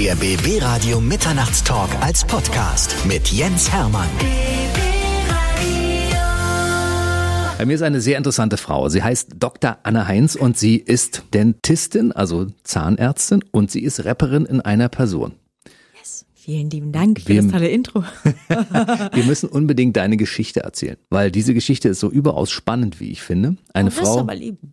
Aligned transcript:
Der 0.00 0.14
BB 0.16 0.62
Radio 0.62 0.98
Mitternachtstalk 0.98 1.90
als 2.00 2.24
Podcast 2.24 2.96
mit 3.06 3.28
Jens 3.28 3.70
Hermann. 3.70 4.08
Bei 7.58 7.66
mir 7.66 7.74
ist 7.74 7.82
eine 7.82 8.00
sehr 8.00 8.16
interessante 8.16 8.56
Frau. 8.56 8.88
Sie 8.88 9.02
heißt 9.02 9.32
Dr. 9.38 9.76
Anna 9.82 10.08
Heinz 10.08 10.36
und 10.36 10.56
sie 10.56 10.76
ist 10.76 11.24
Dentistin, 11.34 12.12
also 12.12 12.46
Zahnärztin 12.64 13.44
und 13.50 13.70
sie 13.70 13.80
ist 13.82 14.06
Rapperin 14.06 14.46
in 14.46 14.62
einer 14.62 14.88
Person. 14.88 15.32
Vielen 16.34 16.70
lieben 16.70 16.90
Dank 16.92 17.20
für 17.20 17.28
Wir- 17.28 17.42
das 17.42 17.52
tolle 17.52 17.68
Intro. 17.68 18.02
Wir 19.12 19.24
müssen 19.24 19.50
unbedingt 19.50 19.98
deine 19.98 20.16
Geschichte 20.16 20.60
erzählen, 20.60 20.96
weil 21.10 21.30
diese 21.30 21.52
Geschichte 21.52 21.90
ist 21.90 22.00
so 22.00 22.10
überaus 22.10 22.50
spannend, 22.50 22.98
wie 22.98 23.10
ich 23.10 23.20
finde. 23.20 23.56
Eine 23.74 23.90
Oh, 23.90 23.92
Frau, 23.92 24.26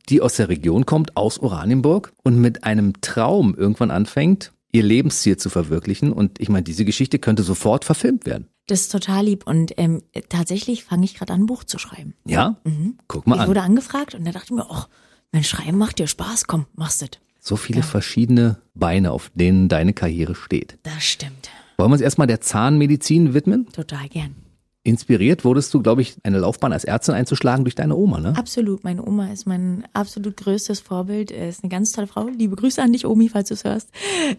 die 0.08 0.22
aus 0.22 0.36
der 0.38 0.48
Region 0.48 0.86
kommt, 0.86 1.18
aus 1.18 1.38
Oranienburg 1.40 2.14
und 2.24 2.40
mit 2.40 2.64
einem 2.64 2.94
Traum 3.02 3.54
irgendwann 3.54 3.92
anfängt, 3.92 4.54
ihr 4.78 4.84
Lebensziel 4.84 5.38
zu 5.38 5.50
verwirklichen. 5.50 6.12
Und 6.14 6.40
ich 6.40 6.50
meine, 6.50 6.64
diese 6.64 6.86
Geschichte 6.86 7.20
könnte 7.20 7.44
sofort 7.44 7.86
verfilmt 7.86 8.26
werden. 8.26 8.48
Das 8.68 8.82
ist 8.82 8.92
total 8.92 9.26
lieb. 9.26 9.46
Und 9.48 9.74
ähm, 9.78 10.02
tatsächlich 10.30 10.84
fange 10.84 11.06
ich 11.06 11.16
gerade 11.16 11.34
an, 11.34 11.42
ein 11.42 11.46
Buch 11.46 11.64
zu 11.64 11.78
schreiben. 11.78 12.14
Ja? 12.26 12.58
Guck 13.08 13.28
mal 13.28 13.36
Ich 13.36 13.42
an. 13.42 13.48
wurde 13.48 13.62
angefragt 13.62 14.16
und 14.16 14.26
da 14.26 14.32
dachte 14.32 14.48
ich 14.48 14.52
mir, 14.52 14.66
ach, 14.70 14.88
mein 15.32 15.44
Schreiben 15.44 15.78
macht 15.78 16.00
dir 16.00 16.08
Spaß, 16.08 16.48
komm, 16.48 16.66
machst 16.76 17.02
es. 17.02 17.10
So 17.40 17.56
viele 17.56 17.82
verschiedene 17.84 18.58
Beine, 18.76 19.12
auf 19.12 19.32
denen 19.34 19.70
deine 19.70 19.94
Karriere 19.94 20.36
steht. 20.36 20.78
Das 20.84 21.04
stimmt. 21.04 21.50
Wollen 21.78 21.90
wir 21.92 21.94
uns 21.94 22.02
erstmal 22.02 22.28
der 22.28 22.42
Zahnmedizin 22.42 23.34
widmen? 23.34 23.68
Total 23.72 24.08
gern. 24.10 24.36
Inspiriert 24.88 25.44
wurdest 25.44 25.74
du, 25.74 25.82
glaube 25.82 26.02
ich, 26.02 26.16
eine 26.24 26.40
Laufbahn 26.40 26.72
als 26.72 26.86
Ärztin 26.86 27.14
einzuschlagen 27.14 27.66
durch 27.66 27.76
deine 27.76 27.98
Oma, 27.98 28.22
ne? 28.22 28.34
Absolut. 28.38 28.86
Meine 28.86 29.06
Oma 29.06 29.34
ist 29.34 29.46
mein 29.46 29.84
absolut 29.92 30.38
größtes 30.38 30.80
Vorbild. 30.80 31.30
Ist 31.30 31.62
eine 31.62 31.70
ganz 31.70 31.92
tolle 31.92 32.08
Frau. 32.08 32.30
Liebe 32.30 32.56
Grüße 32.56 32.82
an 32.82 32.94
dich, 32.94 33.06
Omi, 33.06 33.28
falls 33.28 33.50
du 33.50 33.56
es 33.56 33.66
hörst. 33.66 33.90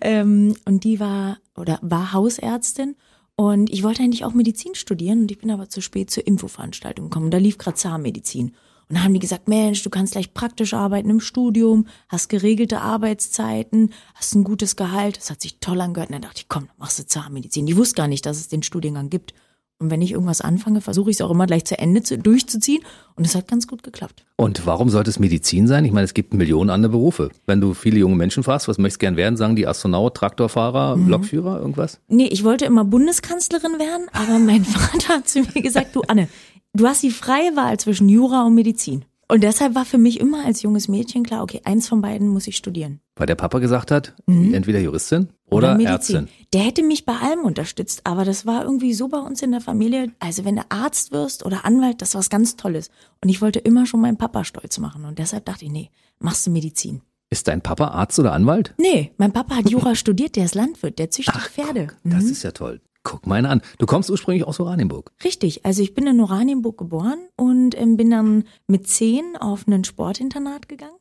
Ähm, 0.00 0.56
und 0.64 0.84
die 0.84 1.00
war 1.00 1.36
oder 1.54 1.78
war 1.82 2.14
Hausärztin. 2.14 2.96
Und 3.36 3.68
ich 3.68 3.82
wollte 3.82 4.02
eigentlich 4.02 4.24
auch 4.24 4.32
Medizin 4.32 4.74
studieren 4.74 5.20
und 5.20 5.30
ich 5.30 5.38
bin 5.38 5.50
aber 5.50 5.68
zu 5.68 5.82
spät 5.82 6.10
zur 6.10 6.26
Infoveranstaltung 6.26 7.10
gekommen. 7.10 7.30
Da 7.30 7.36
lief 7.36 7.58
gerade 7.58 7.76
Zahnmedizin. 7.76 8.54
Und 8.88 8.96
da 8.96 9.04
haben 9.04 9.12
die 9.12 9.20
gesagt, 9.20 9.48
Mensch, 9.48 9.82
du 9.82 9.90
kannst 9.90 10.12
gleich 10.12 10.32
praktisch 10.32 10.72
arbeiten 10.72 11.10
im 11.10 11.20
Studium, 11.20 11.86
hast 12.08 12.30
geregelte 12.30 12.80
Arbeitszeiten, 12.80 13.92
hast 14.14 14.34
ein 14.34 14.44
gutes 14.44 14.76
Gehalt. 14.76 15.18
Das 15.18 15.30
hat 15.30 15.42
sich 15.42 15.58
toll 15.60 15.82
angehört. 15.82 16.08
Und 16.08 16.14
dann 16.14 16.22
dachte 16.22 16.40
ich, 16.40 16.48
komm, 16.48 16.70
machst 16.78 16.98
du 16.98 17.06
Zahnmedizin. 17.06 17.66
Die 17.66 17.76
wusste 17.76 17.96
gar 17.96 18.08
nicht, 18.08 18.24
dass 18.24 18.38
es 18.38 18.48
den 18.48 18.62
Studiengang 18.62 19.10
gibt. 19.10 19.34
Und 19.80 19.90
wenn 19.90 20.02
ich 20.02 20.10
irgendwas 20.12 20.40
anfange, 20.40 20.80
versuche 20.80 21.10
ich 21.10 21.16
es 21.16 21.20
auch 21.20 21.30
immer 21.30 21.46
gleich 21.46 21.64
zu 21.64 21.78
Ende 21.78 22.02
zu, 22.02 22.18
durchzuziehen. 22.18 22.82
Und 23.14 23.24
es 23.24 23.36
hat 23.36 23.46
ganz 23.46 23.68
gut 23.68 23.84
geklappt. 23.84 24.24
Und 24.36 24.66
warum 24.66 24.88
sollte 24.90 25.08
es 25.10 25.20
Medizin 25.20 25.68
sein? 25.68 25.84
Ich 25.84 25.92
meine, 25.92 26.04
es 26.04 26.14
gibt 26.14 26.34
Millionen 26.34 26.70
andere 26.70 26.90
Berufe. 26.92 27.30
Wenn 27.46 27.60
du 27.60 27.74
viele 27.74 27.98
junge 27.98 28.16
Menschen 28.16 28.42
fragst, 28.42 28.66
was 28.66 28.78
möchtest 28.78 29.00
du 29.00 29.04
gern 29.06 29.16
werden, 29.16 29.36
sagen 29.36 29.54
die 29.54 29.66
Astronaut, 29.68 30.16
Traktorfahrer, 30.16 30.96
Mhm. 30.96 31.08
Lokführer, 31.08 31.60
irgendwas? 31.60 32.00
Nee, 32.08 32.26
ich 32.26 32.42
wollte 32.42 32.64
immer 32.64 32.84
Bundeskanzlerin 32.84 33.78
werden, 33.78 34.06
aber 34.12 34.38
mein 34.40 34.64
Vater 34.64 35.14
hat 35.16 35.28
zu 35.28 35.40
mir 35.40 35.62
gesagt, 35.62 35.94
du 35.94 36.02
Anne, 36.08 36.28
du 36.74 36.86
hast 36.86 37.02
die 37.04 37.10
freie 37.10 37.54
Wahl 37.54 37.78
zwischen 37.78 38.08
Jura 38.08 38.44
und 38.46 38.54
Medizin. 38.54 39.04
Und 39.30 39.42
deshalb 39.44 39.74
war 39.74 39.84
für 39.84 39.98
mich 39.98 40.20
immer 40.20 40.44
als 40.44 40.62
junges 40.62 40.88
Mädchen 40.88 41.22
klar, 41.22 41.42
okay, 41.42 41.60
eins 41.64 41.86
von 41.86 42.00
beiden 42.00 42.28
muss 42.28 42.46
ich 42.46 42.56
studieren. 42.56 43.00
Weil 43.18 43.26
der 43.26 43.34
Papa 43.34 43.58
gesagt 43.58 43.90
hat, 43.90 44.14
entweder 44.26 44.78
Juristin 44.78 45.28
oder, 45.50 45.78
Ärztin. 45.78 46.28
Der 46.52 46.62
hätte 46.62 46.84
mich 46.84 47.04
bei 47.04 47.16
allem 47.16 47.40
unterstützt, 47.40 48.02
aber 48.04 48.24
das 48.24 48.46
war 48.46 48.62
irgendwie 48.62 48.94
so 48.94 49.08
bei 49.08 49.18
uns 49.18 49.42
in 49.42 49.50
der 49.50 49.60
Familie. 49.60 50.12
Also 50.20 50.44
wenn 50.44 50.56
du 50.56 50.62
Arzt 50.68 51.10
wirst 51.10 51.44
oder 51.44 51.64
Anwalt, 51.64 52.00
das 52.00 52.14
war 52.14 52.20
was 52.20 52.30
ganz 52.30 52.56
Tolles. 52.56 52.90
Und 53.20 53.28
ich 53.28 53.42
wollte 53.42 53.58
immer 53.58 53.86
schon 53.86 54.00
meinen 54.00 54.18
Papa 54.18 54.44
stolz 54.44 54.78
machen. 54.78 55.04
Und 55.04 55.18
deshalb 55.18 55.44
dachte 55.46 55.64
ich, 55.64 55.72
nee, 55.72 55.90
machst 56.20 56.46
du 56.46 56.52
Medizin. 56.52 57.02
Ist 57.28 57.48
dein 57.48 57.60
Papa 57.60 57.88
Arzt 57.88 58.18
oder 58.20 58.32
Anwalt? 58.32 58.72
Nee, 58.78 59.12
mein 59.18 59.32
Papa 59.32 59.56
hat 59.56 59.68
Jura 59.68 59.94
studiert, 59.96 60.36
der 60.36 60.44
ist 60.44 60.54
Landwirt, 60.54 60.98
der 61.00 61.10
züchtet 61.10 61.42
Pferde. 61.42 61.88
Guck, 61.88 62.12
das 62.12 62.24
ist 62.24 62.44
ja 62.44 62.52
toll. 62.52 62.80
Guck 63.02 63.26
mal 63.26 63.34
einen 63.34 63.46
an. 63.46 63.62
Du 63.78 63.86
kommst 63.86 64.10
ursprünglich 64.10 64.44
aus 64.44 64.60
Oranienburg. 64.60 65.12
Richtig, 65.24 65.66
also 65.66 65.82
ich 65.82 65.94
bin 65.94 66.06
in 66.06 66.20
Oranienburg 66.20 66.78
geboren 66.78 67.18
und 67.36 67.76
ähm, 67.76 67.96
bin 67.96 68.10
dann 68.10 68.44
mit 68.68 68.86
zehn 68.86 69.36
auf 69.38 69.66
ein 69.66 69.84
Sportinternat 69.84 70.68
gegangen 70.68 70.94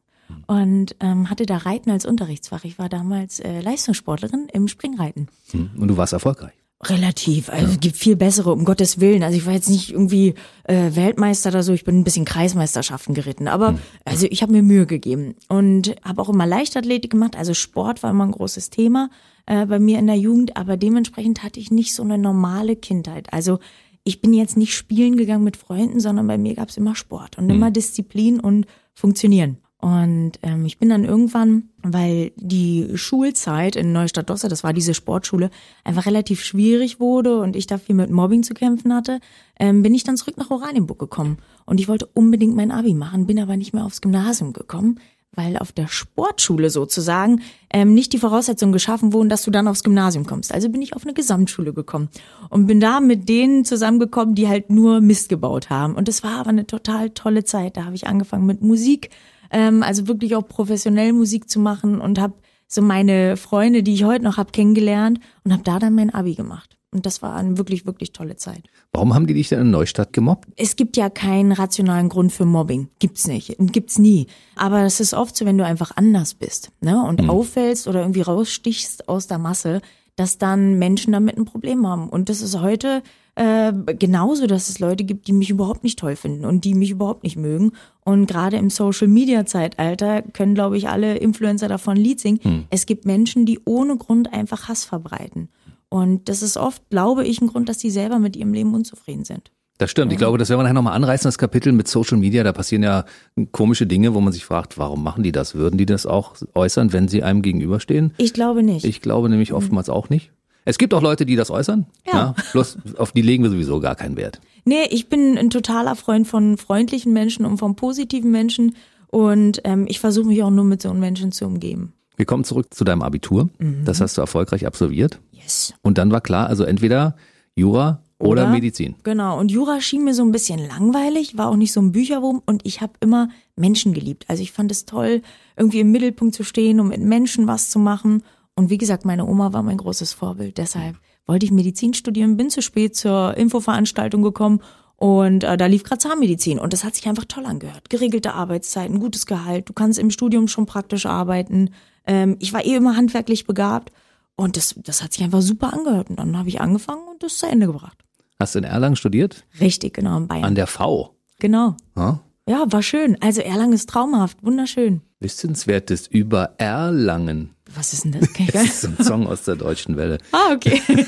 und 0.47 0.95
ähm, 0.99 1.29
hatte 1.29 1.45
da 1.45 1.57
Reiten 1.57 1.91
als 1.91 2.05
Unterrichtsfach. 2.05 2.63
Ich 2.63 2.79
war 2.79 2.89
damals 2.89 3.39
äh, 3.39 3.61
Leistungssportlerin 3.61 4.47
im 4.51 4.67
Springreiten. 4.67 5.27
Hm. 5.51 5.71
Und 5.77 5.87
du 5.87 5.97
warst 5.97 6.13
erfolgreich. 6.13 6.53
Relativ, 6.83 7.49
also 7.49 7.71
es 7.71 7.79
gibt 7.79 7.95
viel 7.95 8.15
bessere, 8.15 8.51
um 8.51 8.63
Gottes 8.63 8.99
Willen. 8.99 9.23
Also 9.23 9.35
ich 9.35 9.47
war 9.47 9.53
jetzt 9.53 9.69
nicht 9.69 9.91
irgendwie 9.91 10.35
äh, 10.65 10.91
Weltmeister 10.95 11.49
oder 11.49 11.63
so, 11.63 11.73
ich 11.73 11.83
bin 11.83 11.99
ein 11.99 12.03
bisschen 12.03 12.23
Kreismeisterschaften 12.23 13.15
geritten, 13.15 13.47
aber 13.47 13.79
also 14.05 14.27
ich 14.29 14.43
habe 14.43 14.51
mir 14.51 14.61
Mühe 14.61 14.85
gegeben 14.85 15.33
und 15.47 15.95
habe 16.03 16.21
auch 16.21 16.29
immer 16.29 16.45
Leichtathletik 16.45 17.09
gemacht, 17.09 17.35
also 17.35 17.55
Sport 17.55 18.03
war 18.03 18.11
immer 18.11 18.25
ein 18.25 18.31
großes 18.31 18.69
Thema 18.69 19.09
äh, 19.47 19.65
bei 19.65 19.79
mir 19.79 19.97
in 19.97 20.05
der 20.05 20.17
Jugend, 20.17 20.55
aber 20.55 20.77
dementsprechend 20.77 21.41
hatte 21.41 21.59
ich 21.59 21.71
nicht 21.71 21.95
so 21.95 22.03
eine 22.03 22.19
normale 22.19 22.75
Kindheit. 22.75 23.33
Also 23.33 23.57
ich 24.03 24.21
bin 24.21 24.35
jetzt 24.35 24.55
nicht 24.55 24.75
spielen 24.75 25.17
gegangen 25.17 25.43
mit 25.43 25.57
Freunden, 25.57 25.99
sondern 25.99 26.27
bei 26.27 26.37
mir 26.37 26.53
gab 26.53 26.69
es 26.69 26.77
immer 26.77 26.95
Sport 26.95 27.39
und 27.39 27.49
immer 27.49 27.71
Disziplin 27.71 28.39
und 28.39 28.67
Funktionieren. 28.93 29.57
Und 29.79 30.33
ähm, 30.41 30.65
ich 30.65 30.79
bin 30.79 30.89
dann 30.89 31.05
irgendwann, 31.05 31.69
weil 31.83 32.31
die 32.35 32.89
Schulzeit 32.95 33.75
in 33.75 33.93
Neustadt-Dosse, 33.93 34.47
das 34.47 34.63
war 34.63 34.73
diese 34.73 34.95
Sportschule, 34.95 35.51
einfach 35.83 36.07
relativ 36.07 36.43
schwierig 36.43 36.99
wurde 36.99 37.39
und 37.39 37.55
ich 37.55 37.67
da 37.67 37.77
viel 37.77 37.93
mit 37.93 38.09
Mobbing 38.09 38.41
zu 38.41 38.55
kämpfen 38.55 38.93
hatte, 38.93 39.19
ähm, 39.59 39.83
bin 39.83 39.93
ich 39.93 40.03
dann 40.03 40.17
zurück 40.17 40.37
nach 40.37 40.49
Oranienburg 40.49 40.97
gekommen. 40.97 41.37
Und 41.65 41.79
ich 41.79 41.87
wollte 41.87 42.07
unbedingt 42.07 42.55
mein 42.55 42.71
Abi 42.71 42.95
machen, 42.95 43.27
bin 43.27 43.39
aber 43.39 43.55
nicht 43.55 43.73
mehr 43.73 43.85
aufs 43.85 44.01
Gymnasium 44.01 44.51
gekommen, 44.51 44.99
weil 45.37 45.57
auf 45.57 45.71
der 45.71 45.87
Sportschule 45.87 46.71
sozusagen 46.71 47.41
ähm, 47.71 47.93
nicht 47.93 48.11
die 48.13 48.17
Voraussetzungen 48.17 48.73
geschaffen 48.73 49.13
wurden, 49.13 49.29
dass 49.29 49.43
du 49.43 49.51
dann 49.51 49.67
aufs 49.67 49.83
Gymnasium 49.83 50.25
kommst. 50.25 50.51
Also 50.51 50.69
bin 50.69 50.81
ich 50.81 50.95
auf 50.95 51.03
eine 51.03 51.13
Gesamtschule 51.13 51.73
gekommen 51.73 52.09
und 52.49 52.65
bin 52.65 52.79
da 52.79 52.99
mit 52.99 53.29
denen 53.29 53.63
zusammengekommen, 53.63 54.33
die 54.33 54.47
halt 54.47 54.71
nur 54.71 55.01
Mist 55.01 55.29
gebaut 55.29 55.69
haben. 55.69 55.93
Und 55.93 56.09
es 56.09 56.23
war 56.23 56.39
aber 56.39 56.49
eine 56.49 56.65
total 56.65 57.11
tolle 57.11 57.43
Zeit. 57.43 57.77
Da 57.77 57.85
habe 57.85 57.95
ich 57.95 58.07
angefangen 58.07 58.47
mit 58.47 58.63
Musik, 58.63 59.11
ähm, 59.51 59.83
also 59.83 60.07
wirklich 60.07 60.35
auch 60.35 60.47
professionell 60.47 61.13
Musik 61.13 61.49
zu 61.49 61.59
machen 61.59 61.99
und 62.01 62.19
habe 62.19 62.33
so 62.67 62.81
meine 62.81 63.37
Freunde, 63.37 63.83
die 63.83 63.93
ich 63.93 64.03
heute 64.03 64.23
noch 64.23 64.37
habe, 64.37 64.51
kennengelernt 64.51 65.19
und 65.43 65.53
habe 65.53 65.63
da 65.63 65.79
dann 65.79 65.95
mein 65.95 66.13
Abi 66.13 66.35
gemacht. 66.35 66.77
Und 66.91 67.05
das 67.05 67.21
war 67.21 67.35
eine 67.35 67.57
wirklich, 67.57 67.85
wirklich 67.85 68.13
tolle 68.13 68.37
Zeit. 68.37 68.63
Warum 68.93 69.13
haben 69.13 69.27
die 69.27 69.33
dich 69.33 69.49
denn 69.49 69.59
in 69.59 69.71
Neustadt 69.71 70.13
gemobbt? 70.13 70.47
Es 70.55 70.77
gibt 70.77 70.95
ja 70.95 71.09
keinen 71.09 71.51
rationalen 71.51 72.07
Grund 72.07 72.31
für 72.31 72.45
Mobbing. 72.45 72.89
Gibt's 72.99 73.27
nicht. 73.27 73.55
Gibt's 73.59 73.99
nie. 73.99 74.27
Aber 74.55 74.83
es 74.83 74.99
ist 74.99 75.13
oft 75.13 75.35
so, 75.35 75.45
wenn 75.45 75.57
du 75.57 75.65
einfach 75.65 75.91
anders 75.95 76.33
bist, 76.33 76.71
ne, 76.79 77.03
und 77.03 77.29
auffällst 77.29 77.87
oder 77.87 78.01
irgendwie 78.01 78.21
rausstichst 78.21 79.09
aus 79.09 79.27
der 79.27 79.37
Masse, 79.37 79.81
dass 80.17 80.37
dann 80.37 80.77
Menschen 80.77 81.13
damit 81.13 81.37
ein 81.37 81.45
Problem 81.45 81.87
haben. 81.87 82.09
Und 82.09 82.27
das 82.27 82.41
ist 82.41 82.59
heute 82.59 83.03
äh, 83.35 83.71
genauso, 83.97 84.47
dass 84.47 84.67
es 84.67 84.79
Leute 84.79 85.03
gibt, 85.03 85.27
die 85.27 85.31
mich 85.31 85.51
überhaupt 85.51 85.83
nicht 85.83 85.99
toll 85.99 86.15
finden 86.15 86.43
und 86.43 86.65
die 86.65 86.73
mich 86.73 86.89
überhaupt 86.89 87.23
nicht 87.23 87.37
mögen. 87.37 87.71
Und 88.03 88.25
gerade 88.25 88.57
im 88.57 88.69
Social 88.69 89.07
Media 89.07 89.45
Zeitalter 89.45 90.23
können, 90.23 90.55
glaube 90.55 90.75
ich, 90.75 90.89
alle 90.89 91.17
Influencer 91.17 91.67
davon 91.67 91.95
Lied 91.95 92.19
singen. 92.19 92.39
Es 92.71 92.87
gibt 92.87 93.05
Menschen, 93.05 93.45
die 93.45 93.59
ohne 93.63 93.95
Grund 93.95 94.33
einfach 94.33 94.67
Hass 94.67 94.83
verbreiten. 94.83 95.49
Und 95.89 96.27
das 96.29 96.41
ist 96.41 96.57
oft, 96.57 96.89
glaube 96.89 97.25
ich, 97.25 97.39
ein 97.39 97.47
Grund, 97.47 97.69
dass 97.69 97.77
die 97.77 97.91
selber 97.91 98.19
mit 98.19 98.35
ihrem 98.35 98.53
Leben 98.53 98.73
unzufrieden 98.73 99.23
sind. 99.23 99.51
Das 99.77 99.91
stimmt. 99.91 100.11
Ich 100.11 100.17
glaube, 100.17 100.37
das 100.37 100.49
werden 100.49 100.59
wir 100.59 100.63
nachher 100.63 100.73
nochmal 100.73 100.93
anreißen, 100.93 101.27
das 101.27 101.37
Kapitel 101.37 101.71
mit 101.71 101.87
Social 101.87 102.17
Media. 102.17 102.43
Da 102.43 102.51
passieren 102.51 102.83
ja 102.83 103.05
komische 103.51 103.85
Dinge, 103.85 104.13
wo 104.15 104.21
man 104.21 104.33
sich 104.33 104.43
fragt, 104.43 104.77
warum 104.77 105.03
machen 105.03 105.23
die 105.23 105.31
das? 105.31 105.53
Würden 105.53 105.77
die 105.77 105.85
das 105.85 106.05
auch 106.05 106.35
äußern, 106.55 106.93
wenn 106.93 107.07
sie 107.07 107.21
einem 107.21 107.43
gegenüberstehen? 107.43 108.13
Ich 108.17 108.33
glaube 108.33 108.63
nicht. 108.63 108.85
Ich 108.85 109.01
glaube 109.01 109.29
nämlich 109.29 109.53
oftmals 109.53 109.89
auch 109.89 110.09
nicht. 110.09 110.31
Es 110.65 110.77
gibt 110.77 110.93
auch 110.93 111.01
Leute, 111.01 111.25
die 111.25 111.35
das 111.35 111.49
äußern. 111.51 111.85
Ja. 112.11 112.35
bloß 112.51 112.77
auf 112.97 113.11
die 113.11 113.21
legen 113.21 113.43
wir 113.43 113.51
sowieso 113.51 113.79
gar 113.79 113.95
keinen 113.95 114.17
Wert. 114.17 114.41
Nee, 114.65 114.83
ich 114.89 115.07
bin 115.07 115.37
ein 115.37 115.49
totaler 115.49 115.95
Freund 115.95 116.27
von 116.27 116.57
freundlichen 116.57 117.13
Menschen 117.13 117.45
und 117.45 117.57
von 117.57 117.75
positiven 117.75 118.31
Menschen. 118.31 118.75
Und 119.07 119.61
ähm, 119.63 119.85
ich 119.87 119.99
versuche 120.01 120.27
mich 120.27 120.43
auch 120.43 120.49
nur 120.49 120.65
mit 120.65 120.81
so 120.81 120.93
Menschen 120.93 121.31
zu 121.31 121.45
umgeben. 121.45 121.93
Wir 122.17 122.25
kommen 122.25 122.43
zurück 122.43 122.73
zu 122.73 122.83
deinem 122.83 123.03
Abitur. 123.03 123.49
Mhm. 123.59 123.85
Das 123.85 124.01
hast 124.01 124.17
du 124.17 124.21
erfolgreich 124.21 124.65
absolviert. 124.65 125.19
Yes. 125.31 125.73
Und 125.83 125.97
dann 125.97 126.11
war 126.11 126.19
klar, 126.19 126.47
also 126.47 126.65
entweder 126.65 127.15
Jura 127.55 128.01
oder, 128.19 128.49
Medizin. 128.49 128.95
Genau. 129.03 129.39
Und 129.39 129.51
Jura 129.51 129.79
schien 129.79 130.03
mir 130.03 130.13
so 130.13 130.23
ein 130.23 130.31
bisschen 130.31 130.59
langweilig, 130.59 131.37
war 131.37 131.49
auch 131.49 131.55
nicht 131.55 131.71
so 131.71 131.79
ein 131.79 131.91
Bücherwurm 131.91 132.41
und 132.45 132.65
ich 132.65 132.81
habe 132.81 132.93
immer 132.99 133.29
Menschen 133.55 133.93
geliebt. 133.93 134.25
Also 134.27 134.41
ich 134.41 134.51
fand 134.51 134.71
es 134.71 134.85
toll, 134.85 135.21
irgendwie 135.55 135.81
im 135.81 135.91
Mittelpunkt 135.91 136.33
zu 136.33 136.43
stehen 136.43 136.79
und 136.79 136.87
mit 136.87 137.01
Menschen 137.01 137.47
was 137.47 137.69
zu 137.69 137.77
machen. 137.77 138.23
Und 138.55 138.71
wie 138.71 138.79
gesagt, 138.79 139.05
meine 139.05 139.25
Oma 139.25 139.53
war 139.53 139.61
mein 139.61 139.77
großes 139.77 140.13
Vorbild. 140.13 140.57
Deshalb 140.57 140.97
wollte 141.27 141.45
ich 141.45 141.51
Medizin 141.51 141.93
studieren, 141.93 142.37
bin 142.37 142.49
zu 142.49 142.61
spät 142.61 142.95
zur 142.95 143.37
Infoveranstaltung 143.37 144.23
gekommen 144.23 144.61
und 144.95 145.43
äh, 145.43 145.57
da 145.57 145.67
lief 145.67 145.83
gerade 145.83 145.99
Zahnmedizin 145.99 146.57
und 146.57 146.73
das 146.73 146.83
hat 146.83 146.95
sich 146.95 147.07
einfach 147.07 147.25
toll 147.25 147.45
angehört. 147.45 147.89
Geregelte 147.89 148.33
Arbeitszeiten, 148.33 148.99
gutes 148.99 149.27
Gehalt, 149.27 149.69
du 149.69 149.73
kannst 149.73 149.99
im 149.99 150.09
Studium 150.09 150.47
schon 150.47 150.65
praktisch 150.65 151.05
arbeiten. 151.05 151.69
Ähm, 152.07 152.35
ich 152.39 152.51
war 152.51 152.65
eh 152.65 152.75
immer 152.75 152.95
handwerklich 152.95 153.45
begabt 153.45 153.91
und 154.35 154.57
das, 154.57 154.73
das 154.83 155.03
hat 155.03 155.13
sich 155.13 155.23
einfach 155.23 155.41
super 155.41 155.71
angehört. 155.71 156.09
Und 156.09 156.17
dann 156.17 156.35
habe 156.35 156.49
ich 156.49 156.61
angefangen 156.61 157.07
und 157.11 157.21
das 157.21 157.37
zu 157.37 157.45
Ende 157.45 157.67
gebracht. 157.67 158.06
Hast 158.39 158.53
du 158.55 158.59
in 158.59 158.65
Erlangen 158.65 158.95
studiert? 158.95 159.45
Richtig, 159.59 159.93
genau, 159.95 160.17
in 160.17 160.27
Bayern. 160.27 160.43
An 160.43 160.55
der 160.55 160.67
V. 160.67 161.15
genau. 161.39 161.75
Ja? 161.95 162.19
Ja, 162.49 162.63
war 162.69 162.81
schön. 162.81 163.17
Also 163.19 163.41
Erlangen 163.41 163.73
ist 163.73 163.89
traumhaft, 163.89 164.37
wunderschön. 164.41 165.01
Wissenswertes 165.19 166.07
über 166.07 166.51
Erlangen. 166.59 167.55
Was 167.75 167.91
ist 167.91 168.05
denn 168.05 168.13
das? 168.13 168.31
Gar 168.31 168.47
Das 168.53 168.63
ist 168.63 168.85
ein 168.85 169.03
Song 169.03 169.27
aus 169.27 169.43
der 169.43 169.55
deutschen 169.57 169.97
Welle. 169.97 170.19
Ah, 170.31 170.53
okay. 170.53 170.81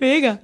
Mega. 0.00 0.38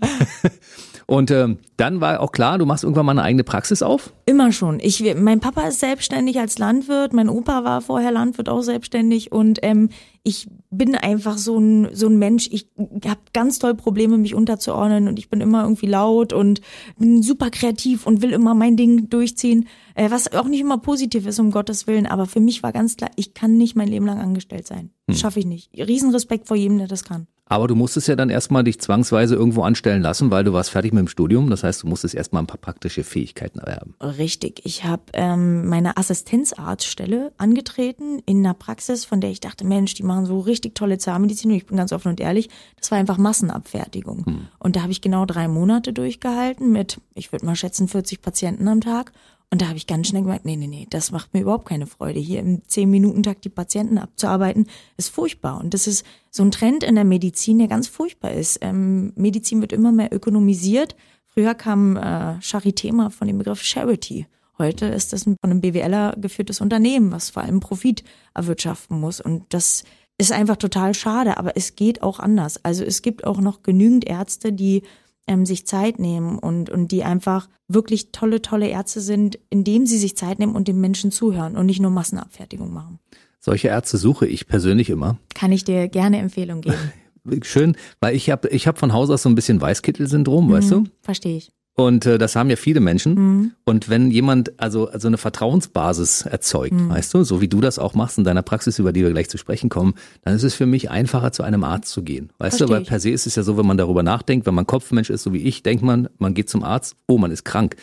Und 1.07 1.31
ähm, 1.31 1.59
dann 1.79 2.01
war 2.01 2.21
auch 2.21 2.33
klar, 2.33 2.59
du 2.59 2.67
machst 2.67 2.85
irgendwann 2.85 3.07
mal 3.07 3.13
eine 3.13 3.23
eigene 3.23 3.43
Praxis 3.45 3.83
auf. 3.83 4.13
Immer 4.27 4.53
schon. 4.53 4.79
Ich, 4.81 5.03
mein 5.17 5.41
Papa 5.41 5.63
ist 5.69 5.81
selbstständig 5.81 6.39
als 6.39 6.59
Landwirt, 6.59 7.13
mein 7.15 7.29
Opa 7.29 7.65
war 7.65 7.81
vorher 7.81 8.13
Landwirt 8.13 8.49
auch 8.49 8.63
selbstständig 8.63 9.33
und 9.33 9.59
ähm, 9.63 9.89
ich 10.23 10.49
bin 10.71 10.95
einfach 10.95 11.39
so 11.39 11.59
ein, 11.59 11.89
so 11.95 12.07
ein 12.07 12.19
Mensch, 12.19 12.49
ich 12.53 12.69
habe 13.07 13.21
ganz 13.33 13.59
toll 13.59 13.75
Probleme, 13.75 14.19
mich 14.19 14.35
unterzuordnen 14.35 15.09
und 15.09 15.19
ich 15.19 15.31
bin 15.31 15.41
immer 15.41 15.63
irgendwie 15.63 15.87
laut 15.87 16.33
und 16.33 16.61
bin 16.99 17.23
super 17.23 17.51
kreativ 17.51 18.07
und 18.07 18.23
will 18.23 18.33
immer 18.33 18.55
mein 18.55 18.77
Ding 18.77 19.09
durchziehen, 19.09 19.69
äh, 19.95 20.11
was 20.11 20.33
auch 20.33 20.47
nicht 20.47 20.61
immer 20.61 20.79
positiv 20.79 21.27
ist, 21.27 21.39
um 21.39 21.51
Gottes 21.51 21.87
Willen, 21.87 22.07
aber 22.07 22.27
für 22.27 22.41
mich 22.41 22.63
war 22.63 22.73
ganz 22.73 22.97
klar, 22.97 23.11
ich 23.17 23.35
kann 23.35 23.57
nicht 23.57 23.77
mein 23.77 23.89
Leben 23.89 24.07
lang 24.07 24.19
angestellt 24.19 24.67
sein. 24.67 24.91
Das 25.07 25.21
schaffe 25.21 25.41
ich 25.41 25.47
nicht. 25.47 25.71
Riesenrespekt 25.77 26.47
vor 26.47 26.57
jedem, 26.57 26.79
der 26.79 26.87
das 26.87 27.05
kann. 27.05 27.27
Aber 27.51 27.67
du 27.67 27.75
musstest 27.75 28.07
ja 28.07 28.15
dann 28.15 28.31
erstmal 28.31 28.63
dich 28.63 28.81
zwangsweise 28.81 29.35
irgendwo 29.35 29.63
anstellen 29.63 30.03
lassen, 30.03 30.31
weil 30.31 30.45
du 30.45 30.53
warst 30.53 30.71
fertig 30.71 30.93
mit 30.93 31.01
dem 31.01 31.09
Studium. 31.09 31.51
Das 31.51 31.65
heißt, 31.65 31.83
du 31.83 31.89
musstest 31.89 32.15
erstmal 32.15 32.45
ein 32.45 32.47
paar 32.47 32.61
praktische 32.61 33.03
Fähigkeiten 33.03 33.59
erwerben. 33.59 33.97
Richtig. 34.01 34.61
Ich 34.65 34.85
habe 34.85 35.03
ähm, 35.15 35.67
meine 35.69 35.97
Assistenzarztstelle 35.97 37.33
angetreten 37.39 38.21
in 38.25 38.47
einer 38.47 38.55
Praxis, 38.55 39.05
von 39.05 39.21
der 39.21 39.31
ich 39.31 39.41
dachte, 39.41 39.67
Mensch, 39.67 39.95
die 39.95 40.05
machen 40.11 40.27
so 40.27 40.41
richtig 40.41 40.75
tolle 40.75 40.99
Zahnmedizin. 40.99 41.51
Und 41.51 41.57
ich 41.57 41.67
bin 41.67 41.77
ganz 41.77 41.93
offen 41.93 42.09
und 42.09 42.21
ehrlich, 42.21 42.49
das 42.79 42.91
war 42.91 42.99
einfach 42.99 43.19
Massenabfertigung. 43.19 44.49
Und 44.59 44.77
da 44.77 44.83
habe 44.83 44.93
ich 44.93 45.01
genau 45.01 45.25
drei 45.25 45.49
Monate 45.49 45.93
durchgehalten 45.93 46.73
mit, 46.73 47.01
ich 47.15 47.33
würde 47.33 47.47
mal 47.47 47.57
schätzen, 47.57 47.89
40 47.89 48.21
Patienten 48.21 48.69
am 48.69 48.81
Tag. 48.81 49.13
Und 49.53 49.63
da 49.63 49.67
habe 49.67 49.77
ich 49.77 49.89
ganz 49.89 50.07
schnell 50.07 50.23
gemerkt, 50.23 50.45
nee, 50.45 50.57
nee, 50.57 50.69
nee, 50.69 50.87
das 50.91 51.11
macht 51.11 51.35
mir 51.35 51.41
überhaupt 51.41 51.69
keine 51.69 51.87
Freude. 51.87 52.21
Hier 52.21 52.39
im 52.39 52.63
10-Minuten-Takt 52.63 53.45
die 53.45 53.49
Patienten 53.49 53.99
abzuarbeiten, 53.99 54.67
ist 54.97 55.09
furchtbar. 55.09 55.59
Und 55.59 55.75
das 55.75 55.89
ist 55.89 56.07
so 56.31 56.45
ein 56.45 56.53
Trend 56.53 56.85
in 56.85 56.95
der 56.95 57.05
Medizin, 57.05 57.59
der 57.59 57.67
ganz 57.67 57.89
furchtbar 57.89 58.33
ist. 58.33 58.59
Ähm, 58.63 59.13
Medizin 59.17 59.61
wird 59.61 59.73
immer 59.73 59.91
mehr 59.91 60.13
ökonomisiert. 60.15 60.95
Früher 61.27 61.55
kam 61.55 61.97
äh, 61.97 62.39
Charité 62.41 62.93
mal 62.93 63.11
von 63.11 63.27
dem 63.27 63.39
Begriff 63.39 63.63
Charity. 63.63 64.27
Heute 64.61 64.85
ist 64.87 65.15
das 65.15 65.27
ein 65.27 65.37
von 65.41 65.51
einem 65.51 65.63
BWLer 65.63 66.17
geführtes 66.21 66.61
Unternehmen, 66.61 67.11
was 67.13 67.31
vor 67.31 67.43
allem 67.43 67.61
Profit 67.61 68.05
erwirtschaften 68.35 69.01
muss. 69.01 69.21
Und 69.21 69.55
das 69.55 69.85
ist 70.21 70.33
einfach 70.33 70.57
total 70.57 70.95
schade, 70.95 71.39
aber 71.39 71.57
es 71.57 71.75
geht 71.75 72.03
auch 72.03 72.19
anders. 72.19 72.63
Also 72.65 72.85
es 72.85 73.03
gibt 73.03 73.25
auch 73.25 73.41
noch 73.41 73.63
genügend 73.63 74.07
Ärzte, 74.07 74.53
die 74.53 74.83
ähm, 75.27 75.47
sich 75.47 75.67
Zeit 75.67 75.99
nehmen 75.99 76.39
und, 76.39 76.69
und 76.71 76.93
die 76.93 77.03
einfach 77.05 77.49
wirklich 77.69 78.13
tolle, 78.13 78.43
tolle 78.43 78.69
Ärzte 78.69 79.01
sind, 79.01 79.39
indem 79.49 79.87
sie 79.87 79.99
sich 79.99 80.17
Zeit 80.17 80.39
nehmen 80.39 80.55
und 80.55 80.69
den 80.69 80.81
Menschen 80.81 81.11
zuhören 81.11 81.57
und 81.57 81.67
nicht 81.67 81.81
nur 81.81 81.91
Massenabfertigung 81.91 82.73
machen. 82.73 82.99
Solche 83.39 83.69
Ärzte 83.69 83.97
suche 83.97 84.27
ich 84.27 84.47
persönlich 84.47 84.91
immer. 84.91 85.19
Kann 85.35 85.53
ich 85.53 85.65
dir 85.65 85.89
gerne 85.89 86.19
Empfehlung 86.19 86.61
geben. 86.61 86.93
Schön, 87.43 87.77
weil 88.01 88.15
ich 88.15 88.31
habe 88.31 88.49
ich 88.49 88.67
hab 88.67 88.79
von 88.79 88.93
Haus 88.93 89.09
aus 89.11 89.23
so 89.23 89.29
ein 89.29 89.35
bisschen 89.35 89.61
Weißkittel-Syndrom, 89.61 90.51
weißt 90.51 90.71
du? 90.71 90.85
Verstehe 91.01 91.37
ich. 91.37 91.53
Und 91.81 92.05
äh, 92.05 92.19
das 92.19 92.37
haben 92.37 92.51
ja 92.51 92.57
viele 92.57 92.81
Menschen. 92.81 93.55
Und 93.65 93.89
wenn 93.89 94.11
jemand 94.11 94.61
also 94.61 94.89
also 94.89 95.09
eine 95.09 95.17
Vertrauensbasis 95.17 96.23
erzeugt, 96.23 96.75
weißt 96.75 97.15
du, 97.15 97.25
so 97.25 97.41
wie 97.41 97.49
du 97.49 97.61
das 97.61 97.79
auch 97.79 97.95
machst 97.95 98.19
in 98.19 98.25
deiner 98.25 98.43
Praxis, 98.43 98.79
über 98.79 98.93
die 98.93 99.03
wir 99.03 99.11
gleich 99.11 99.31
zu 99.31 99.39
sprechen 99.39 99.71
kommen, 99.71 99.95
dann 100.23 100.35
ist 100.35 100.43
es 100.43 100.55
für 100.55 100.67
mich 100.67 100.91
einfacher, 100.91 101.33
zu 101.33 101.43
einem 101.43 101.65
Arzt 101.65 101.91
zu 101.91 102.03
gehen. 102.03 102.31
Weißt 102.39 102.59
Versteh 102.59 102.67
du, 102.67 102.73
weil 102.73 102.83
ich. 102.83 102.89
per 102.89 103.01
se 103.01 103.11
ist 103.11 103.27
es 103.27 103.35
ja 103.35 103.43
so, 103.43 103.57
wenn 103.57 103.67
man 103.67 103.79
darüber 103.79 104.03
nachdenkt, 104.03 104.47
wenn 104.47 104.55
man 104.55 104.67
Kopfmensch 104.67 105.09
ist, 105.09 105.23
so 105.23 105.33
wie 105.33 105.39
ich, 105.39 105.63
denkt 105.63 105.83
man, 105.83 106.09
man 106.19 106.35
geht 106.35 106.51
zum 106.51 106.63
Arzt, 106.63 106.97
oh, 107.07 107.17
man 107.17 107.31
ist 107.31 107.45
krank. 107.45 107.77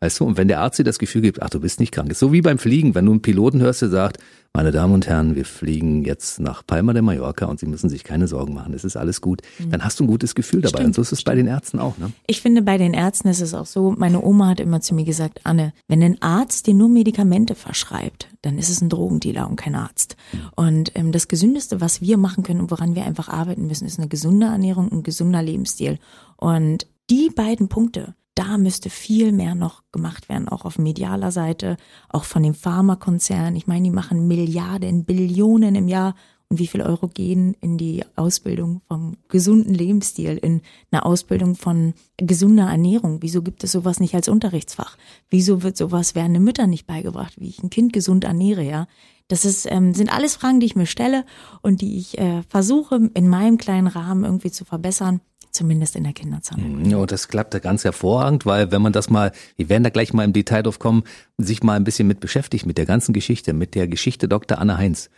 Weißt 0.00 0.18
du, 0.18 0.24
und 0.24 0.36
wenn 0.36 0.48
der 0.48 0.60
Arzt 0.60 0.80
dir 0.80 0.84
das 0.84 0.98
Gefühl 0.98 1.22
gibt, 1.22 1.40
ach, 1.40 1.50
du 1.50 1.60
bist 1.60 1.78
nicht 1.78 1.92
krank, 1.92 2.10
ist 2.10 2.18
so 2.18 2.32
wie 2.32 2.42
beim 2.42 2.58
Fliegen, 2.58 2.94
wenn 2.96 3.06
du 3.06 3.12
einen 3.12 3.22
Piloten 3.22 3.60
hörst, 3.60 3.82
der 3.82 3.88
sagt, 3.88 4.18
meine 4.56 4.70
Damen 4.70 4.94
und 4.94 5.08
Herren, 5.08 5.34
wir 5.34 5.44
fliegen 5.44 6.04
jetzt 6.04 6.38
nach 6.38 6.64
Palma 6.64 6.92
de 6.92 7.02
Mallorca 7.02 7.46
und 7.46 7.58
Sie 7.58 7.66
müssen 7.66 7.90
sich 7.90 8.04
keine 8.04 8.28
Sorgen 8.28 8.54
machen, 8.54 8.72
es 8.72 8.84
ist 8.84 8.96
alles 8.96 9.20
gut, 9.20 9.42
dann 9.68 9.84
hast 9.84 9.98
du 9.98 10.04
ein 10.04 10.06
gutes 10.06 10.36
Gefühl 10.36 10.60
dabei. 10.60 10.78
Stimmt, 10.78 10.86
und 10.86 10.94
so 10.94 11.02
ist 11.02 11.10
es 11.10 11.24
bei 11.24 11.34
den 11.34 11.48
Ärzten 11.48 11.80
auch, 11.80 11.98
ne? 11.98 12.12
Ich 12.28 12.40
finde, 12.40 12.62
bei 12.62 12.78
den 12.78 12.94
Ärzten 12.94 13.28
ist 13.28 13.40
es 13.40 13.52
auch 13.52 13.66
so, 13.66 13.90
meine 13.98 14.22
Oma 14.22 14.48
hat 14.48 14.60
immer 14.60 14.80
zu 14.80 14.94
mir 14.94 15.04
gesagt, 15.04 15.40
Anne, 15.42 15.72
wenn 15.88 16.02
ein 16.04 16.22
Arzt 16.22 16.68
dir 16.68 16.74
nur 16.74 16.88
Medikamente 16.88 17.56
verschreibt, 17.56 18.28
dann 18.42 18.56
ist 18.56 18.68
es 18.70 18.80
ein 18.80 18.88
Drogendealer 18.88 19.50
und 19.50 19.56
kein 19.56 19.74
Arzt. 19.74 20.16
Und 20.54 20.92
ähm, 20.94 21.10
das 21.10 21.26
Gesündeste, 21.26 21.80
was 21.80 22.00
wir 22.00 22.16
machen 22.16 22.44
können 22.44 22.60
und 22.60 22.70
woran 22.70 22.94
wir 22.94 23.04
einfach 23.04 23.28
arbeiten 23.28 23.66
müssen, 23.66 23.86
ist 23.86 23.98
eine 23.98 24.08
gesunde 24.08 24.46
Ernährung 24.46 24.90
ein 24.92 25.02
gesunder 25.02 25.42
Lebensstil. 25.42 25.98
Und 26.36 26.86
die 27.10 27.30
beiden 27.34 27.68
Punkte, 27.68 28.14
da 28.34 28.58
müsste 28.58 28.90
viel 28.90 29.32
mehr 29.32 29.54
noch 29.54 29.82
gemacht 29.92 30.28
werden, 30.28 30.48
auch 30.48 30.64
auf 30.64 30.78
medialer 30.78 31.30
Seite, 31.30 31.76
auch 32.08 32.24
von 32.24 32.42
den 32.42 32.54
Pharmakonzernen. 32.54 33.56
Ich 33.56 33.66
meine, 33.66 33.84
die 33.84 33.94
machen 33.94 34.26
Milliarden, 34.26 35.04
Billionen 35.04 35.74
im 35.74 35.88
Jahr. 35.88 36.14
Und 36.50 36.58
wie 36.58 36.66
viel 36.66 36.82
Euro 36.82 37.08
gehen 37.08 37.56
in 37.60 37.78
die 37.78 38.04
Ausbildung 38.16 38.82
vom 38.86 39.16
gesunden 39.28 39.72
Lebensstil, 39.72 40.36
in 40.36 40.60
eine 40.90 41.04
Ausbildung 41.04 41.54
von 41.56 41.94
gesunder 42.18 42.68
Ernährung? 42.68 43.22
Wieso 43.22 43.42
gibt 43.42 43.64
es 43.64 43.72
sowas 43.72 43.98
nicht 43.98 44.14
als 44.14 44.28
Unterrichtsfach? 44.28 44.96
Wieso 45.30 45.62
wird 45.62 45.76
sowas 45.76 46.14
während 46.14 46.38
Mütter 46.40 46.66
nicht 46.66 46.86
beigebracht, 46.86 47.40
wie 47.40 47.48
ich 47.48 47.62
ein 47.62 47.70
Kind 47.70 47.92
gesund 47.92 48.24
ernähre, 48.24 48.62
ja? 48.62 48.86
Das 49.28 49.46
ist, 49.46 49.66
ähm, 49.70 49.94
sind 49.94 50.12
alles 50.12 50.36
Fragen, 50.36 50.60
die 50.60 50.66
ich 50.66 50.76
mir 50.76 50.86
stelle 50.86 51.24
und 51.62 51.80
die 51.80 51.96
ich 51.96 52.18
äh, 52.18 52.42
versuche 52.42 53.10
in 53.14 53.28
meinem 53.28 53.56
kleinen 53.56 53.86
Rahmen 53.86 54.24
irgendwie 54.24 54.50
zu 54.50 54.66
verbessern, 54.66 55.22
zumindest 55.54 55.96
in 55.96 56.04
der 56.04 56.12
Kinderzahnheilkunde. 56.12 56.90
Ja, 56.90 56.96
und 56.98 57.10
das 57.12 57.28
klappt 57.28 57.54
da 57.54 57.58
ganz 57.58 57.84
hervorragend, 57.84 58.44
weil 58.46 58.70
wenn 58.72 58.82
man 58.82 58.92
das 58.92 59.08
mal, 59.10 59.32
wir 59.56 59.68
werden 59.68 59.84
da 59.84 59.90
gleich 59.90 60.12
mal 60.12 60.24
im 60.24 60.32
Detail 60.32 60.62
drauf 60.62 60.78
kommen, 60.78 61.04
sich 61.38 61.62
mal 61.62 61.74
ein 61.74 61.84
bisschen 61.84 62.06
mit 62.08 62.20
beschäftigt, 62.20 62.66
mit 62.66 62.76
der 62.78 62.86
ganzen 62.86 63.12
Geschichte, 63.12 63.52
mit 63.52 63.74
der 63.74 63.88
Geschichte 63.88 64.28
Dr. 64.28 64.58
Anna 64.58 64.76
Heinz. 64.76 65.10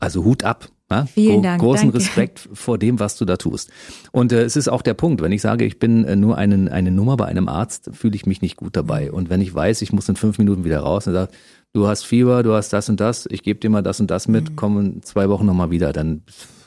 Also 0.00 0.24
Hut 0.24 0.44
ab. 0.44 0.68
Ja? 0.90 1.06
Vielen 1.06 1.42
Dank, 1.42 1.62
Großen 1.62 1.84
danke. 1.92 1.98
Respekt 1.98 2.48
vor 2.52 2.76
dem, 2.78 2.98
was 3.00 3.16
du 3.16 3.24
da 3.24 3.36
tust. 3.36 3.70
Und 4.12 4.32
äh, 4.32 4.42
es 4.42 4.56
ist 4.56 4.68
auch 4.68 4.82
der 4.82 4.94
Punkt, 4.94 5.22
wenn 5.22 5.32
ich 5.32 5.40
sage, 5.40 5.64
ich 5.64 5.78
bin 5.78 6.04
äh, 6.04 6.16
nur 6.16 6.36
einen, 6.36 6.68
eine 6.68 6.90
Nummer 6.90 7.16
bei 7.16 7.26
einem 7.26 7.48
Arzt, 7.48 7.90
fühle 7.92 8.16
ich 8.16 8.26
mich 8.26 8.42
nicht 8.42 8.56
gut 8.56 8.76
dabei. 8.76 9.10
Und 9.10 9.30
wenn 9.30 9.40
ich 9.40 9.54
weiß, 9.54 9.80
ich 9.82 9.92
muss 9.92 10.08
in 10.08 10.16
fünf 10.16 10.36
Minuten 10.38 10.64
wieder 10.64 10.80
raus 10.80 11.06
und 11.06 11.14
sage, 11.14 11.30
du 11.72 11.86
hast 11.86 12.04
Fieber, 12.04 12.42
du 12.42 12.52
hast 12.52 12.72
das 12.72 12.88
und 12.88 13.00
das, 13.00 13.26
ich 13.30 13.42
gebe 13.42 13.60
dir 13.60 13.70
mal 13.70 13.82
das 13.82 13.98
und 14.00 14.10
das 14.10 14.28
mit, 14.28 14.50
Mhm. 14.50 14.56
komm 14.56 14.80
in 14.80 15.02
zwei 15.02 15.28
Wochen 15.30 15.46
nochmal 15.46 15.70
wieder, 15.70 15.92
dann 15.92 16.22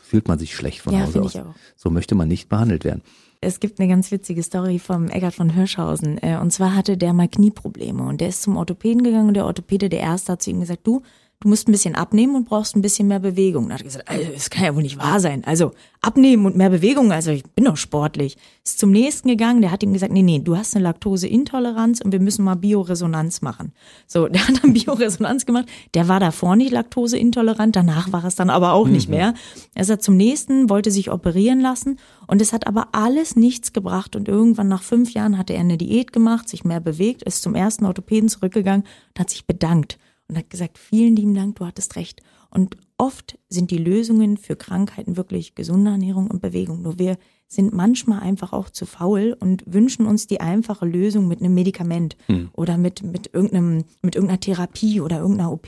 fühlt 0.08 0.28
man 0.28 0.40
sich 0.40 0.56
schlecht 0.56 0.82
von 0.82 0.94
Ja, 0.94 1.02
Hause 1.06 1.22
aus. 1.22 1.36
ich 1.36 1.42
auch. 1.42 1.54
So 1.76 1.90
möchte 1.90 2.16
man 2.16 2.28
nicht 2.28 2.50
behandelt 2.50 2.84
werden. 2.86 3.02
Es 3.40 3.60
gibt 3.60 3.80
eine 3.80 3.88
ganz 3.88 4.10
witzige 4.12 4.42
Story 4.42 4.80
vom 4.80 5.10
Eggert 5.10 5.36
von 5.36 5.52
Hirschhausen. 5.52 6.18
Äh, 6.24 6.38
Und 6.42 6.52
zwar 6.52 6.74
hatte 6.76 6.98
der 6.98 7.14
mal 7.14 7.28
Knieprobleme 7.28 8.02
und 8.04 8.20
der 8.20 8.30
ist 8.30 8.42
zum 8.42 8.58
Orthopäden 8.58 9.04
gegangen 9.04 9.28
und 9.28 9.34
der 9.36 9.46
Orthopäde, 9.46 9.90
der 9.90 10.00
Erste, 10.00 10.32
hat 10.32 10.42
zu 10.42 10.50
ihm 10.50 10.60
gesagt, 10.60 10.88
du, 10.88 11.04
du 11.40 11.50
musst 11.50 11.68
ein 11.68 11.72
bisschen 11.72 11.94
abnehmen 11.94 12.36
und 12.36 12.46
brauchst 12.46 12.76
ein 12.76 12.82
bisschen 12.82 13.08
mehr 13.08 13.20
Bewegung. 13.20 13.70
Er 13.70 13.76
hat 13.76 13.84
gesagt, 13.84 14.10
also, 14.10 14.32
das 14.34 14.50
kann 14.50 14.66
ja 14.66 14.76
wohl 14.76 14.82
nicht 14.82 14.98
wahr 14.98 15.20
sein. 15.20 15.44
Also 15.46 15.72
abnehmen 16.02 16.46
und 16.48 16.56
mehr 16.56 16.72
Bewegung, 16.72 17.12
also 17.12 17.30
ich 17.30 17.44
bin 17.44 17.66
doch 17.66 17.78
sportlich. 17.78 18.38
Ist 18.66 18.80
zum 18.80 18.92
nächsten 18.92 19.28
gegangen, 19.28 19.62
der 19.62 19.72
hat 19.72 19.84
ihm 19.84 19.94
gesagt, 19.94 20.12
nee, 20.12 20.24
nee, 20.24 20.40
du 20.40 20.58
hast 20.58 20.76
eine 20.76 20.84
Laktoseintoleranz 20.84 22.02
und 22.02 22.12
wir 22.12 22.20
müssen 22.20 22.44
mal 22.44 22.56
Bioresonanz 22.56 23.42
machen. 23.42 23.72
So, 24.08 24.28
der 24.28 24.48
hat 24.48 24.64
dann 24.64 24.74
Bioresonanz 24.74 25.46
gemacht. 25.46 25.68
Der 25.94 26.08
war 26.08 26.20
davor 26.20 26.56
nicht 26.56 26.72
laktoseintolerant, 26.72 27.76
danach 27.76 28.12
war 28.12 28.26
es 28.26 28.36
dann 28.36 28.50
aber 28.50 28.74
auch 28.74 28.88
nicht 28.88 29.10
mehr. 29.10 29.36
Er 29.76 29.82
ist 29.82 30.02
zum 30.02 30.18
nächsten, 30.18 30.70
wollte 30.72 30.90
sich 30.90 31.12
operieren 31.12 31.62
lassen 31.62 32.00
und 32.26 32.42
es 32.42 32.52
hat 32.52 32.66
aber 32.66 32.90
alles 32.94 33.36
nichts 33.36 33.74
gebracht 33.74 34.16
und 34.16 34.28
irgendwann 34.28 34.68
nach 34.68 34.82
fünf 34.82 35.14
Jahren 35.14 35.38
hatte 35.38 35.54
er 35.54 35.60
eine 35.60 35.78
Diät 35.78 36.14
gemacht, 36.14 36.50
sich 36.50 36.66
mehr 36.66 36.80
bewegt, 36.80 37.22
ist 37.24 37.44
zum 37.44 37.54
ersten 37.54 37.86
Orthopäden 37.86 38.28
zurückgegangen 38.28 38.82
und 38.82 39.20
hat 39.20 39.30
sich 39.30 39.46
bedankt 39.46 40.00
und 40.28 40.38
hat 40.38 40.50
gesagt, 40.50 40.78
vielen 40.78 41.16
lieben 41.16 41.34
Dank, 41.34 41.56
du 41.56 41.66
hattest 41.66 41.96
recht. 41.96 42.22
Und 42.50 42.78
oft 42.98 43.38
sind 43.50 43.72
die 43.72 43.78
Lösungen 43.78 44.38
für 44.38 44.56
Krankheiten 44.56 45.18
wirklich 45.18 45.56
gesunde 45.56 45.92
Ernährung 45.92 46.30
und 46.30 46.42
Bewegung. 46.42 46.82
Nur 46.82 46.98
wir 47.00 47.18
sind 47.48 47.74
manchmal 47.74 48.20
einfach 48.20 48.52
auch 48.52 48.70
zu 48.70 48.86
faul 48.86 49.36
und 49.40 49.64
wünschen 49.66 50.06
uns 50.06 50.28
die 50.28 50.42
einfache 50.42 50.86
Lösung 50.86 51.28
mit 51.28 51.40
einem 51.40 51.54
Medikament 51.54 52.18
oder 52.54 52.78
mit, 52.78 53.04
mit 53.04 53.34
irgendeinem, 53.34 53.86
mit 54.02 54.16
irgendeiner 54.16 54.40
Therapie 54.40 55.00
oder 55.02 55.20
irgendeiner 55.20 55.52
OP. 55.52 55.68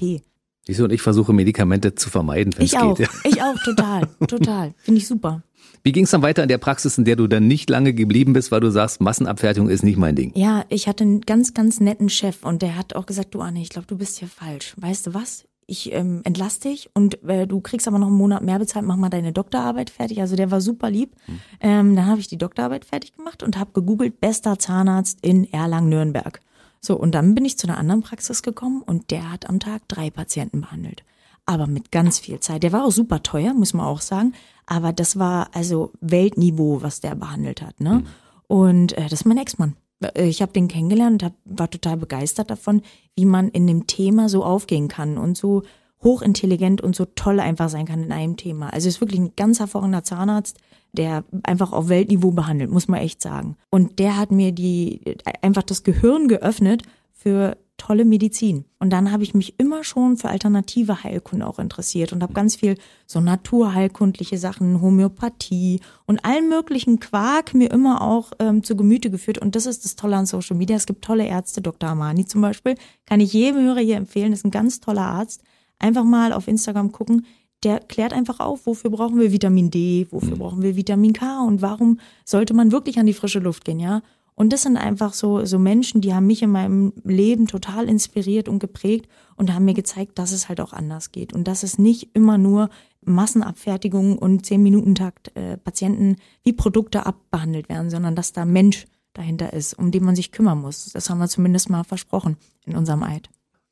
Du, 0.77 0.83
und 0.83 0.91
ich 0.91 1.01
versuche 1.01 1.33
Medikamente 1.33 1.95
zu 1.95 2.09
vermeiden, 2.09 2.53
wenn 2.57 2.65
es 2.65 2.75
auch, 2.75 2.95
geht. 2.95 3.07
Ja. 3.07 3.29
ich 3.29 3.41
auch, 3.41 3.55
total, 3.63 4.07
total. 4.27 4.73
Finde 4.77 4.99
ich 4.99 5.07
super. 5.07 5.43
Wie 5.83 5.91
ging 5.91 6.03
es 6.03 6.11
dann 6.11 6.21
weiter 6.21 6.43
in 6.43 6.49
der 6.49 6.57
Praxis, 6.57 6.97
in 6.97 7.05
der 7.05 7.15
du 7.15 7.27
dann 7.27 7.47
nicht 7.47 7.69
lange 7.69 7.93
geblieben 7.93 8.33
bist, 8.33 8.51
weil 8.51 8.59
du 8.59 8.69
sagst, 8.69 9.01
Massenabfertigung 9.01 9.69
ist 9.69 9.83
nicht 9.83 9.97
mein 9.97 10.15
Ding? 10.15 10.31
Ja, 10.35 10.65
ich 10.69 10.87
hatte 10.87 11.03
einen 11.03 11.21
ganz, 11.21 11.53
ganz 11.53 11.79
netten 11.79 12.09
Chef 12.09 12.43
und 12.43 12.61
der 12.61 12.75
hat 12.75 12.95
auch 12.95 13.05
gesagt, 13.05 13.33
du 13.33 13.41
Anne, 13.41 13.61
ich 13.61 13.69
glaube, 13.69 13.87
du 13.87 13.97
bist 13.97 14.19
hier 14.19 14.27
falsch. 14.27 14.73
Weißt 14.77 15.07
du 15.07 15.13
was? 15.13 15.45
Ich 15.67 15.93
ähm, 15.93 16.21
entlass 16.23 16.59
dich 16.59 16.89
und 16.95 17.23
äh, 17.23 17.45
du 17.45 17.61
kriegst 17.61 17.87
aber 17.87 17.99
noch 17.99 18.07
einen 18.07 18.17
Monat 18.17 18.43
mehr 18.43 18.57
bezahlt, 18.57 18.85
mach 18.85 18.95
mal 18.95 19.09
deine 19.09 19.31
Doktorarbeit 19.31 19.91
fertig. 19.91 20.19
Also 20.19 20.35
der 20.35 20.49
war 20.49 20.61
super 20.61 20.89
lieb. 20.89 21.15
Ähm, 21.61 21.95
dann 21.95 22.07
habe 22.07 22.19
ich 22.19 22.27
die 22.27 22.39
Doktorarbeit 22.39 22.85
fertig 22.85 23.15
gemacht 23.15 23.43
und 23.43 23.57
habe 23.57 23.71
gegoogelt, 23.73 24.19
bester 24.19 24.57
Zahnarzt 24.57 25.19
in 25.21 25.45
Erlangen-Nürnberg. 25.51 26.41
So, 26.81 26.95
und 26.97 27.13
dann 27.13 27.35
bin 27.35 27.45
ich 27.45 27.57
zu 27.57 27.67
einer 27.67 27.77
anderen 27.77 28.01
Praxis 28.01 28.41
gekommen 28.41 28.81
und 28.81 29.11
der 29.11 29.31
hat 29.31 29.49
am 29.49 29.59
Tag 29.59 29.87
drei 29.87 30.09
Patienten 30.09 30.61
behandelt. 30.61 31.03
Aber 31.45 31.67
mit 31.67 31.91
ganz 31.91 32.19
viel 32.19 32.39
Zeit. 32.39 32.63
Der 32.63 32.71
war 32.71 32.85
auch 32.85 32.91
super 32.91 33.23
teuer, 33.23 33.53
muss 33.53 33.73
man 33.73 33.85
auch 33.85 34.01
sagen. 34.01 34.33
Aber 34.65 34.93
das 34.93 35.17
war 35.17 35.49
also 35.53 35.91
Weltniveau, 35.99 36.81
was 36.81 36.99
der 37.01 37.15
behandelt 37.15 37.61
hat. 37.61 37.79
Ne? 37.81 38.03
Und 38.47 38.93
äh, 38.97 39.03
das 39.03 39.21
ist 39.21 39.25
mein 39.25 39.37
Ex-Mann. 39.39 39.75
Äh, 40.01 40.27
Ich 40.27 40.41
habe 40.41 40.53
den 40.53 40.67
kennengelernt 40.67 41.23
und 41.23 41.23
hab, 41.23 41.33
war 41.45 41.69
total 41.69 41.97
begeistert 41.97 42.51
davon, 42.51 42.83
wie 43.15 43.25
man 43.25 43.49
in 43.49 43.65
dem 43.65 43.87
Thema 43.87 44.29
so 44.29 44.43
aufgehen 44.43 44.87
kann 44.87 45.17
und 45.17 45.37
so 45.37 45.63
hochintelligent 46.03 46.81
und 46.81 46.95
so 46.95 47.05
toll 47.05 47.39
einfach 47.39 47.69
sein 47.69 47.85
kann 47.85 48.03
in 48.03 48.11
einem 48.11 48.37
Thema. 48.37 48.71
Also 48.71 48.87
ist 48.87 49.01
wirklich 49.01 49.19
ein 49.19 49.33
ganz 49.35 49.59
hervorragender 49.59 50.03
Zahnarzt, 50.03 50.57
der 50.93 51.23
einfach 51.43 51.71
auf 51.71 51.89
Weltniveau 51.89 52.31
behandelt, 52.31 52.71
muss 52.71 52.87
man 52.87 52.99
echt 52.99 53.21
sagen. 53.21 53.55
Und 53.69 53.99
der 53.99 54.17
hat 54.17 54.31
mir 54.31 54.51
die 54.51 55.17
einfach 55.41 55.63
das 55.63 55.83
Gehirn 55.83 56.27
geöffnet 56.27 56.83
für 57.11 57.57
tolle 57.79 58.05
Medizin. 58.05 58.65
Und 58.77 58.91
dann 58.91 59.11
habe 59.11 59.23
ich 59.23 59.33
mich 59.33 59.57
immer 59.57 59.83
schon 59.83 60.17
für 60.17 60.29
alternative 60.29 61.03
Heilkunde 61.03 61.47
auch 61.47 61.57
interessiert 61.57 62.13
und 62.13 62.21
habe 62.21 62.33
ganz 62.33 62.57
viel 62.57 62.77
so 63.07 63.19
naturheilkundliche 63.19 64.37
Sachen, 64.37 64.81
Homöopathie 64.81 65.79
und 66.05 66.23
allen 66.23 66.49
möglichen 66.49 66.99
Quark 66.99 67.55
mir 67.55 67.71
immer 67.71 68.01
auch 68.01 68.31
ähm, 68.39 68.63
zu 68.63 68.75
Gemüte 68.75 69.09
geführt. 69.09 69.39
Und 69.39 69.55
das 69.55 69.65
ist 69.65 69.85
das 69.85 69.95
Tolle 69.95 70.17
an 70.17 70.27
Social 70.27 70.57
Media. 70.57 70.75
Es 70.75 70.85
gibt 70.85 71.03
tolle 71.03 71.25
Ärzte, 71.25 71.61
Dr. 71.61 71.89
Amani 71.89 72.25
zum 72.25 72.41
Beispiel, 72.41 72.75
kann 73.05 73.21
ich 73.21 73.33
jedem 73.33 73.63
Hörer 73.63 73.79
hier 73.79 73.97
empfehlen, 73.97 74.33
ist 74.33 74.45
ein 74.45 74.51
ganz 74.51 74.79
toller 74.79 75.05
Arzt. 75.05 75.41
Einfach 75.79 76.03
mal 76.03 76.33
auf 76.33 76.49
Instagram 76.49 76.91
gucken, 76.91 77.25
der 77.63 77.79
klärt 77.79 78.13
einfach 78.13 78.39
auf, 78.39 78.65
wofür 78.65 78.89
brauchen 78.89 79.19
wir 79.19 79.31
Vitamin 79.31 79.69
D, 79.69 80.07
wofür 80.11 80.35
mhm. 80.35 80.39
brauchen 80.39 80.61
wir 80.61 80.75
Vitamin 80.75 81.13
K 81.13 81.41
und 81.41 81.61
warum 81.61 81.99
sollte 82.25 82.53
man 82.53 82.71
wirklich 82.71 82.99
an 82.99 83.05
die 83.05 83.13
frische 83.13 83.39
Luft 83.39 83.65
gehen, 83.65 83.79
ja? 83.79 84.01
Und 84.35 84.53
das 84.53 84.61
sind 84.61 84.77
einfach 84.77 85.11
so, 85.11 85.43
so 85.43 85.59
Menschen, 85.59 85.99
die 85.99 86.13
haben 86.13 86.25
mich 86.25 86.41
in 86.41 86.49
meinem 86.49 86.93
Leben 87.03 87.45
total 87.45 87.89
inspiriert 87.89 88.47
und 88.47 88.59
geprägt 88.59 89.09
und 89.35 89.53
haben 89.53 89.65
mir 89.65 89.73
gezeigt, 89.73 90.17
dass 90.17 90.31
es 90.31 90.47
halt 90.47 90.61
auch 90.61 90.71
anders 90.71 91.11
geht 91.11 91.33
und 91.33 91.45
dass 91.45 91.61
es 91.61 91.77
nicht 91.77 92.11
immer 92.13 92.37
nur 92.37 92.69
Massenabfertigung 93.03 94.17
und 94.17 94.45
zehn 94.45 94.63
Minuten 94.63 94.95
Takt 94.95 95.35
äh, 95.35 95.57
Patienten 95.57 96.15
wie 96.41 96.53
Produkte 96.53 97.05
abbehandelt 97.05 97.67
werden, 97.67 97.89
sondern 97.89 98.15
dass 98.15 98.31
da 98.31 98.45
Mensch 98.45 98.85
dahinter 99.11 99.51
ist, 99.51 99.73
um 99.73 99.91
den 99.91 100.05
man 100.05 100.15
sich 100.15 100.31
kümmern 100.31 100.61
muss. 100.61 100.85
Das 100.93 101.09
haben 101.09 101.19
wir 101.19 101.27
zumindest 101.27 101.69
mal 101.69 101.83
versprochen 101.83 102.37
in 102.65 102.77
unserem 102.77 103.03
Eid. 103.03 103.29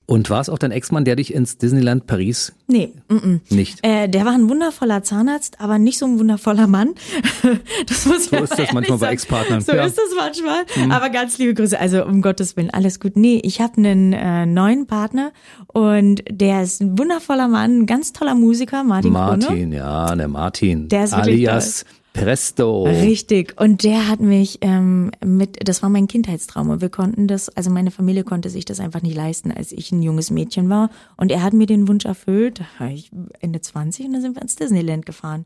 Und 0.10 0.30
war 0.30 0.40
es 0.40 0.48
auch 0.48 0.58
dein 0.58 0.72
Ex-Mann, 0.72 1.04
der 1.04 1.18
dich 1.18 1.34
ins 1.34 1.58
Disneyland 1.58 2.08
Paris? 2.08 2.54
Nee, 2.68 2.94
m 3.10 3.18
-m. 3.18 3.54
nicht. 3.54 3.86
Äh, 3.86 4.08
der 4.08 4.24
war 4.24 4.32
ein 4.32 4.48
wundervoller 4.48 5.04
Zahnarzt, 5.04 5.60
aber 5.60 5.80
nicht 5.80 5.98
so 5.98 6.06
ein 6.06 6.18
wundervoller 6.18 6.66
Mann. 6.66 6.96
das 7.88 8.06
muss 8.06 8.30
so 8.30 8.38
ist 8.38 8.58
das 8.58 8.72
manchmal 8.72 9.00
bei 9.00 9.12
Ex-Partnern. 9.12 9.60
So 9.60 9.74
ja. 9.74 9.84
ist 9.86 9.98
das 9.98 10.06
manchmal. 10.16 10.64
Mhm. 10.78 10.92
Aber 10.94 11.10
ganz 11.10 11.38
liebe 11.38 11.54
Grüße. 11.54 11.78
Also 11.78 12.06
um 12.06 12.22
Gottes 12.22 12.56
Willen, 12.56 12.70
alles 12.70 13.02
gut. 13.02 13.18
Nee, 13.18 13.42
ich 13.44 13.60
habe 13.60 13.76
einen 13.78 14.14
äh, 14.14 14.46
neuen 14.46 14.88
Partner 14.88 15.34
und 15.68 16.24
der 16.32 16.64
ist 16.64 16.80
ein 16.80 16.98
wundervoller 16.98 17.50
Mann, 17.50 17.80
ein 17.80 17.86
ganz 17.86 18.14
toller 18.14 18.34
Musiker, 18.34 18.86
Martin 18.86 19.12
Martin, 19.12 19.42
Krone. 19.46 19.76
ja, 19.76 20.16
der 20.16 20.30
Martin. 20.30 20.88
Der 20.88 21.04
ist 21.04 21.14
alias 21.14 21.84
toll. 21.84 21.94
Presto. 22.18 22.84
Richtig. 22.84 23.60
Und 23.60 23.84
der 23.84 24.08
hat 24.08 24.20
mich 24.20 24.60
ähm, 24.62 25.12
mit, 25.24 25.68
das 25.68 25.82
war 25.84 25.90
mein 25.90 26.08
Kindheitstraum. 26.08 26.70
Und 26.70 26.82
wir 26.82 26.90
konnten 26.90 27.28
das, 27.28 27.50
also 27.50 27.70
meine 27.70 27.92
Familie 27.92 28.24
konnte 28.24 28.50
sich 28.50 28.66
das 28.66 28.80
einfach 28.80 29.02
nicht 29.02 29.16
leisten, 29.16 29.52
als 29.52 29.72
ich 29.72 29.92
ein 29.92 30.02
junges 30.02 30.32
Mädchen 30.32 30.70
war. 30.70 30.90
Und 31.16 31.32
er 31.32 31.44
hat 31.44 31.54
mir 31.54 31.68
den 31.68 31.88
Wunsch 31.88 32.06
erfüllt. 32.06 32.60
Da 32.60 32.66
war 32.80 32.92
ich 32.92 33.12
Ende 33.40 33.62
20 33.62 34.06
und 34.08 34.14
dann 34.14 34.22
sind 34.22 34.36
wir 34.36 34.42
ins 34.42 34.56
Disneyland 34.56 35.06
gefahren. 35.06 35.46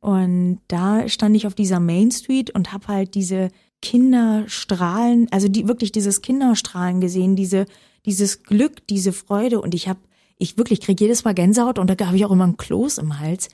Und 0.00 0.60
da 0.68 1.08
stand 1.08 1.36
ich 1.36 1.46
auf 1.46 1.54
dieser 1.54 1.80
Main 1.80 2.10
Street 2.10 2.50
und 2.50 2.72
habe 2.72 2.88
halt 2.88 3.14
diese 3.14 3.50
Kinderstrahlen, 3.80 5.28
also 5.30 5.48
die 5.48 5.68
wirklich 5.68 5.92
dieses 5.92 6.22
Kinderstrahlen 6.22 7.00
gesehen, 7.00 7.36
diese 7.36 7.66
dieses 8.06 8.42
Glück, 8.42 8.86
diese 8.88 9.12
Freude. 9.12 9.60
Und 9.60 9.74
ich 9.74 9.88
habe, 9.88 10.00
ich 10.38 10.58
wirklich 10.58 10.80
kriege 10.80 11.04
jedes 11.04 11.24
Mal 11.24 11.34
Gänsehaut 11.34 11.78
und 11.78 11.88
da 11.88 12.06
habe 12.06 12.16
ich 12.16 12.24
auch 12.24 12.30
immer 12.30 12.46
ein 12.46 12.56
Kloß 12.56 12.98
im 12.98 13.18
Hals. 13.18 13.48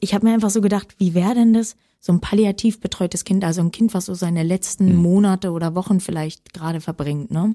Ich 0.00 0.14
habe 0.14 0.26
mir 0.26 0.34
einfach 0.34 0.50
so 0.50 0.60
gedacht, 0.60 0.94
wie 0.98 1.14
wäre 1.14 1.34
denn 1.34 1.52
das, 1.52 1.76
so 2.04 2.12
ein 2.12 2.20
palliativ 2.20 2.80
betreutes 2.80 3.24
Kind, 3.24 3.42
also 3.44 3.62
ein 3.62 3.70
Kind, 3.70 3.94
was 3.94 4.04
so 4.04 4.12
seine 4.12 4.42
letzten 4.42 4.90
mhm. 4.90 4.96
Monate 4.96 5.52
oder 5.52 5.74
Wochen 5.74 6.00
vielleicht 6.00 6.52
gerade 6.52 6.82
verbringt, 6.82 7.30
ne? 7.30 7.54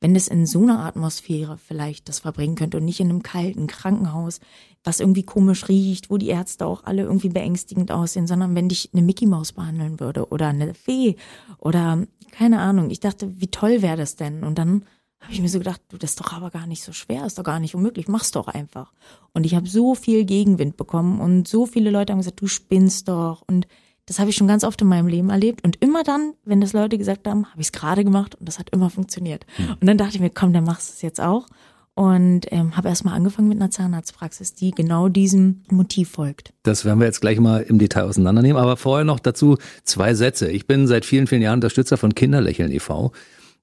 Wenn 0.00 0.14
es 0.14 0.28
in 0.28 0.46
so 0.46 0.62
einer 0.62 0.84
Atmosphäre 0.84 1.58
vielleicht 1.58 2.08
das 2.08 2.20
verbringen 2.20 2.54
könnte 2.54 2.76
und 2.76 2.84
nicht 2.84 3.00
in 3.00 3.10
einem 3.10 3.24
kalten 3.24 3.66
Krankenhaus, 3.66 4.38
was 4.84 5.00
irgendwie 5.00 5.24
komisch 5.24 5.66
riecht, 5.66 6.10
wo 6.10 6.16
die 6.16 6.28
Ärzte 6.28 6.66
auch 6.66 6.84
alle 6.84 7.02
irgendwie 7.02 7.30
beängstigend 7.30 7.90
aussehen, 7.90 8.28
sondern 8.28 8.54
wenn 8.54 8.68
dich 8.68 8.90
eine 8.92 9.02
Mickey 9.02 9.26
Maus 9.26 9.50
behandeln 9.50 9.98
würde 9.98 10.28
oder 10.28 10.46
eine 10.46 10.74
Fee 10.74 11.16
oder 11.58 12.06
keine 12.30 12.60
Ahnung. 12.60 12.90
Ich 12.90 13.00
dachte, 13.00 13.40
wie 13.40 13.48
toll 13.48 13.82
wäre 13.82 13.96
das 13.96 14.14
denn? 14.14 14.44
Und 14.44 14.58
dann 14.58 14.84
habe 15.20 15.32
ich 15.32 15.40
mir 15.40 15.48
so 15.48 15.58
gedacht, 15.58 15.80
du, 15.88 15.98
das 15.98 16.10
ist 16.10 16.20
doch 16.20 16.32
aber 16.32 16.50
gar 16.50 16.68
nicht 16.68 16.84
so 16.84 16.92
schwer, 16.92 17.26
ist 17.26 17.36
doch 17.36 17.42
gar 17.42 17.58
nicht 17.58 17.74
unmöglich, 17.74 18.06
mach's 18.06 18.30
doch 18.30 18.46
einfach. 18.46 18.92
Und 19.32 19.44
ich 19.44 19.56
habe 19.56 19.68
so 19.68 19.96
viel 19.96 20.24
Gegenwind 20.24 20.76
bekommen 20.76 21.20
und 21.20 21.48
so 21.48 21.66
viele 21.66 21.90
Leute 21.90 22.12
haben 22.12 22.20
gesagt, 22.20 22.40
du 22.40 22.46
spinnst 22.46 23.08
doch 23.08 23.42
und 23.48 23.66
das 24.08 24.18
habe 24.18 24.30
ich 24.30 24.36
schon 24.36 24.48
ganz 24.48 24.64
oft 24.64 24.80
in 24.80 24.88
meinem 24.88 25.06
Leben 25.06 25.28
erlebt. 25.28 25.62
Und 25.64 25.76
immer 25.80 26.02
dann, 26.02 26.32
wenn 26.44 26.62
das 26.62 26.72
Leute 26.72 26.96
gesagt 26.96 27.28
haben, 27.28 27.44
habe 27.50 27.60
ich 27.60 27.66
es 27.66 27.72
gerade 27.72 28.04
gemacht 28.04 28.34
und 28.36 28.48
das 28.48 28.58
hat 28.58 28.70
immer 28.70 28.88
funktioniert. 28.88 29.44
Mhm. 29.58 29.72
Und 29.80 29.86
dann 29.86 29.98
dachte 29.98 30.14
ich 30.14 30.20
mir, 30.20 30.30
komm, 30.30 30.54
dann 30.54 30.64
machst 30.64 30.88
du 30.88 30.92
es 30.94 31.02
jetzt 31.02 31.20
auch. 31.20 31.46
Und 31.94 32.42
ähm, 32.52 32.76
habe 32.76 32.88
erstmal 32.88 33.14
angefangen 33.14 33.48
mit 33.48 33.60
einer 33.60 33.70
Zahnarztpraxis, 33.70 34.54
die 34.54 34.70
genau 34.70 35.08
diesem 35.08 35.62
Motiv 35.70 36.10
folgt. 36.10 36.52
Das 36.62 36.84
werden 36.84 37.00
wir 37.00 37.06
jetzt 37.06 37.20
gleich 37.20 37.40
mal 37.40 37.60
im 37.60 37.78
Detail 37.78 38.04
auseinandernehmen. 38.04 38.56
Aber 38.62 38.76
vorher 38.76 39.04
noch 39.04 39.18
dazu 39.18 39.58
zwei 39.82 40.14
Sätze. 40.14 40.48
Ich 40.50 40.66
bin 40.66 40.86
seit 40.86 41.04
vielen, 41.04 41.26
vielen 41.26 41.42
Jahren 41.42 41.56
Unterstützer 41.56 41.96
von 41.96 42.14
Kinderlächeln 42.14 42.70
e.V. 42.70 43.12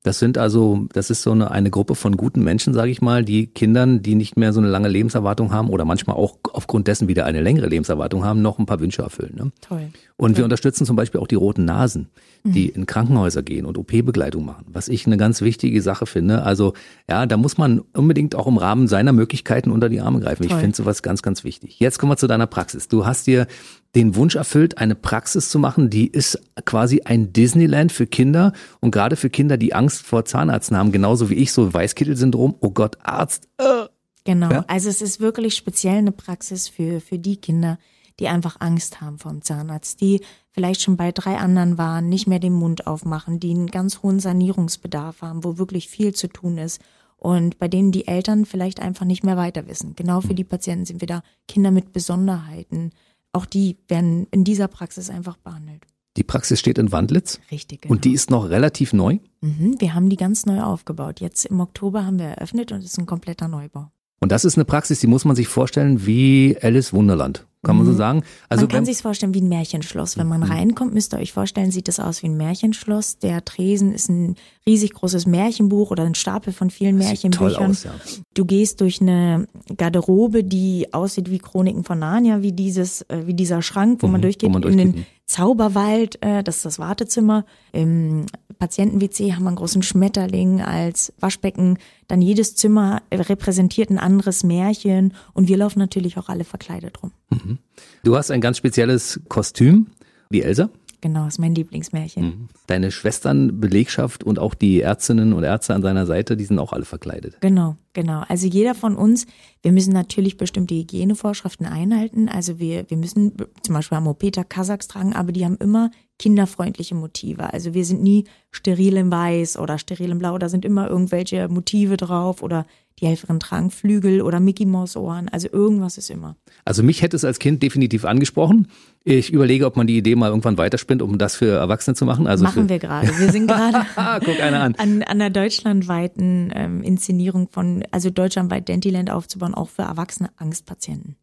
Das 0.05 0.19
sind 0.19 0.37
also, 0.37 0.85
das 0.93 1.09
ist 1.09 1.23
so 1.23 1.31
eine, 1.31 1.49
eine 1.49 1.71
Gruppe 1.71 1.95
von 1.95 2.15
guten 2.15 2.43
Menschen, 2.43 2.75
sage 2.75 2.91
ich 2.91 3.01
mal, 3.01 3.25
die 3.25 3.47
Kindern, 3.47 4.03
die 4.03 4.13
nicht 4.13 4.37
mehr 4.37 4.53
so 4.53 4.59
eine 4.59 4.69
lange 4.69 4.87
Lebenserwartung 4.87 5.51
haben 5.51 5.69
oder 5.69 5.83
manchmal 5.83 6.15
auch 6.15 6.37
aufgrund 6.53 6.87
dessen 6.87 7.07
wieder 7.07 7.25
eine 7.25 7.41
längere 7.41 7.65
Lebenserwartung 7.65 8.23
haben, 8.23 8.43
noch 8.43 8.59
ein 8.59 8.67
paar 8.67 8.79
Wünsche 8.79 9.01
erfüllen. 9.01 9.33
Ne? 9.35 9.51
Toll. 9.61 9.89
Und 10.15 10.33
Toll. 10.33 10.37
wir 10.37 10.43
unterstützen 10.43 10.85
zum 10.85 10.95
Beispiel 10.95 11.19
auch 11.19 11.25
die 11.25 11.33
roten 11.33 11.65
Nasen, 11.65 12.09
die 12.43 12.67
mhm. 12.67 12.81
in 12.81 12.85
Krankenhäuser 12.85 13.41
gehen 13.41 13.65
und 13.65 13.79
OP-Begleitung 13.79 14.45
machen, 14.45 14.65
was 14.67 14.89
ich 14.89 15.07
eine 15.07 15.17
ganz 15.17 15.41
wichtige 15.41 15.81
Sache 15.81 16.05
finde. 16.05 16.43
Also 16.43 16.73
ja, 17.09 17.25
da 17.25 17.35
muss 17.35 17.57
man 17.57 17.79
unbedingt 17.93 18.35
auch 18.35 18.45
im 18.45 18.57
Rahmen 18.57 18.87
seiner 18.87 19.11
Möglichkeiten 19.11 19.71
unter 19.71 19.89
die 19.89 20.01
Arme 20.01 20.19
greifen. 20.19 20.43
Toll. 20.47 20.55
Ich 20.55 20.61
finde 20.61 20.77
sowas 20.77 21.01
ganz, 21.01 21.23
ganz 21.23 21.43
wichtig. 21.43 21.79
Jetzt 21.79 21.97
kommen 21.97 22.11
wir 22.11 22.17
zu 22.17 22.27
deiner 22.27 22.45
Praxis. 22.45 22.87
Du 22.87 23.07
hast 23.07 23.25
dir 23.25 23.47
den 23.95 24.15
Wunsch 24.15 24.35
erfüllt, 24.35 24.77
eine 24.77 24.93
Praxis 24.93 25.49
zu 25.49 25.57
machen, 25.57 25.89
die 25.89 26.07
ist 26.07 26.41
quasi 26.65 27.01
ein 27.05 27.31
Disneyland 27.31 27.93
für 27.93 28.05
Kinder 28.05 28.51
und 28.81 28.91
gerade 28.91 29.15
für 29.15 29.29
Kinder, 29.29 29.55
die 29.57 29.73
Angst 29.73 29.94
vor 30.01 30.25
Zahnärzten 30.25 30.77
haben, 30.77 30.91
genauso 30.91 31.29
wie 31.29 31.35
ich, 31.35 31.51
so 31.51 31.73
Weißkittel-Syndrom. 31.73 32.55
Oh 32.59 32.71
Gott, 32.71 32.97
Arzt. 33.03 33.47
Äh. 33.57 33.87
Genau, 34.25 34.49
ja? 34.49 34.65
also 34.67 34.89
es 34.89 35.01
ist 35.01 35.19
wirklich 35.19 35.55
speziell 35.55 35.97
eine 35.97 36.11
Praxis 36.11 36.67
für, 36.67 36.99
für 36.99 37.19
die 37.19 37.37
Kinder, 37.37 37.77
die 38.19 38.27
einfach 38.27 38.57
Angst 38.59 38.99
haben 38.99 39.19
vor 39.19 39.31
dem 39.31 39.43
Zahnarzt, 39.43 40.01
die 40.01 40.21
vielleicht 40.51 40.81
schon 40.81 40.97
bei 40.97 41.11
drei 41.11 41.37
anderen 41.37 41.77
waren, 41.77 42.09
nicht 42.09 42.27
mehr 42.27 42.39
den 42.39 42.53
Mund 42.53 42.87
aufmachen, 42.87 43.39
die 43.39 43.51
einen 43.51 43.67
ganz 43.67 44.01
hohen 44.01 44.19
Sanierungsbedarf 44.19 45.21
haben, 45.21 45.43
wo 45.43 45.57
wirklich 45.57 45.89
viel 45.89 46.13
zu 46.13 46.27
tun 46.27 46.57
ist 46.57 46.81
und 47.17 47.59
bei 47.59 47.67
denen 47.67 47.91
die 47.91 48.07
Eltern 48.07 48.45
vielleicht 48.45 48.79
einfach 48.79 49.05
nicht 49.05 49.23
mehr 49.23 49.37
weiter 49.37 49.67
wissen. 49.67 49.95
Genau 49.95 50.21
für 50.21 50.33
die 50.33 50.43
Patienten 50.43 50.85
sind 50.85 51.01
wir 51.01 51.07
da 51.07 51.21
Kinder 51.47 51.71
mit 51.71 51.93
Besonderheiten, 51.93 52.91
auch 53.31 53.45
die 53.45 53.77
werden 53.87 54.27
in 54.31 54.43
dieser 54.43 54.67
Praxis 54.67 55.09
einfach 55.09 55.37
behandelt. 55.37 55.85
Die 56.17 56.23
Praxis 56.23 56.59
steht 56.59 56.77
in 56.77 56.91
Wandlitz. 56.91 57.39
Richtig. 57.51 57.81
Genau. 57.81 57.93
Und 57.93 58.05
die 58.05 58.13
ist 58.13 58.29
noch 58.29 58.49
relativ 58.49 58.93
neu? 58.93 59.19
Mhm, 59.41 59.75
wir 59.79 59.93
haben 59.93 60.09
die 60.09 60.15
ganz 60.15 60.45
neu 60.45 60.61
aufgebaut. 60.61 61.19
Jetzt 61.19 61.45
im 61.45 61.59
Oktober 61.59 62.05
haben 62.05 62.19
wir 62.19 62.27
eröffnet 62.27 62.71
und 62.71 62.79
es 62.79 62.91
ist 62.91 62.97
ein 62.97 63.05
kompletter 63.05 63.47
Neubau. 63.47 63.91
Und 64.21 64.31
das 64.31 64.45
ist 64.45 64.57
eine 64.57 64.65
Praxis, 64.65 64.99
die 64.99 65.07
muss 65.07 65.25
man 65.25 65.35
sich 65.35 65.47
vorstellen 65.47 66.05
wie 66.05 66.57
Alice 66.61 66.93
Wunderland. 66.93 67.45
Kann 67.65 67.77
man 67.77 67.85
so 67.85 67.93
mhm. 67.93 67.97
sagen? 67.97 68.23
Also 68.49 68.63
man 68.63 68.69
kann 68.69 68.85
sich 68.85 68.97
vorstellen 68.97 69.33
wie 69.33 69.41
ein 69.41 69.49
Märchenschloss. 69.49 70.17
Wenn 70.17 70.27
man 70.27 70.41
mhm. 70.41 70.51
reinkommt, 70.51 70.93
müsst 70.93 71.13
ihr 71.13 71.19
euch 71.19 71.33
vorstellen, 71.33 71.71
sieht 71.71 71.87
es 71.87 71.99
aus 71.99 72.21
wie 72.21 72.27
ein 72.27 72.37
Märchenschloss. 72.37 73.17
Der 73.19 73.43
Tresen 73.43 73.93
ist 73.93 74.09
ein 74.09 74.35
riesig 74.67 74.93
großes 74.93 75.25
Märchenbuch 75.25 75.91
oder 75.91 76.03
ein 76.03 76.15
Stapel 76.15 76.53
von 76.53 76.69
vielen 76.69 76.97
Märchenbüchern. 76.97 77.71
Aus, 77.71 77.83
ja. 77.83 77.91
Du 78.33 78.45
gehst 78.45 78.81
durch 78.81 79.01
eine 79.01 79.47
Garderobe, 79.75 80.43
die 80.43 80.93
aussieht 80.93 81.29
wie 81.29 81.39
Chroniken 81.39 81.83
von 81.83 81.99
Narnia, 81.99 82.41
wie 82.41 82.51
dieses, 82.51 83.01
äh, 83.03 83.23
wie 83.25 83.33
dieser 83.33 83.61
Schrank, 83.61 84.01
wo 84.01 84.07
mhm, 84.07 84.13
man 84.13 84.21
durchgeht, 84.21 84.49
wo 84.49 84.53
man 84.53 84.63
in 84.63 84.77
den 84.77 85.05
Zauberwald, 85.25 86.23
äh, 86.23 86.43
das 86.43 86.57
ist 86.57 86.65
das 86.65 86.79
Wartezimmer. 86.79 87.45
Im 87.71 88.27
Patienten-WC 88.57 89.33
haben 89.33 89.43
wir 89.43 89.49
einen 89.49 89.57
großen 89.57 89.83
Schmetterling 89.83 90.61
als 90.61 91.13
Waschbecken. 91.19 91.77
Dann 92.07 92.21
jedes 92.21 92.55
Zimmer 92.55 93.01
repräsentiert 93.11 93.89
ein 93.89 93.99
anderes 93.99 94.43
Märchen 94.43 95.13
und 95.33 95.47
wir 95.47 95.57
laufen 95.57 95.79
natürlich 95.79 96.17
auch 96.17 96.29
alle 96.29 96.43
verkleidet 96.43 97.01
rum. 97.03 97.11
Mhm. 97.29 97.57
Du 98.03 98.15
hast 98.15 98.31
ein 98.31 98.41
ganz 98.41 98.57
spezielles 98.57 99.19
Kostüm, 99.27 99.87
wie 100.29 100.41
Elsa. 100.41 100.69
Genau, 101.05 101.27
ist 101.27 101.37
mein 101.37 101.53
Lieblingsmärchen. 101.53 102.23
Mhm. 102.25 102.47
Deine 102.65 102.89
Schwestern, 102.89 103.59
Belegschaft 103.59 104.23
und 104.23 104.39
auch 104.39 104.55
die 104.55 104.81
Ärztinnen 104.81 105.33
und 105.33 105.43
Ärzte 105.43 105.75
an 105.75 105.83
seiner 105.83 106.07
Seite, 106.07 106.35
die 106.35 106.45
sind 106.45 106.57
auch 106.57 106.73
alle 106.73 106.83
verkleidet. 106.83 107.37
Genau, 107.41 107.77
genau. 107.93 108.23
Also 108.27 108.47
jeder 108.47 108.73
von 108.73 108.95
uns, 108.95 109.27
wir 109.61 109.71
müssen 109.71 109.93
natürlich 109.93 110.37
bestimmte 110.37 110.73
Hygienevorschriften 110.73 111.67
einhalten. 111.67 112.27
Also 112.27 112.57
wir, 112.57 112.89
wir 112.89 112.97
müssen 112.97 113.33
zum 113.61 113.75
Beispiel 113.75 113.99
Amopeta 113.99 114.43
Kasachs 114.43 114.87
tragen, 114.87 115.13
aber 115.13 115.31
die 115.31 115.45
haben 115.45 115.57
immer 115.57 115.91
kinderfreundliche 116.17 116.95
Motive. 116.95 117.53
Also 117.53 117.75
wir 117.75 117.85
sind 117.85 118.01
nie 118.01 118.23
steril 118.49 118.97
in 118.97 119.11
weiß 119.11 119.59
oder 119.59 119.77
steril 119.77 120.09
in 120.09 120.17
blau, 120.17 120.39
da 120.39 120.49
sind 120.49 120.65
immer 120.65 120.89
irgendwelche 120.89 121.49
Motive 121.49 121.97
drauf 121.97 122.41
oder 122.41 122.65
die 122.99 123.05
Helferin 123.05 123.39
tragen 123.39 123.69
Flügel 123.69 124.21
oder 124.21 124.39
Mickey 124.39 124.65
Mouse 124.65 124.95
Ohren. 124.95 125.29
Also 125.29 125.49
irgendwas 125.51 125.99
ist 125.99 126.09
immer. 126.09 126.35
Also 126.63 126.81
mich 126.81 127.01
hätte 127.03 127.15
es 127.15 127.25
als 127.25 127.37
Kind 127.37 127.61
definitiv 127.61 128.05
angesprochen. 128.05 128.69
Ich 129.07 129.31
überlege, 129.31 129.67
ob 129.67 129.77
man 129.77 129.85
die 129.85 129.97
Idee 129.97 130.15
mal 130.15 130.29
irgendwann 130.29 130.57
weiterspinnt, 130.57 131.03
um 131.03 131.19
das 131.19 131.35
für 131.35 131.51
Erwachsene 131.51 131.93
zu 131.93 132.05
machen. 132.05 132.25
Also 132.25 132.43
Machen 132.43 132.67
wir 132.69 132.79
gerade. 132.79 133.07
Wir 133.19 133.31
sind 133.31 133.45
gerade 133.45 133.85
Guck 134.25 134.39
einer 134.41 134.61
an. 134.61 134.75
an, 135.03 135.19
der 135.19 135.29
deutschlandweiten 135.29 136.51
ähm, 136.55 136.81
Inszenierung 136.81 137.47
von, 137.49 137.83
also 137.91 138.09
deutschlandweit 138.09 138.67
Dentiland 138.67 139.11
aufzubauen, 139.11 139.53
auch 139.53 139.69
für 139.69 139.83
erwachsene 139.83 140.29
Angstpatienten. 140.37 141.17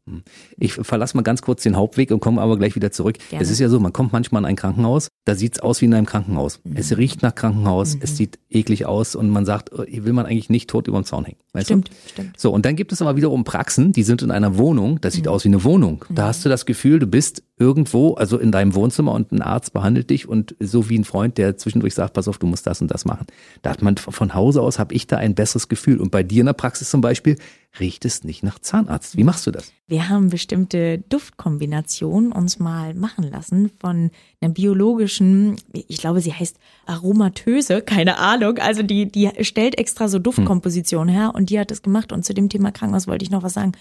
Ich 0.58 0.74
verlasse 0.74 1.16
mal 1.16 1.22
ganz 1.22 1.42
kurz 1.42 1.62
den 1.64 1.74
Hauptweg 1.76 2.12
und 2.12 2.20
komme 2.20 2.40
aber 2.40 2.56
gleich 2.56 2.76
wieder 2.76 2.92
zurück. 2.92 3.16
Gerne. 3.30 3.42
Es 3.42 3.50
ist 3.50 3.58
ja 3.58 3.68
so, 3.68 3.80
man 3.80 3.92
kommt 3.92 4.12
manchmal 4.12 4.42
in 4.42 4.46
ein 4.46 4.56
Krankenhaus, 4.56 5.08
da 5.24 5.34
sieht's 5.34 5.58
aus 5.58 5.80
wie 5.80 5.86
in 5.86 5.94
einem 5.94 6.06
Krankenhaus. 6.06 6.60
Mhm. 6.64 6.76
Es 6.76 6.96
riecht 6.96 7.22
nach 7.22 7.34
Krankenhaus, 7.34 7.96
es 7.98 8.16
sieht 8.16 8.38
eklig 8.50 8.86
aus 8.86 9.16
und 9.16 9.28
man 9.30 9.44
sagt, 9.44 9.72
oh, 9.72 9.82
hier 9.84 10.04
will 10.04 10.12
man 10.12 10.26
eigentlich 10.26 10.50
nicht 10.50 10.70
tot 10.70 10.86
über 10.86 11.00
den 11.00 11.04
Zaun 11.04 11.24
hängen. 11.24 11.38
Weißt 11.52 11.66
Stimmt, 11.66 11.88
du? 11.88 11.92
stimmt. 12.10 12.38
So, 12.38 12.52
und 12.52 12.64
dann 12.64 12.76
gibt 12.76 12.92
es 12.92 13.02
aber 13.02 13.16
wiederum 13.16 13.44
Praxen, 13.44 13.92
die 13.92 14.02
sind 14.04 14.22
in 14.22 14.30
einer 14.30 14.56
Wohnung, 14.58 15.00
das 15.00 15.14
Mhm. 15.14 15.16
sieht 15.16 15.28
aus 15.28 15.44
wie 15.44 15.48
eine 15.48 15.64
Wohnung. 15.64 16.04
Da 16.10 16.26
hast 16.28 16.44
du 16.44 16.48
das 16.48 16.64
Gefühl, 16.64 16.98
du 16.98 17.06
bist 17.06 17.42
irgendwo, 17.73 18.14
also 18.14 18.38
in 18.38 18.52
deinem 18.52 18.75
Wohnzimmer 18.75 19.12
und 19.12 19.33
ein 19.33 19.41
Arzt 19.41 19.73
behandelt 19.73 20.11
dich 20.11 20.29
und 20.29 20.55
so 20.61 20.91
wie 20.91 20.99
ein 20.99 21.05
Freund, 21.05 21.38
der 21.38 21.57
zwischendurch 21.57 21.95
sagt, 21.95 22.12
pass 22.12 22.29
auf, 22.29 22.37
du 22.37 22.47
musst 22.47 22.67
das 22.67 22.83
und 22.83 22.91
das 22.91 23.07
machen. 23.07 23.26
Da 23.62 23.71
hat 23.71 23.81
man 23.81 23.97
von 23.97 24.35
Hause 24.35 24.61
aus, 24.61 24.79
habe 24.79 24.95
ich 24.95 25.07
da 25.07 25.17
ein 25.17 25.35
besseres 25.35 25.69
Gefühl. 25.69 26.00
Und 26.00 26.11
bei 26.11 26.23
dir 26.23 26.41
in 26.41 26.47
der 26.47 26.52
Praxis 26.52 26.91
zum 26.91 27.00
Beispiel 27.00 27.38
riecht 27.81 28.05
es 28.05 28.25
nicht 28.25 28.43
nach 28.43 28.59
Zahnarzt. 28.59 29.17
Wie 29.17 29.25
machst 29.25 29.47
du 29.47 29.50
das? 29.50 29.73
Wir 29.87 30.11
haben 30.11 30.29
bestimmte 30.29 30.99
Duftkombinationen 31.09 32.31
uns 32.31 32.59
mal 32.59 32.93
machen 32.93 33.25
lassen 33.25 33.71
von 33.81 34.11
einer 34.43 34.52
biologischen, 34.52 35.57
ich 35.73 35.97
glaube, 35.97 36.21
sie 36.21 36.35
heißt 36.35 36.59
Aromatöse, 36.85 37.81
keine 37.81 38.19
Ahnung. 38.19 38.59
Also 38.59 38.83
die, 38.83 39.11
die 39.11 39.31
stellt 39.41 39.79
extra 39.79 40.09
so 40.09 40.19
Duftkompositionen 40.19 41.09
her 41.09 41.33
und 41.35 41.49
die 41.49 41.59
hat 41.59 41.71
das 41.71 41.81
gemacht. 41.81 42.12
Und 42.12 42.26
zu 42.26 42.35
dem 42.35 42.50
Thema 42.50 42.71
Krankenhaus 42.71 43.09
wollte 43.09 43.25
ich 43.25 43.31
noch 43.31 43.43
was 43.43 43.55
sagen. 43.55 43.73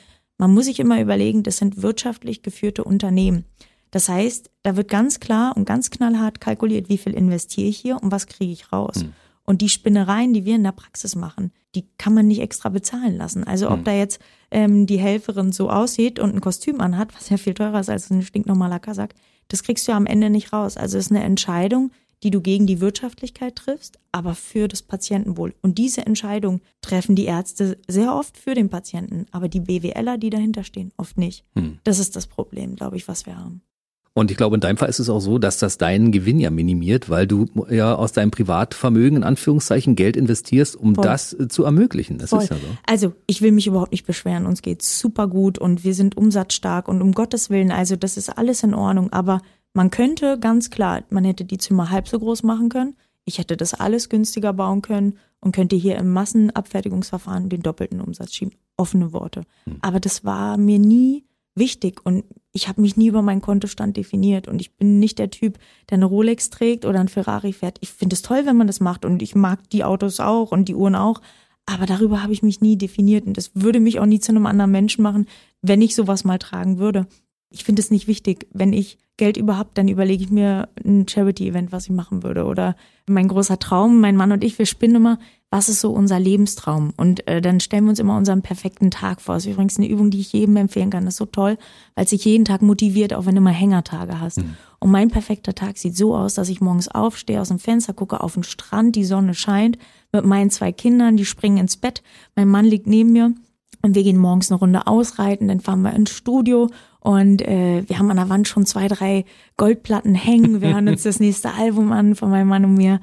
Man 0.41 0.55
muss 0.55 0.65
sich 0.65 0.79
immer 0.79 0.99
überlegen, 0.99 1.43
das 1.43 1.57
sind 1.57 1.83
wirtschaftlich 1.83 2.41
geführte 2.41 2.83
Unternehmen. 2.83 3.45
Das 3.91 4.09
heißt, 4.09 4.49
da 4.63 4.77
wird 4.77 4.87
ganz 4.87 5.19
klar 5.19 5.55
und 5.55 5.65
ganz 5.65 5.89
knallhart 5.89 6.39
kalkuliert, 6.41 6.89
wie 6.89 6.97
viel 6.97 7.13
investiere 7.13 7.67
ich 7.67 7.77
hier 7.77 8.01
und 8.01 8.11
was 8.11 8.27
kriege 8.27 8.51
ich 8.51 8.71
raus. 8.71 9.05
Und 9.43 9.61
die 9.61 9.69
Spinnereien, 9.69 10.33
die 10.33 10.45
wir 10.45 10.55
in 10.55 10.63
der 10.63 10.71
Praxis 10.71 11.15
machen, 11.15 11.51
die 11.75 11.85
kann 11.97 12.13
man 12.13 12.27
nicht 12.27 12.39
extra 12.41 12.69
bezahlen 12.69 13.17
lassen. 13.17 13.43
Also 13.43 13.69
ob 13.69 13.83
da 13.83 13.93
jetzt 13.93 14.19
ähm, 14.49 14.85
die 14.85 14.99
Helferin 14.99 15.51
so 15.51 15.69
aussieht 15.69 16.19
und 16.19 16.33
ein 16.33 16.41
Kostüm 16.41 16.79
anhat, 16.79 17.13
was 17.15 17.29
ja 17.29 17.37
viel 17.37 17.53
teurer 17.53 17.79
ist 17.79 17.89
als 17.89 18.09
ein 18.09 18.21
stinknormaler 18.21 18.79
Kasak, 18.79 19.13
das 19.47 19.63
kriegst 19.63 19.87
du 19.87 19.91
ja 19.91 19.97
am 19.97 20.05
Ende 20.05 20.29
nicht 20.29 20.53
raus. 20.53 20.77
Also 20.77 20.97
es 20.97 21.05
ist 21.05 21.11
eine 21.11 21.23
Entscheidung, 21.23 21.91
die 22.23 22.31
du 22.31 22.39
gegen 22.39 22.67
die 22.67 22.81
Wirtschaftlichkeit 22.81 23.55
triffst, 23.55 23.99
aber 24.11 24.35
für 24.35 24.67
das 24.67 24.83
Patientenwohl. 24.83 25.55
Und 25.61 25.77
diese 25.77 26.05
Entscheidung 26.05 26.61
treffen 26.81 27.15
die 27.15 27.25
Ärzte 27.25 27.77
sehr 27.87 28.15
oft 28.15 28.37
für 28.37 28.53
den 28.53 28.69
Patienten, 28.69 29.25
aber 29.31 29.49
die 29.49 29.59
BWLer, 29.61 30.17
die 30.17 30.29
dahinter 30.29 30.63
stehen, 30.63 30.91
oft 30.97 31.17
nicht. 31.17 31.43
Das 31.83 31.99
ist 31.99 32.15
das 32.15 32.27
Problem, 32.27 32.75
glaube 32.75 32.95
ich, 32.97 33.07
was 33.07 33.25
wir 33.25 33.37
haben. 33.37 33.63
Und 34.13 34.29
ich 34.29 34.35
glaube, 34.35 34.55
in 34.55 34.59
deinem 34.59 34.75
Fall 34.75 34.89
ist 34.89 34.99
es 34.99 35.09
auch 35.09 35.21
so, 35.21 35.37
dass 35.37 35.57
das 35.57 35.77
deinen 35.77 36.11
Gewinn 36.11 36.39
ja 36.39 36.49
minimiert, 36.49 37.09
weil 37.09 37.27
du 37.27 37.45
ja 37.69 37.95
aus 37.95 38.11
deinem 38.11 38.29
Privatvermögen 38.29 39.17
in 39.17 39.23
Anführungszeichen 39.23 39.95
Geld 39.95 40.17
investierst, 40.17 40.75
um 40.75 40.95
Voll. 40.95 41.05
das 41.05 41.31
äh, 41.33 41.47
zu 41.47 41.63
ermöglichen. 41.63 42.17
Das 42.17 42.31
Voll. 42.31 42.43
ist 42.43 42.49
ja 42.49 42.57
so. 42.57 42.67
Also, 42.85 43.13
ich 43.27 43.41
will 43.41 43.53
mich 43.53 43.67
überhaupt 43.67 43.93
nicht 43.93 44.05
beschweren. 44.05 44.45
Uns 44.45 44.61
geht's 44.61 44.99
super 44.99 45.27
gut 45.27 45.59
und 45.59 45.85
wir 45.85 45.93
sind 45.93 46.17
umsatzstark 46.17 46.89
und 46.89 47.01
um 47.01 47.13
Gottes 47.13 47.49
Willen, 47.49 47.71
also 47.71 47.95
das 47.95 48.17
ist 48.17 48.37
alles 48.37 48.63
in 48.63 48.73
Ordnung. 48.73 49.13
Aber 49.13 49.41
man 49.73 49.91
könnte 49.91 50.37
ganz 50.37 50.69
klar, 50.69 51.03
man 51.09 51.23
hätte 51.23 51.45
die 51.45 51.57
Zimmer 51.57 51.89
halb 51.89 52.09
so 52.09 52.19
groß 52.19 52.43
machen 52.43 52.67
können. 52.67 52.95
Ich 53.23 53.37
hätte 53.37 53.55
das 53.55 53.73
alles 53.73 54.09
günstiger 54.09 54.51
bauen 54.51 54.81
können 54.81 55.19
und 55.39 55.55
könnte 55.55 55.77
hier 55.77 55.95
im 55.97 56.11
Massenabfertigungsverfahren 56.11 57.47
den 57.47 57.61
doppelten 57.61 58.01
Umsatz 58.01 58.33
schieben. 58.33 58.55
Offene 58.75 59.13
Worte. 59.13 59.43
Aber 59.81 59.99
das 59.99 60.25
war 60.25 60.57
mir 60.57 60.79
nie 60.79 61.23
wichtig 61.55 62.01
und 62.03 62.25
ich 62.53 62.67
habe 62.67 62.81
mich 62.81 62.97
nie 62.97 63.07
über 63.07 63.21
meinen 63.21 63.41
Kontostand 63.41 63.97
definiert 63.97 64.47
und 64.47 64.59
ich 64.59 64.75
bin 64.75 64.99
nicht 64.99 65.19
der 65.19 65.29
Typ, 65.29 65.57
der 65.89 65.97
eine 65.97 66.05
Rolex 66.05 66.49
trägt 66.49 66.85
oder 66.85 66.99
ein 66.99 67.07
Ferrari 67.07 67.53
fährt. 67.53 67.77
Ich 67.81 67.89
finde 67.89 68.15
es 68.15 68.21
toll, 68.21 68.45
wenn 68.45 68.57
man 68.57 68.67
das 68.67 68.79
macht 68.79 69.05
und 69.05 69.21
ich 69.21 69.35
mag 69.35 69.69
die 69.69 69.83
Autos 69.83 70.19
auch 70.19 70.51
und 70.51 70.67
die 70.67 70.75
Uhren 70.75 70.95
auch, 70.95 71.21
aber 71.65 71.85
darüber 71.85 72.23
habe 72.23 72.33
ich 72.33 72.43
mich 72.43 72.61
nie 72.61 72.77
definiert 72.77 73.25
und 73.25 73.37
das 73.37 73.51
würde 73.53 73.79
mich 73.79 73.99
auch 73.99 74.05
nie 74.05 74.19
zu 74.19 74.31
einem 74.31 74.45
anderen 74.45 74.71
Menschen 74.71 75.01
machen, 75.03 75.27
wenn 75.61 75.81
ich 75.81 75.95
sowas 75.95 76.23
mal 76.23 76.39
tragen 76.39 76.77
würde. 76.79 77.07
Ich 77.51 77.63
finde 77.63 77.81
es 77.81 77.91
nicht 77.91 78.07
wichtig. 78.07 78.47
Wenn 78.51 78.73
ich 78.73 78.97
Geld 79.17 79.37
überhaupt, 79.37 79.77
dann 79.77 79.87
überlege 79.87 80.23
ich 80.23 80.31
mir 80.31 80.69
ein 80.83 81.07
Charity-Event, 81.07 81.71
was 81.71 81.85
ich 81.85 81.91
machen 81.91 82.23
würde. 82.23 82.45
Oder 82.45 82.75
mein 83.07 83.27
großer 83.27 83.59
Traum, 83.59 83.99
mein 83.99 84.15
Mann 84.15 84.31
und 84.31 84.43
ich, 84.43 84.57
wir 84.57 84.65
spinnen 84.65 84.95
immer, 84.95 85.19
was 85.51 85.67
ist 85.67 85.81
so 85.81 85.91
unser 85.91 86.17
Lebenstraum? 86.17 86.93
Und 86.95 87.27
äh, 87.27 87.41
dann 87.41 87.59
stellen 87.59 87.83
wir 87.83 87.89
uns 87.89 87.99
immer 87.99 88.15
unseren 88.15 88.41
perfekten 88.41 88.89
Tag 88.89 89.19
vor. 89.21 89.35
Das 89.35 89.45
ist 89.45 89.51
übrigens 89.51 89.77
eine 89.77 89.89
Übung, 89.89 90.09
die 90.09 90.21
ich 90.21 90.31
jedem 90.31 90.55
empfehlen 90.55 90.89
kann. 90.89 91.03
Das 91.03 91.15
ist 91.15 91.17
so 91.17 91.25
toll, 91.25 91.57
weil 91.93 92.05
es 92.05 92.09
sich 92.09 92.23
jeden 92.23 92.45
Tag 92.45 92.61
motiviert, 92.61 93.13
auch 93.13 93.25
wenn 93.25 93.35
du 93.35 93.41
mal 93.41 93.51
Hängertage 93.51 94.19
hast. 94.19 94.39
Und 94.79 94.91
mein 94.91 95.09
perfekter 95.09 95.53
Tag 95.53 95.77
sieht 95.77 95.95
so 95.97 96.15
aus, 96.15 96.35
dass 96.35 96.47
ich 96.47 96.61
morgens 96.61 96.87
aufstehe, 96.87 97.41
aus 97.41 97.49
dem 97.49 97.59
Fenster 97.59 97.93
gucke 97.93 98.21
auf 98.21 98.33
den 98.33 98.43
Strand, 98.43 98.95
die 98.95 99.03
Sonne 99.03 99.33
scheint, 99.33 99.77
mit 100.13 100.25
meinen 100.25 100.49
zwei 100.49 100.71
Kindern, 100.71 101.17
die 101.17 101.25
springen 101.25 101.57
ins 101.57 101.75
Bett. 101.75 102.01
Mein 102.35 102.47
Mann 102.47 102.65
liegt 102.65 102.87
neben 102.87 103.11
mir 103.11 103.33
und 103.81 103.93
wir 103.93 104.03
gehen 104.03 104.17
morgens 104.17 104.51
eine 104.51 104.59
Runde 104.59 104.87
ausreiten, 104.87 105.49
dann 105.49 105.59
fahren 105.59 105.81
wir 105.81 105.93
ins 105.93 106.11
Studio 106.11 106.69
und 107.01 107.41
äh, 107.41 107.83
wir 107.87 107.99
haben 107.99 108.09
an 108.09 108.17
der 108.17 108.29
Wand 108.29 108.47
schon 108.47 108.65
zwei, 108.65 108.87
drei 108.87 109.25
Goldplatten 109.57 110.15
hängen. 110.15 110.61
Wir 110.61 110.73
hören 110.73 110.87
uns 110.87 111.03
das 111.03 111.19
nächste 111.19 111.53
Album 111.53 111.91
an 111.91 112.15
von 112.15 112.29
meinem 112.29 112.47
Mann 112.47 112.63
und 112.63 112.75
mir. 112.75 113.01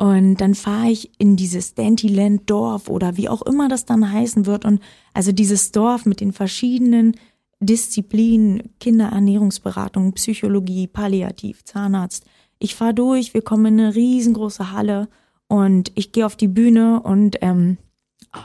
Und 0.00 0.36
dann 0.36 0.54
fahre 0.54 0.92
ich 0.92 1.10
in 1.18 1.34
dieses 1.34 1.74
Dantyland 1.74 2.48
Dorf 2.48 2.88
oder 2.88 3.16
wie 3.16 3.28
auch 3.28 3.42
immer 3.42 3.68
das 3.68 3.84
dann 3.84 4.12
heißen 4.12 4.46
wird. 4.46 4.64
Und 4.64 4.80
also 5.12 5.32
dieses 5.32 5.72
Dorf 5.72 6.06
mit 6.06 6.20
den 6.20 6.32
verschiedenen 6.32 7.16
Disziplinen, 7.58 8.70
Kinderernährungsberatung, 8.78 10.12
Psychologie, 10.12 10.86
Palliativ, 10.86 11.64
Zahnarzt. 11.64 12.24
Ich 12.60 12.76
fahre 12.76 12.94
durch, 12.94 13.34
wir 13.34 13.42
kommen 13.42 13.66
in 13.66 13.80
eine 13.80 13.94
riesengroße 13.96 14.70
Halle 14.70 15.08
und 15.48 15.90
ich 15.96 16.12
gehe 16.12 16.26
auf 16.26 16.36
die 16.36 16.46
Bühne 16.46 17.00
und, 17.02 17.38
ähm, 17.40 17.78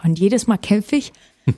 und 0.03 0.17
jedes 0.17 0.47
Mal 0.47 0.57
kämpfe 0.57 0.95
ich. 0.95 1.13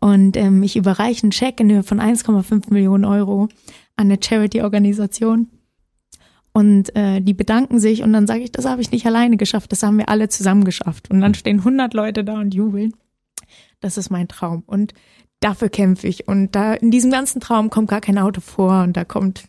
und 0.00 0.36
ähm, 0.36 0.62
ich 0.62 0.76
überreiche 0.76 1.22
einen 1.22 1.32
Scheck 1.32 1.58
in 1.60 1.72
Höhe 1.72 1.82
von 1.82 2.00
1,5 2.00 2.70
Millionen 2.70 3.06
Euro 3.06 3.48
an 3.96 4.10
eine 4.10 4.18
Charity-Organisation. 4.22 5.48
Und 6.52 6.94
äh, 6.96 7.20
die 7.20 7.34
bedanken 7.34 7.78
sich 7.78 8.02
und 8.02 8.12
dann 8.12 8.26
sage 8.26 8.40
ich, 8.40 8.50
das 8.50 8.64
habe 8.64 8.82
ich 8.82 8.90
nicht 8.90 9.06
alleine 9.06 9.36
geschafft, 9.36 9.70
das 9.70 9.82
haben 9.82 9.98
wir 9.98 10.08
alle 10.08 10.28
zusammen 10.28 10.64
geschafft. 10.64 11.10
Und 11.10 11.20
dann 11.20 11.34
stehen 11.34 11.58
100 11.58 11.94
Leute 11.94 12.24
da 12.24 12.40
und 12.40 12.54
jubeln. 12.54 12.94
Das 13.80 13.96
ist 13.96 14.10
mein 14.10 14.28
Traum 14.28 14.64
und 14.66 14.92
dafür 15.38 15.68
kämpfe 15.68 16.08
ich. 16.08 16.28
Und 16.28 16.54
da 16.54 16.74
in 16.74 16.90
diesem 16.90 17.10
ganzen 17.10 17.40
Traum 17.40 17.70
kommt 17.70 17.88
gar 17.88 18.00
kein 18.00 18.18
Auto 18.18 18.40
vor 18.40 18.82
und 18.82 18.96
da 18.96 19.04
kommt 19.04 19.44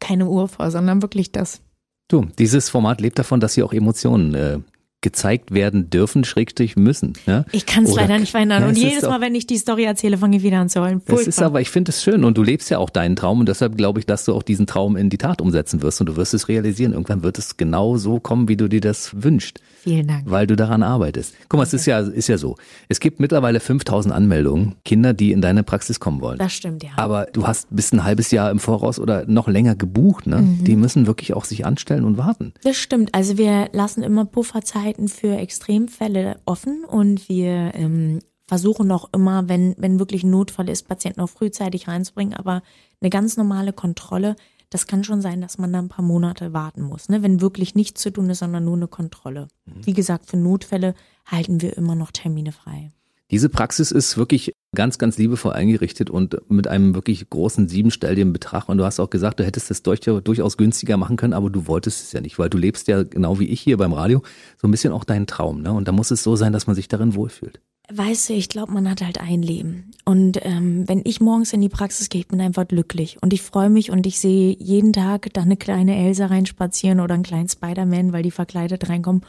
keine 0.00 0.28
Uhr 0.28 0.48
vor, 0.48 0.70
sondern 0.70 1.02
wirklich 1.02 1.32
das. 1.32 1.60
Du, 2.08 2.26
dieses 2.38 2.70
Format 2.70 3.00
lebt 3.00 3.18
davon, 3.18 3.40
dass 3.40 3.54
hier 3.54 3.66
auch 3.66 3.72
Emotionen 3.72 4.34
äh, 4.34 4.58
gezeigt 5.06 5.54
werden 5.54 5.88
dürfen, 5.88 6.24
schrägstrich 6.24 6.74
müssen. 6.74 7.12
Ja? 7.26 7.44
Ich 7.52 7.64
kann 7.64 7.84
es 7.84 7.94
leider 7.94 8.18
nicht 8.18 8.32
verhindern. 8.32 8.62
Ja, 8.62 8.68
und 8.68 8.76
es 8.76 8.82
jedes 8.82 9.04
auch- 9.04 9.10
Mal, 9.10 9.20
wenn 9.20 9.36
ich 9.36 9.46
die 9.46 9.56
Story 9.56 9.84
erzähle, 9.84 10.18
fange 10.18 10.38
ich 10.38 10.42
wieder 10.42 10.58
an 10.58 10.68
zu 10.68 10.80
heulen. 10.80 11.00
Das 11.06 11.28
ist 11.28 11.40
aber, 11.40 11.60
ich 11.60 11.70
finde 11.70 11.90
es 11.90 12.02
schön 12.02 12.24
und 12.24 12.36
du 12.36 12.42
lebst 12.42 12.70
ja 12.70 12.78
auch 12.78 12.90
deinen 12.90 13.14
Traum 13.14 13.38
und 13.38 13.48
deshalb 13.48 13.76
glaube 13.76 14.00
ich, 14.00 14.06
dass 14.06 14.24
du 14.24 14.34
auch 14.34 14.42
diesen 14.42 14.66
Traum 14.66 14.96
in 14.96 15.08
die 15.08 15.16
Tat 15.18 15.40
umsetzen 15.40 15.80
wirst 15.80 16.00
und 16.00 16.08
du 16.08 16.16
wirst 16.16 16.34
es 16.34 16.48
realisieren. 16.48 16.92
Irgendwann 16.92 17.22
wird 17.22 17.38
es 17.38 17.56
genau 17.56 17.96
so 17.98 18.18
kommen, 18.18 18.48
wie 18.48 18.56
du 18.56 18.66
dir 18.66 18.80
das 18.80 19.22
wünschst, 19.22 19.60
Vielen 19.86 20.08
Dank. 20.08 20.24
weil 20.26 20.48
du 20.48 20.56
daran 20.56 20.82
arbeitest. 20.82 21.34
Guck 21.48 21.58
mal, 21.58 21.62
es 21.62 21.72
ist 21.72 21.86
ja, 21.86 22.00
ist 22.00 22.28
ja 22.28 22.38
so. 22.38 22.56
Es 22.88 22.98
gibt 22.98 23.20
mittlerweile 23.20 23.60
5000 23.60 24.12
Anmeldungen, 24.12 24.74
Kinder, 24.84 25.14
die 25.14 25.30
in 25.30 25.40
deine 25.40 25.62
Praxis 25.62 26.00
kommen 26.00 26.20
wollen. 26.20 26.38
Das 26.38 26.52
stimmt, 26.52 26.82
ja. 26.82 26.90
Aber 26.96 27.26
du 27.26 27.46
hast 27.46 27.68
bis 27.70 27.92
ein 27.92 28.02
halbes 28.02 28.32
Jahr 28.32 28.50
im 28.50 28.58
Voraus 28.58 28.98
oder 28.98 29.24
noch 29.26 29.46
länger 29.46 29.76
gebucht, 29.76 30.26
ne? 30.26 30.38
Mhm. 30.42 30.64
Die 30.64 30.74
müssen 30.74 31.06
wirklich 31.06 31.34
auch 31.34 31.44
sich 31.44 31.64
anstellen 31.64 32.04
und 32.04 32.18
warten. 32.18 32.52
Das 32.64 32.76
stimmt. 32.76 33.14
Also 33.14 33.38
wir 33.38 33.68
lassen 33.72 34.02
immer 34.02 34.24
Pufferzeiten 34.24 35.08
für 35.08 35.36
Extremfälle 35.36 36.40
offen 36.46 36.84
und 36.84 37.28
wir 37.28 37.70
ähm, 37.74 38.18
versuchen 38.48 38.90
auch 38.90 39.08
immer, 39.12 39.48
wenn, 39.48 39.74
wenn 39.78 39.98
wirklich 39.98 40.24
ein 40.24 40.30
Notfall 40.30 40.68
ist, 40.68 40.88
Patienten 40.88 41.20
auch 41.20 41.28
frühzeitig 41.30 41.88
reinzubringen. 41.88 42.34
Aber 42.34 42.62
eine 43.00 43.10
ganz 43.10 43.36
normale 43.36 43.72
Kontrolle, 43.72 44.36
das 44.70 44.86
kann 44.86 45.04
schon 45.04 45.20
sein, 45.20 45.40
dass 45.40 45.58
man 45.58 45.72
da 45.72 45.78
ein 45.78 45.88
paar 45.88 46.04
Monate 46.04 46.52
warten 46.52 46.82
muss, 46.82 47.08
ne? 47.08 47.22
wenn 47.22 47.40
wirklich 47.40 47.74
nichts 47.74 48.02
zu 48.02 48.10
tun 48.10 48.30
ist, 48.30 48.40
sondern 48.40 48.64
nur 48.64 48.76
eine 48.76 48.88
Kontrolle. 48.88 49.48
Wie 49.64 49.92
gesagt, 49.92 50.26
für 50.26 50.36
Notfälle 50.36 50.94
halten 51.24 51.60
wir 51.60 51.76
immer 51.76 51.94
noch 51.94 52.10
Termine 52.10 52.52
frei. 52.52 52.90
Diese 53.32 53.48
Praxis 53.48 53.90
ist 53.90 54.16
wirklich 54.16 54.52
ganz, 54.76 54.98
ganz 54.98 55.18
liebevoll 55.18 55.52
eingerichtet 55.52 56.10
und 56.10 56.36
mit 56.48 56.68
einem 56.68 56.94
wirklich 56.94 57.28
großen 57.28 57.66
siebenstelligen 57.66 58.32
Betrag. 58.32 58.68
Und 58.68 58.78
du 58.78 58.84
hast 58.84 59.00
auch 59.00 59.10
gesagt, 59.10 59.40
du 59.40 59.44
hättest 59.44 59.68
das 59.68 59.82
durch, 59.82 60.00
durchaus 60.00 60.56
günstiger 60.56 60.96
machen 60.96 61.16
können, 61.16 61.32
aber 61.32 61.50
du 61.50 61.66
wolltest 61.66 62.04
es 62.04 62.12
ja 62.12 62.20
nicht, 62.20 62.38
weil 62.38 62.50
du 62.50 62.58
lebst 62.58 62.86
ja 62.86 63.02
genau 63.02 63.40
wie 63.40 63.48
ich 63.48 63.60
hier 63.60 63.78
beim 63.78 63.92
Radio 63.92 64.22
so 64.60 64.68
ein 64.68 64.70
bisschen 64.70 64.92
auch 64.92 65.02
deinen 65.02 65.26
Traum. 65.26 65.60
Ne? 65.62 65.72
Und 65.72 65.88
da 65.88 65.92
muss 65.92 66.12
es 66.12 66.22
so 66.22 66.36
sein, 66.36 66.52
dass 66.52 66.68
man 66.68 66.76
sich 66.76 66.86
darin 66.86 67.16
wohlfühlt. 67.16 67.60
Weißt 67.92 68.28
du, 68.28 68.32
ich 68.32 68.48
glaube, 68.48 68.72
man 68.72 68.90
hat 68.90 69.00
halt 69.00 69.20
ein 69.20 69.42
Leben. 69.42 69.92
Und 70.04 70.40
ähm, 70.42 70.88
wenn 70.88 71.02
ich 71.04 71.20
morgens 71.20 71.52
in 71.52 71.60
die 71.60 71.68
Praxis 71.68 72.08
gehe, 72.08 72.22
ich 72.22 72.28
bin 72.28 72.40
einfach 72.40 72.66
glücklich. 72.66 73.18
Und 73.22 73.32
ich 73.32 73.42
freue 73.42 73.70
mich 73.70 73.92
und 73.92 74.06
ich 74.06 74.18
sehe 74.18 74.56
jeden 74.58 74.92
Tag 74.92 75.32
da 75.34 75.42
eine 75.42 75.56
kleine 75.56 75.96
Elsa 75.96 76.26
reinspazieren 76.26 76.98
oder 76.98 77.14
einen 77.14 77.22
kleinen 77.22 77.48
Spider-Man, 77.48 78.12
weil 78.12 78.24
die 78.24 78.32
verkleidet 78.32 78.88
reinkommen. 78.88 79.22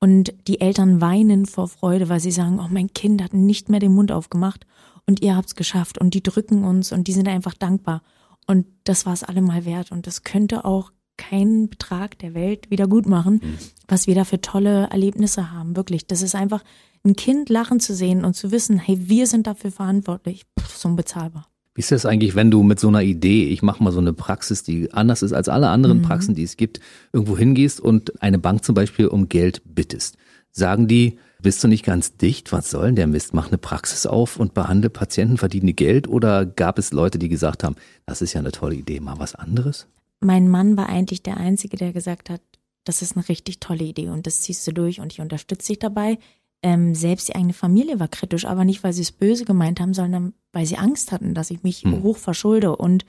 Und 0.00 0.32
die 0.48 0.60
Eltern 0.60 1.00
weinen 1.00 1.46
vor 1.46 1.68
Freude, 1.68 2.08
weil 2.08 2.20
sie 2.20 2.32
sagen, 2.32 2.58
oh, 2.58 2.68
mein 2.68 2.92
Kind 2.92 3.22
hat 3.22 3.32
nicht 3.32 3.68
mehr 3.68 3.80
den 3.80 3.94
Mund 3.94 4.10
aufgemacht 4.10 4.66
und 5.06 5.22
ihr 5.22 5.36
habt's 5.36 5.54
geschafft. 5.54 5.98
Und 5.98 6.14
die 6.14 6.22
drücken 6.22 6.64
uns 6.64 6.90
und 6.90 7.06
die 7.06 7.12
sind 7.12 7.28
einfach 7.28 7.54
dankbar. 7.54 8.02
Und 8.46 8.66
das 8.84 9.06
war 9.06 9.12
es 9.12 9.22
allemal 9.22 9.64
wert. 9.64 9.92
Und 9.92 10.08
das 10.08 10.24
könnte 10.24 10.64
auch 10.64 10.90
keinen 11.20 11.68
Betrag 11.68 12.18
der 12.18 12.34
Welt 12.34 12.70
wieder 12.70 12.88
gut 12.88 13.06
machen, 13.06 13.40
mhm. 13.42 13.58
was 13.86 14.06
wir 14.06 14.14
da 14.14 14.24
für 14.24 14.40
tolle 14.40 14.88
Erlebnisse 14.90 15.52
haben. 15.52 15.76
Wirklich. 15.76 16.06
Das 16.06 16.22
ist 16.22 16.34
einfach, 16.34 16.64
ein 17.04 17.16
Kind 17.16 17.48
lachen 17.48 17.80
zu 17.80 17.94
sehen 17.94 18.24
und 18.24 18.34
zu 18.34 18.52
wissen, 18.52 18.78
hey, 18.78 18.98
wir 19.08 19.26
sind 19.26 19.46
dafür 19.46 19.70
verantwortlich. 19.70 20.44
Pff, 20.58 20.76
so 20.76 20.88
unbezahlbar. 20.88 21.46
Wie 21.74 21.80
ist 21.80 21.92
das 21.92 22.04
eigentlich, 22.04 22.34
wenn 22.34 22.50
du 22.50 22.62
mit 22.62 22.80
so 22.80 22.88
einer 22.88 23.02
Idee, 23.02 23.44
ich 23.46 23.62
mache 23.62 23.82
mal 23.82 23.92
so 23.92 24.00
eine 24.00 24.12
Praxis, 24.12 24.62
die 24.62 24.92
anders 24.92 25.22
ist 25.22 25.32
als 25.32 25.48
alle 25.48 25.68
anderen 25.68 25.98
mhm. 25.98 26.02
Praxen, 26.02 26.34
die 26.34 26.42
es 26.42 26.56
gibt, 26.56 26.80
irgendwo 27.12 27.38
hingehst 27.38 27.80
und 27.80 28.22
eine 28.22 28.38
Bank 28.38 28.64
zum 28.64 28.74
Beispiel 28.74 29.06
um 29.06 29.28
Geld 29.28 29.62
bittest? 29.64 30.16
Sagen 30.50 30.88
die, 30.88 31.18
bist 31.40 31.62
du 31.62 31.68
nicht 31.68 31.84
ganz 31.84 32.16
dicht? 32.16 32.52
Was 32.52 32.70
soll 32.70 32.86
denn 32.86 32.96
der 32.96 33.06
Mist? 33.06 33.34
Mach 33.34 33.48
eine 33.48 33.58
Praxis 33.58 34.04
auf 34.04 34.36
und 34.36 34.52
behandle 34.52 34.90
Patienten, 34.90 35.38
verdiene 35.38 35.72
Geld? 35.72 36.08
Oder 36.08 36.44
gab 36.44 36.78
es 36.78 36.92
Leute, 36.92 37.18
die 37.18 37.28
gesagt 37.28 37.62
haben, 37.62 37.76
das 38.04 38.20
ist 38.20 38.32
ja 38.34 38.40
eine 38.40 38.52
tolle 38.52 38.74
Idee, 38.74 39.00
mal 39.00 39.18
was 39.18 39.34
anderes? 39.34 39.86
Mein 40.20 40.48
Mann 40.48 40.76
war 40.76 40.88
eigentlich 40.88 41.22
der 41.22 41.38
Einzige, 41.38 41.76
der 41.76 41.92
gesagt 41.92 42.30
hat, 42.30 42.42
das 42.84 43.02
ist 43.02 43.16
eine 43.16 43.28
richtig 43.28 43.60
tolle 43.60 43.84
Idee 43.84 44.08
und 44.08 44.26
das 44.26 44.42
ziehst 44.42 44.66
du 44.66 44.72
durch 44.72 45.00
und 45.00 45.12
ich 45.12 45.20
unterstütze 45.20 45.68
dich 45.68 45.78
dabei. 45.78 46.18
Ähm, 46.62 46.94
selbst 46.94 47.28
die 47.28 47.34
eigene 47.34 47.54
Familie 47.54 48.00
war 48.00 48.08
kritisch, 48.08 48.44
aber 48.44 48.64
nicht, 48.64 48.84
weil 48.84 48.92
sie 48.92 49.02
es 49.02 49.12
böse 49.12 49.44
gemeint 49.44 49.80
haben, 49.80 49.94
sondern 49.94 50.34
weil 50.52 50.66
sie 50.66 50.76
Angst 50.76 51.10
hatten, 51.10 51.34
dass 51.34 51.50
ich 51.50 51.62
mich 51.62 51.82
hm. 51.82 52.02
hoch 52.02 52.18
verschulde. 52.18 52.76
Und 52.76 53.06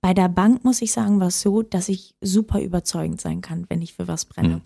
bei 0.00 0.14
der 0.14 0.28
Bank 0.28 0.64
muss 0.64 0.80
ich 0.80 0.92
sagen, 0.92 1.20
war 1.20 1.28
es 1.28 1.40
so, 1.40 1.62
dass 1.62 1.88
ich 1.88 2.14
super 2.20 2.60
überzeugend 2.60 3.20
sein 3.20 3.42
kann, 3.42 3.66
wenn 3.68 3.82
ich 3.82 3.94
für 3.94 4.08
was 4.08 4.24
brenne. 4.24 4.54
Hm. 4.54 4.62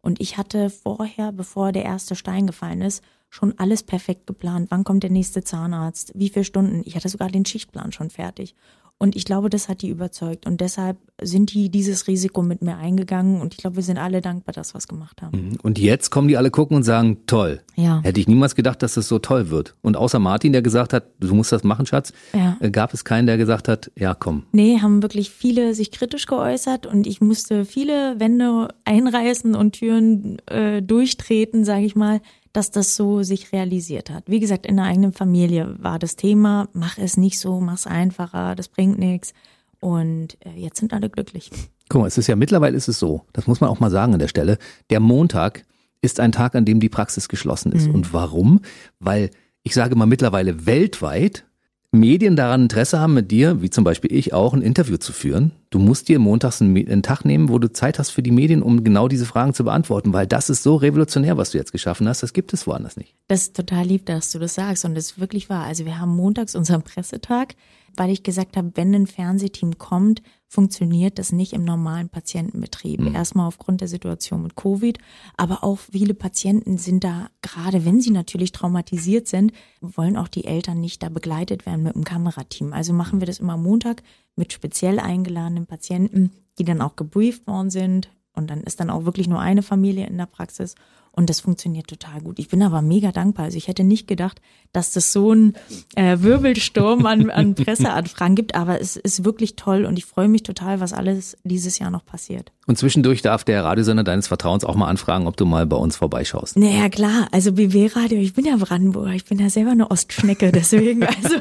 Und 0.00 0.20
ich 0.20 0.36
hatte 0.36 0.70
vorher, 0.70 1.32
bevor 1.32 1.72
der 1.72 1.84
erste 1.84 2.16
Stein 2.16 2.46
gefallen 2.46 2.80
ist, 2.80 3.02
schon 3.28 3.58
alles 3.58 3.82
perfekt 3.82 4.26
geplant. 4.26 4.70
Wann 4.70 4.84
kommt 4.84 5.02
der 5.02 5.10
nächste 5.10 5.42
Zahnarzt? 5.44 6.12
Wie 6.14 6.28
viele 6.28 6.44
Stunden? 6.44 6.82
Ich 6.84 6.96
hatte 6.96 7.08
sogar 7.08 7.28
den 7.28 7.46
Schichtplan 7.46 7.92
schon 7.92 8.10
fertig. 8.10 8.54
Und 9.02 9.16
ich 9.16 9.24
glaube, 9.24 9.50
das 9.50 9.68
hat 9.68 9.82
die 9.82 9.88
überzeugt. 9.88 10.46
Und 10.46 10.60
deshalb 10.60 10.96
sind 11.20 11.52
die 11.52 11.70
dieses 11.70 12.06
Risiko 12.06 12.40
mit 12.40 12.62
mir 12.62 12.76
eingegangen. 12.76 13.40
Und 13.40 13.52
ich 13.52 13.58
glaube, 13.58 13.74
wir 13.74 13.82
sind 13.82 13.98
alle 13.98 14.20
dankbar, 14.20 14.52
dass 14.52 14.74
wir 14.74 14.78
es 14.78 14.86
gemacht 14.86 15.22
haben. 15.22 15.48
Mhm. 15.48 15.58
Und 15.60 15.80
jetzt 15.80 16.10
kommen 16.10 16.28
die 16.28 16.36
alle 16.36 16.52
gucken 16.52 16.76
und 16.76 16.84
sagen, 16.84 17.18
toll. 17.26 17.62
Ja. 17.74 18.00
Hätte 18.04 18.20
ich 18.20 18.28
niemals 18.28 18.54
gedacht, 18.54 18.80
dass 18.80 18.94
das 18.94 19.08
so 19.08 19.18
toll 19.18 19.50
wird. 19.50 19.74
Und 19.82 19.96
außer 19.96 20.20
Martin, 20.20 20.52
der 20.52 20.62
gesagt 20.62 20.92
hat, 20.92 21.06
du 21.18 21.34
musst 21.34 21.50
das 21.50 21.64
machen, 21.64 21.84
Schatz, 21.84 22.12
ja. 22.32 22.56
Äh, 22.60 22.70
gab 22.70 22.94
es 22.94 23.04
keinen, 23.04 23.26
der 23.26 23.38
gesagt 23.38 23.66
hat, 23.66 23.90
ja, 23.96 24.14
komm. 24.14 24.44
Nee, 24.52 24.78
haben 24.78 25.02
wirklich 25.02 25.30
viele 25.30 25.74
sich 25.74 25.90
kritisch 25.90 26.26
geäußert. 26.26 26.86
Und 26.86 27.08
ich 27.08 27.20
musste 27.20 27.64
viele 27.64 28.20
Wände 28.20 28.68
einreißen 28.84 29.56
und 29.56 29.72
Türen 29.72 30.38
äh, 30.46 30.80
durchtreten, 30.80 31.64
sage 31.64 31.86
ich 31.86 31.96
mal, 31.96 32.20
dass 32.52 32.70
das 32.70 32.96
so 32.96 33.22
sich 33.22 33.52
realisiert 33.52 34.10
hat. 34.10 34.24
Wie 34.26 34.40
gesagt, 34.40 34.66
in 34.66 34.76
der 34.76 34.86
eigenen 34.86 35.12
Familie 35.12 35.74
war 35.78 35.98
das 35.98 36.16
Thema, 36.16 36.68
mach 36.72 36.98
es 36.98 37.16
nicht 37.16 37.38
so, 37.38 37.60
mach 37.60 37.74
es 37.74 37.86
einfacher, 37.86 38.54
das 38.54 38.68
bringt 38.68 38.98
nichts. 38.98 39.32
Und 39.80 40.36
äh, 40.44 40.50
jetzt 40.56 40.78
sind 40.78 40.92
alle 40.92 41.10
glücklich. 41.10 41.50
Guck 41.88 42.02
mal, 42.02 42.06
es 42.06 42.18
ist 42.18 42.28
ja 42.28 42.36
mittlerweile 42.36 42.76
ist 42.76 42.88
es 42.88 42.98
so, 42.98 43.22
das 43.32 43.46
muss 43.46 43.60
man 43.60 43.68
auch 43.68 43.80
mal 43.80 43.90
sagen 43.90 44.12
an 44.12 44.18
der 44.18 44.28
Stelle, 44.28 44.58
der 44.90 45.00
Montag 45.00 45.64
ist 46.02 46.20
ein 46.20 46.32
Tag, 46.32 46.54
an 46.54 46.64
dem 46.64 46.80
die 46.80 46.88
Praxis 46.88 47.28
geschlossen 47.28 47.72
ist. 47.72 47.88
Mhm. 47.88 47.94
Und 47.94 48.12
warum? 48.12 48.60
Weil 48.98 49.30
ich 49.62 49.74
sage 49.74 49.96
mal 49.96 50.06
mittlerweile 50.06 50.66
weltweit 50.66 51.44
Medien 51.94 52.36
daran 52.36 52.62
Interesse 52.62 52.98
haben, 53.00 53.12
mit 53.12 53.30
dir, 53.30 53.60
wie 53.60 53.68
zum 53.68 53.84
Beispiel 53.84 54.10
ich 54.14 54.32
auch, 54.32 54.54
ein 54.54 54.62
Interview 54.62 54.96
zu 54.96 55.12
führen. 55.12 55.52
Du 55.68 55.78
musst 55.78 56.08
dir 56.08 56.18
montags 56.18 56.62
einen, 56.62 57.02
Tag 57.02 57.26
nehmen, 57.26 57.50
wo 57.50 57.58
du 57.58 57.70
Zeit 57.70 57.98
hast 57.98 58.08
für 58.08 58.22
die 58.22 58.30
Medien, 58.30 58.62
um 58.62 58.82
genau 58.82 59.08
diese 59.08 59.26
Fragen 59.26 59.52
zu 59.52 59.64
beantworten, 59.64 60.14
weil 60.14 60.26
das 60.26 60.48
ist 60.48 60.62
so 60.62 60.76
revolutionär, 60.76 61.36
was 61.36 61.50
du 61.50 61.58
jetzt 61.58 61.70
geschaffen 61.70 62.08
hast. 62.08 62.22
Das 62.22 62.32
gibt 62.32 62.54
es 62.54 62.66
woanders 62.66 62.96
nicht. 62.96 63.14
Das 63.28 63.42
ist 63.42 63.56
total 63.56 63.84
lieb, 63.84 64.06
dass 64.06 64.32
du 64.32 64.38
das 64.38 64.54
sagst 64.54 64.86
und 64.86 64.94
das 64.94 65.12
ist 65.12 65.20
wirklich 65.20 65.50
wahr. 65.50 65.64
Also 65.64 65.84
wir 65.84 65.98
haben 65.98 66.16
montags 66.16 66.54
unseren 66.54 66.80
Pressetag 66.80 67.56
weil 67.96 68.10
ich 68.10 68.22
gesagt 68.22 68.56
habe, 68.56 68.72
wenn 68.74 68.94
ein 68.94 69.06
Fernsehteam 69.06 69.78
kommt, 69.78 70.22
funktioniert 70.48 71.18
das 71.18 71.32
nicht 71.32 71.52
im 71.54 71.64
normalen 71.64 72.08
Patientenbetrieb. 72.08 73.00
Mhm. 73.00 73.14
Erstmal 73.14 73.46
aufgrund 73.46 73.80
der 73.80 73.88
Situation 73.88 74.42
mit 74.42 74.54
Covid, 74.54 74.98
aber 75.36 75.64
auch 75.64 75.78
viele 75.78 76.14
Patienten 76.14 76.76
sind 76.78 77.04
da, 77.04 77.28
gerade 77.40 77.84
wenn 77.84 78.00
sie 78.00 78.10
natürlich 78.10 78.52
traumatisiert 78.52 79.28
sind, 79.28 79.52
wollen 79.80 80.16
auch 80.16 80.28
die 80.28 80.44
Eltern 80.44 80.80
nicht 80.80 81.02
da 81.02 81.08
begleitet 81.08 81.64
werden 81.64 81.82
mit 81.82 81.94
einem 81.94 82.04
Kamerateam. 82.04 82.72
Also 82.72 82.92
machen 82.92 83.20
wir 83.20 83.26
das 83.26 83.38
immer 83.38 83.56
Montag 83.56 84.02
mit 84.36 84.52
speziell 84.52 84.98
eingeladenen 84.98 85.66
Patienten, 85.66 86.32
die 86.58 86.64
dann 86.64 86.82
auch 86.82 86.96
gebrieft 86.96 87.46
worden 87.46 87.70
sind. 87.70 88.10
Und 88.34 88.50
dann 88.50 88.62
ist 88.62 88.80
dann 88.80 88.90
auch 88.90 89.04
wirklich 89.04 89.28
nur 89.28 89.40
eine 89.40 89.62
Familie 89.62 90.06
in 90.06 90.18
der 90.18 90.26
Praxis. 90.26 90.74
Und 91.14 91.28
das 91.28 91.40
funktioniert 91.40 91.88
total 91.88 92.22
gut. 92.22 92.38
Ich 92.38 92.48
bin 92.48 92.62
aber 92.62 92.80
mega 92.80 93.12
dankbar. 93.12 93.44
Also 93.46 93.58
ich 93.58 93.68
hätte 93.68 93.84
nicht 93.84 94.08
gedacht, 94.08 94.40
dass 94.72 94.92
das 94.92 95.12
so 95.12 95.32
ein 95.32 95.54
äh, 95.94 96.18
Wirbelsturm 96.20 97.04
an, 97.04 97.30
an 97.30 97.54
Presseanfragen 97.56 98.34
gibt, 98.34 98.54
aber 98.54 98.80
es 98.80 98.96
ist 98.96 99.24
wirklich 99.24 99.54
toll 99.56 99.84
und 99.84 99.98
ich 99.98 100.06
freue 100.06 100.28
mich 100.28 100.42
total, 100.42 100.80
was 100.80 100.94
alles 100.94 101.36
dieses 101.44 101.78
Jahr 101.78 101.90
noch 101.90 102.06
passiert. 102.06 102.50
Und 102.66 102.78
zwischendurch 102.78 103.22
darf 103.22 103.44
der 103.44 103.64
Radiosender 103.64 104.04
deines 104.04 104.28
Vertrauens 104.28 104.64
auch 104.64 104.76
mal 104.76 104.86
anfragen, 104.86 105.26
ob 105.26 105.36
du 105.36 105.44
mal 105.44 105.66
bei 105.66 105.76
uns 105.76 105.96
vorbeischaust. 105.96 106.56
Naja, 106.56 106.88
klar. 106.88 107.26
Also 107.32 107.52
BW 107.52 107.90
Radio, 107.94 108.18
ich 108.18 108.34
bin 108.34 108.46
ja 108.46 108.56
Brandenburger, 108.56 109.10
ich 109.10 109.24
bin 109.24 109.38
ja 109.38 109.50
selber 109.50 109.72
eine 109.72 109.90
Ostschnecke, 109.90 110.52
deswegen, 110.54 111.02
also 111.02 111.34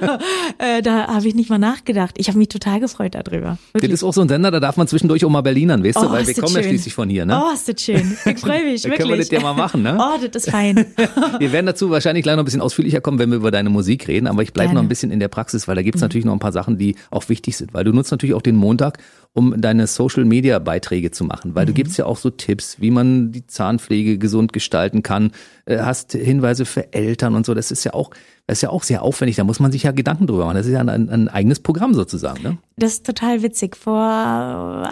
äh, 0.57 0.81
da 0.81 1.07
habe 1.07 1.27
ich 1.27 1.35
nicht 1.35 1.49
mal 1.49 1.59
nachgedacht. 1.59 2.15
Ich 2.17 2.27
habe 2.27 2.39
mich 2.39 2.49
total 2.49 2.79
gefreut 2.79 3.13
darüber. 3.15 3.59
Wirklich. 3.71 3.91
Das 3.91 3.99
ist 3.99 4.03
auch 4.03 4.13
so 4.13 4.21
ein 4.21 4.29
Sender, 4.29 4.49
da 4.49 4.59
darf 4.59 4.77
man 4.77 4.87
zwischendurch 4.87 5.23
auch 5.23 5.29
mal 5.29 5.41
Berlinern, 5.41 5.83
weißt 5.83 5.99
oh, 5.99 6.01
du, 6.05 6.11
weil 6.11 6.27
wir 6.27 6.33
kommen 6.33 6.47
schön. 6.47 6.63
ja 6.63 6.67
schließlich 6.67 6.93
von 6.93 7.07
hier, 7.07 7.25
ne? 7.25 7.41
Oh, 7.41 7.53
ist 7.53 7.69
das 7.69 7.79
schön. 7.79 8.17
Ich 8.25 8.39
freue 8.39 8.65
mich, 8.65 8.83
wirklich. 8.83 8.99
können 8.99 9.09
wir 9.11 9.17
das 9.17 9.29
ja 9.29 9.41
mal 9.41 9.53
machen, 9.53 9.60
ne? 9.75 9.97
Oh, 9.99 10.17
das 10.19 10.45
ist 10.45 10.51
fein. 10.51 10.85
wir 11.39 11.51
werden 11.51 11.65
dazu 11.65 11.89
wahrscheinlich 11.89 12.23
gleich 12.23 12.35
noch 12.35 12.43
ein 12.43 12.45
bisschen 12.45 12.61
ausführlicher 12.61 13.01
kommen, 13.01 13.19
wenn 13.19 13.29
wir 13.29 13.37
über 13.37 13.51
deine 13.51 13.69
Musik 13.69 14.07
reden, 14.07 14.27
aber 14.27 14.43
ich 14.43 14.53
bleibe 14.53 14.73
noch 14.73 14.81
ein 14.81 14.87
bisschen 14.87 15.11
in 15.11 15.19
der 15.19 15.27
Praxis, 15.27 15.67
weil 15.67 15.75
da 15.75 15.81
gibt's 15.81 16.01
mhm. 16.01 16.05
natürlich 16.05 16.25
noch 16.25 16.33
ein 16.33 16.39
paar 16.39 16.51
Sachen, 16.51 16.77
die 16.77 16.95
auch 17.09 17.27
wichtig 17.29 17.57
sind, 17.57 17.73
weil 17.73 17.83
du 17.83 17.93
nutzt 17.93 18.11
natürlich 18.11 18.35
auch 18.35 18.41
den 18.41 18.55
Montag, 18.55 18.97
um 19.33 19.59
deine 19.59 19.87
Social 19.87 20.25
Media 20.25 20.59
Beiträge 20.59 21.11
zu 21.11 21.23
machen, 21.23 21.55
weil 21.55 21.65
mhm. 21.65 21.67
du 21.67 21.73
gibst 21.73 21.97
ja 21.97 22.05
auch 22.05 22.17
so 22.17 22.29
Tipps, 22.29 22.81
wie 22.81 22.91
man 22.91 23.31
die 23.31 23.47
Zahnpflege 23.47 24.17
gesund 24.17 24.53
gestalten 24.53 25.03
kann, 25.03 25.31
äh, 25.65 25.79
hast 25.79 26.13
Hinweise 26.13 26.65
für 26.65 26.93
Eltern 26.93 27.35
und 27.35 27.45
so, 27.45 27.53
das 27.53 27.71
ist 27.71 27.83
ja 27.83 27.93
auch 27.93 28.11
das 28.47 28.57
ist 28.57 28.63
ja 28.63 28.69
auch 28.69 28.83
sehr 28.83 29.01
aufwendig, 29.01 29.37
da 29.37 29.45
muss 29.45 29.61
man 29.61 29.71
sich 29.71 29.83
ja 29.83 29.91
Gedanken 29.91 30.27
drüber 30.27 30.43
machen. 30.43 30.57
Das 30.57 30.65
ist 30.65 30.73
ja 30.73 30.81
ein, 30.81 31.09
ein 31.09 31.27
eigenes 31.29 31.61
Programm 31.61 31.93
sozusagen, 31.93 32.43
ne? 32.43 32.57
Das 32.75 32.93
ist 32.93 33.05
total 33.05 33.43
witzig. 33.43 33.77
Vor 33.77 34.01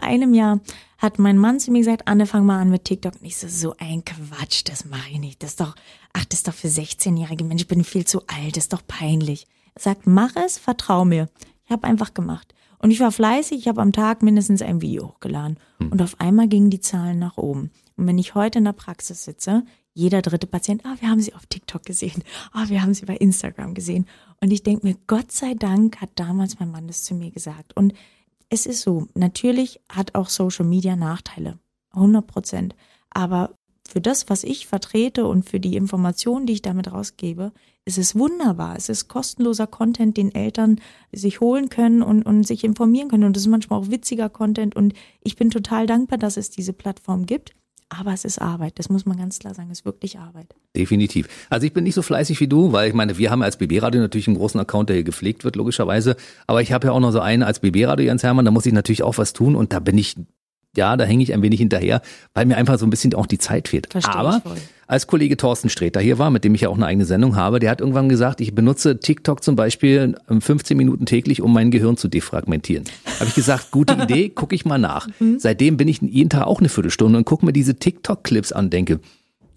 einem 0.02 0.34
Jahr 0.34 0.62
hat 1.00 1.18
mein 1.18 1.38
Mann 1.38 1.60
zu 1.60 1.72
mir 1.72 1.80
gesagt, 1.80 2.08
Anne, 2.08 2.28
fang 2.28 2.46
mal 2.46 2.60
an 2.60 2.70
mit 2.70 2.84
TikTok. 2.84 3.16
Und 3.16 3.26
ich 3.26 3.38
so, 3.38 3.48
so 3.48 3.74
ein 3.80 4.04
Quatsch, 4.06 4.64
das 4.66 4.86
mache 4.86 5.10
ich 5.12 5.20
nicht. 5.20 5.42
Das 5.42 5.52
ist 5.52 5.62
doch, 5.62 5.74
ach, 6.14 6.26
das 6.26 6.40
ist 6.40 6.48
doch 6.48 6.54
für 6.54 6.68
16-jährige 6.68 7.44
Menschen, 7.44 7.64
ich 7.64 7.68
bin 7.68 7.84
viel 7.84 8.06
zu 8.06 8.22
alt, 8.28 8.56
das 8.56 8.66
ist 8.66 8.74
doch 8.74 8.86
peinlich. 8.86 9.48
Er 9.76 9.82
sagt, 9.82 10.06
mach 10.06 10.36
es, 10.36 10.58
vertrau 10.58 11.06
mir. 11.06 11.30
Ich 11.66 11.72
habe 11.72 11.88
einfach 11.88 12.14
gemacht. 12.14 12.54
Und 12.80 12.92
ich 12.92 13.00
war 13.00 13.12
fleißig, 13.12 13.60
ich 13.60 13.68
habe 13.68 13.82
am 13.82 13.94
Tag 13.94 14.22
mindestens 14.22 14.62
ein 14.62 14.82
Video 14.82 15.08
hochgeladen. 15.10 15.58
Hm. 15.80 15.92
Und 15.92 16.02
auf 16.02 16.20
einmal 16.20 16.48
gingen 16.48 16.70
die 16.70 16.82
Zahlen 16.82 17.20
nach 17.20 17.38
oben. 17.38 17.72
Und 17.96 18.08
wenn 18.08 18.18
ich 18.18 18.36
heute 18.36 18.60
in 18.60 18.66
der 18.66 18.74
Praxis 18.74 19.24
sitze, 19.24 19.64
jeder 19.94 20.22
dritte 20.22 20.48
Patient, 20.48 20.86
ah, 20.86 20.96
wir 21.00 21.10
haben 21.10 21.20
sie 21.22 21.34
auf 21.34 21.46
TikTok 21.46 21.84
gesehen, 21.84 22.24
ah, 22.54 22.66
wir 22.68 22.82
haben 22.82 22.94
sie 22.94 23.06
bei 23.06 23.18
Instagram 23.18 23.74
gesehen. 23.74 24.06
Und 24.42 24.52
ich 24.52 24.64
denke 24.64 24.88
mir, 24.88 24.96
Gott 25.08 25.32
sei 25.32 25.54
Dank 25.54 26.00
hat 26.00 26.12
damals 26.16 26.60
mein 26.60 26.72
Mann 26.72 26.88
das 26.88 27.04
zu 27.04 27.16
mir 27.16 27.32
gesagt. 27.32 27.76
Und 27.76 27.94
es 28.50 28.66
ist 28.66 28.82
so, 28.82 29.08
natürlich 29.14 29.80
hat 29.90 30.16
auch 30.16 30.30
Social 30.30 30.66
Media 30.66 30.96
Nachteile, 30.96 31.60
100 31.92 32.26
Prozent. 32.26 32.76
Aber 33.12 33.56
für 33.88 34.02
das, 34.02 34.30
was 34.30 34.44
ich 34.44 34.68
vertrete 34.68 35.26
und 35.26 35.50
für 35.50 35.60
die 35.60 35.76
Informationen, 35.76 36.46
die 36.46 36.54
ich 36.54 36.62
damit 36.62 36.92
rausgebe, 36.92 37.52
ist 37.86 37.98
es 37.98 38.16
wunderbar. 38.16 38.76
Es 38.76 38.90
ist 38.90 39.08
kostenloser 39.08 39.66
Content, 39.66 40.16
den 40.16 40.34
Eltern 40.34 40.80
sich 41.12 41.42
holen 41.42 41.70
können 41.70 42.04
und, 42.04 42.24
und 42.24 42.44
sich 42.44 42.64
informieren 42.64 43.10
können. 43.10 43.24
Und 43.24 43.36
es 43.36 43.44
ist 43.44 43.50
manchmal 43.50 43.80
auch 43.80 43.90
witziger 43.90 44.30
Content. 44.30 44.76
Und 44.76 44.94
ich 45.22 45.36
bin 45.36 45.50
total 45.50 45.88
dankbar, 45.88 46.20
dass 46.20 46.38
es 46.38 46.52
diese 46.52 46.74
Plattform 46.74 47.26
gibt. 47.26 47.56
Aber 47.90 48.14
es 48.14 48.24
ist 48.24 48.40
Arbeit, 48.40 48.78
das 48.78 48.90
muss 48.90 49.08
man 49.08 49.18
ganz 49.18 49.40
klar 49.40 49.56
sagen, 49.56 49.70
es 49.72 49.80
ist 49.80 49.86
wirklich 49.86 50.20
Arbeit. 50.20 50.56
Definitiv. 50.76 51.28
Also 51.50 51.66
ich 51.66 51.74
bin 51.74 51.84
nicht 51.84 51.96
so 51.96 52.04
fleißig 52.04 52.40
wie 52.40 52.48
du, 52.48 52.72
weil 52.72 52.88
ich 52.88 52.94
meine, 52.94 53.18
wir 53.18 53.32
haben 53.32 53.42
als 53.42 53.58
BB-Radio 53.58 54.00
natürlich 54.00 54.28
einen 54.28 54.38
großen 54.38 54.60
Account, 54.60 54.90
der 54.90 54.98
hier 54.98 55.04
gepflegt 55.04 55.44
wird, 55.44 55.56
logischerweise. 55.56 56.16
Aber 56.46 56.62
ich 56.62 56.72
habe 56.72 56.88
ja 56.88 56.94
auch 56.94 57.00
noch 57.00 57.12
so 57.12 57.20
einen 57.20 57.42
als 57.42 57.60
BB-Radio, 57.60 58.06
Jens 58.06 58.22
Hermann, 58.22 58.46
da 58.46 58.52
muss 58.52 58.68
ich 58.68 58.74
natürlich 58.74 59.02
auch 59.02 59.18
was 59.18 59.34
tun 59.34 59.56
und 59.56 59.74
da 59.74 59.80
bin 59.80 59.98
ich 59.98 60.16
ja, 60.76 60.96
da 60.98 61.04
hänge 61.04 61.24
ich 61.24 61.34
ein 61.34 61.42
wenig 61.42 61.60
hinterher, 61.60 62.02
weil 62.34 62.46
mir 62.46 62.58
einfach 62.58 62.78
so 62.78 62.86
ein 62.86 62.90
bisschen 62.90 63.14
auch 63.16 63.26
die 63.26 63.38
Zeit 63.38 63.68
fehlt. 63.68 63.88
Verstehe 63.92 64.16
Aber 64.16 64.42
als 64.88 65.08
Kollege 65.08 65.38
Thorsten 65.38 65.70
Streter 65.70 66.00
hier 66.00 66.18
war, 66.18 66.32
mit 66.32 66.44
dem 66.44 66.56
ich 66.56 66.62
ja 66.62 66.70
auch 66.70 66.76
eine 66.76 66.86
eigene 66.86 67.06
Sendung 67.06 67.36
habe, 67.36 67.60
der 67.60 67.70
hat 67.70 67.80
irgendwann 67.80 68.10
gesagt, 68.10 68.42
ich 68.42 68.56
benutze 68.56 69.00
TikTok 69.00 69.44
zum 69.44 69.56
Beispiel 69.56 70.16
15 70.28 70.76
Minuten 70.78 71.06
täglich, 71.06 71.42
um 71.42 71.54
mein 71.54 71.72
Gehirn 71.72 71.98
zu 71.98 72.08
defragmentieren. 72.08 72.86
Habe 73.20 73.30
ich 73.30 73.36
gesagt, 73.36 73.72
gute 73.72 73.94
Idee, 74.02 74.30
gucke 74.30 74.56
ich 74.56 74.66
mal 74.66 74.80
nach. 74.80 75.08
Mhm. 75.20 75.40
Seitdem 75.40 75.78
bin 75.78 75.88
ich 75.88 76.02
jeden 76.02 76.30
Tag 76.30 76.48
auch 76.48 76.60
eine 76.60 76.70
Viertelstunde 76.70 77.18
und 77.18 77.26
gucke 77.26 77.46
mir 77.46 77.54
diese 77.54 77.76
TikTok-Clips 77.76 78.52
an, 78.52 78.70
denke, 78.70 79.00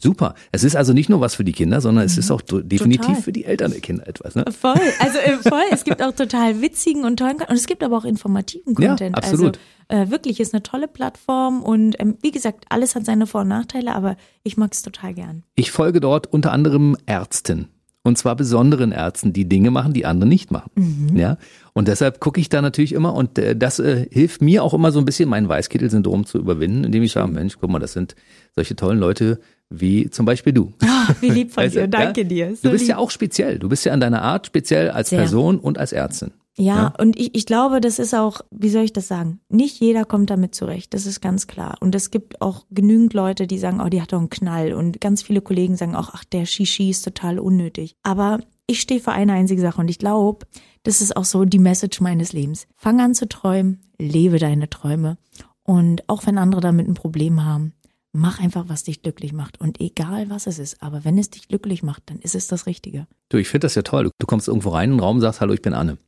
Super. 0.02 0.34
Es 0.50 0.64
ist 0.64 0.74
also 0.74 0.92
nicht 0.92 1.08
nur 1.08 1.20
was 1.20 1.36
für 1.36 1.44
die 1.44 1.52
Kinder, 1.52 1.80
sondern 1.80 2.04
es 2.04 2.18
ist 2.18 2.28
mhm. 2.28 2.34
auch 2.34 2.42
definitiv 2.42 3.06
total. 3.06 3.22
für 3.22 3.32
die 3.32 3.44
Eltern 3.44 3.70
der 3.70 3.80
Kinder 3.80 4.04
etwas. 4.08 4.34
Ne? 4.34 4.44
Voll. 4.50 4.74
Also 4.98 5.18
äh, 5.18 5.36
voll. 5.48 5.62
Es 5.70 5.84
gibt 5.84 6.02
auch 6.02 6.10
total 6.10 6.60
witzigen 6.60 7.04
und 7.04 7.18
tollen 7.18 7.36
und 7.36 7.54
es 7.54 7.68
gibt 7.68 7.84
aber 7.84 7.98
auch 7.98 8.04
informativen 8.04 8.74
Content. 8.74 9.16
Ja, 9.16 9.22
absolut. 9.22 9.58
Also 9.58 9.60
äh, 9.88 10.10
wirklich 10.10 10.40
ist 10.40 10.54
eine 10.54 10.62
tolle 10.62 10.88
Plattform 10.88 11.62
und 11.62 11.96
ähm, 12.00 12.16
wie 12.22 12.30
gesagt, 12.30 12.64
alles 12.68 12.94
hat 12.94 13.04
seine 13.04 13.26
Vor- 13.26 13.42
und 13.42 13.48
Nachteile, 13.48 13.94
aber 13.94 14.16
ich 14.42 14.56
mag 14.56 14.72
es 14.72 14.82
total 14.82 15.14
gern. 15.14 15.42
Ich 15.54 15.70
folge 15.70 16.00
dort 16.00 16.26
unter 16.32 16.52
anderem 16.52 16.96
Ärzten. 17.06 17.68
Und 18.04 18.18
zwar 18.18 18.34
besonderen 18.34 18.90
Ärzten, 18.90 19.32
die 19.32 19.48
Dinge 19.48 19.70
machen, 19.70 19.92
die 19.92 20.06
andere 20.06 20.28
nicht 20.28 20.50
machen. 20.50 20.70
Mhm. 20.74 21.16
Ja. 21.16 21.36
Und 21.72 21.86
deshalb 21.86 22.18
gucke 22.18 22.40
ich 22.40 22.48
da 22.48 22.60
natürlich 22.60 22.94
immer 22.94 23.14
und 23.14 23.38
äh, 23.38 23.54
das 23.54 23.78
äh, 23.78 24.08
hilft 24.10 24.42
mir 24.42 24.64
auch 24.64 24.74
immer 24.74 24.90
so 24.90 24.98
ein 24.98 25.04
bisschen 25.04 25.28
mein 25.28 25.48
Weißkittel-Syndrom 25.48 26.26
zu 26.26 26.38
überwinden, 26.38 26.82
indem 26.82 27.04
ich 27.04 27.12
sage, 27.12 27.30
Mensch, 27.30 27.58
guck 27.60 27.70
mal, 27.70 27.78
das 27.78 27.92
sind 27.92 28.16
solche 28.56 28.74
tollen 28.74 28.98
Leute 28.98 29.38
wie 29.70 30.10
zum 30.10 30.26
Beispiel 30.26 30.52
du. 30.52 30.72
Ah, 30.82 31.14
wie 31.20 31.30
lieb 31.30 31.52
von 31.52 31.62
du, 31.64 31.70
dir, 31.70 31.86
danke 31.88 32.22
ja? 32.22 32.26
dir. 32.28 32.48
Du 32.48 32.56
So 32.56 32.70
bist 32.70 32.88
ja 32.88 32.96
lieb. 32.96 33.04
auch 33.04 33.10
speziell. 33.10 33.58
Du 33.60 33.68
bist 33.68 33.84
ja 33.86 33.94
in 33.94 34.00
deiner 34.00 34.20
Art 34.22 34.46
speziell 34.48 34.90
als 34.90 35.10
Sehr. 35.10 35.20
Person 35.20 35.58
und 35.60 35.78
als 35.78 35.92
Ärztin. 35.92 36.32
Ja, 36.58 36.76
Ja. 36.76 36.94
und 36.98 37.18
ich, 37.18 37.34
ich 37.34 37.46
glaube, 37.46 37.80
das 37.80 37.98
ist 37.98 38.14
auch, 38.14 38.42
wie 38.50 38.68
soll 38.68 38.82
ich 38.82 38.92
das 38.92 39.08
sagen? 39.08 39.40
Nicht 39.48 39.80
jeder 39.80 40.04
kommt 40.04 40.28
damit 40.30 40.54
zurecht, 40.54 40.92
das 40.92 41.06
ist 41.06 41.20
ganz 41.20 41.46
klar. 41.46 41.76
Und 41.80 41.94
es 41.94 42.10
gibt 42.10 42.42
auch 42.42 42.66
genügend 42.70 43.14
Leute, 43.14 43.46
die 43.46 43.58
sagen, 43.58 43.80
oh, 43.80 43.88
die 43.88 44.02
hat 44.02 44.12
doch 44.12 44.18
einen 44.18 44.30
Knall. 44.30 44.74
Und 44.74 45.00
ganz 45.00 45.22
viele 45.22 45.40
Kollegen 45.40 45.76
sagen 45.76 45.94
auch, 45.96 46.10
ach, 46.12 46.24
der 46.24 46.44
Shishi 46.44 46.90
ist 46.90 47.04
total 47.04 47.38
unnötig. 47.38 47.96
Aber 48.02 48.40
ich 48.66 48.80
stehe 48.80 49.00
für 49.00 49.12
eine 49.12 49.32
einzige 49.32 49.60
Sache 49.62 49.80
und 49.80 49.88
ich 49.88 49.98
glaube, 49.98 50.46
das 50.82 51.00
ist 51.00 51.16
auch 51.16 51.24
so 51.24 51.44
die 51.44 51.58
Message 51.58 52.00
meines 52.00 52.32
Lebens. 52.32 52.66
Fang 52.76 53.00
an 53.00 53.14
zu 53.14 53.28
träumen, 53.28 53.80
lebe 53.98 54.38
deine 54.38 54.68
Träume. 54.68 55.16
Und 55.64 56.08
auch 56.08 56.26
wenn 56.26 56.38
andere 56.38 56.60
damit 56.60 56.86
ein 56.88 56.94
Problem 56.94 57.44
haben, 57.44 57.72
mach 58.12 58.40
einfach, 58.40 58.64
was 58.68 58.84
dich 58.84 59.02
glücklich 59.02 59.32
macht. 59.32 59.60
Und 59.60 59.80
egal 59.80 60.30
was 60.30 60.46
es 60.46 60.58
ist, 60.58 60.82
aber 60.82 61.04
wenn 61.04 61.18
es 61.18 61.30
dich 61.30 61.48
glücklich 61.48 61.82
macht, 61.82 62.04
dann 62.06 62.18
ist 62.18 62.34
es 62.34 62.46
das 62.46 62.66
Richtige. 62.66 63.06
Du, 63.30 63.38
ich 63.38 63.48
finde 63.48 63.66
das 63.66 63.74
ja 63.74 63.82
toll. 63.82 64.10
Du, 64.18 64.26
kommst 64.26 64.48
irgendwo 64.48 64.70
rein 64.70 64.90
in 64.90 64.96
den 64.96 65.00
Raum 65.00 65.16
und 65.16 65.22
sagst, 65.22 65.40
hallo, 65.40 65.52
ich 65.54 65.62
bin 65.62 65.74
Anne. 65.74 65.98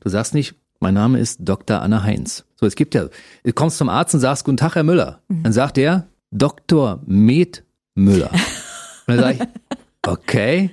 Du 0.00 0.08
sagst 0.08 0.34
nicht, 0.34 0.54
mein 0.80 0.94
Name 0.94 1.18
ist 1.18 1.40
Dr. 1.40 1.82
Anne 1.82 2.02
Heinz. 2.04 2.44
So, 2.56 2.66
es 2.66 2.76
gibt 2.76 2.94
ja, 2.94 3.08
du 3.44 3.52
kommst 3.52 3.78
zum 3.78 3.88
Arzt 3.88 4.14
und 4.14 4.20
sagst, 4.20 4.44
guten 4.44 4.56
Tag, 4.56 4.76
Herr 4.76 4.84
Müller. 4.84 5.20
Dann 5.28 5.52
sagt 5.52 5.78
er, 5.78 6.06
Dr. 6.30 7.02
Med 7.06 7.64
Müller. 7.94 8.30
Und 9.06 9.16
dann 9.16 9.20
sage 9.20 9.38
ich, 9.40 9.78
okay, 10.06 10.70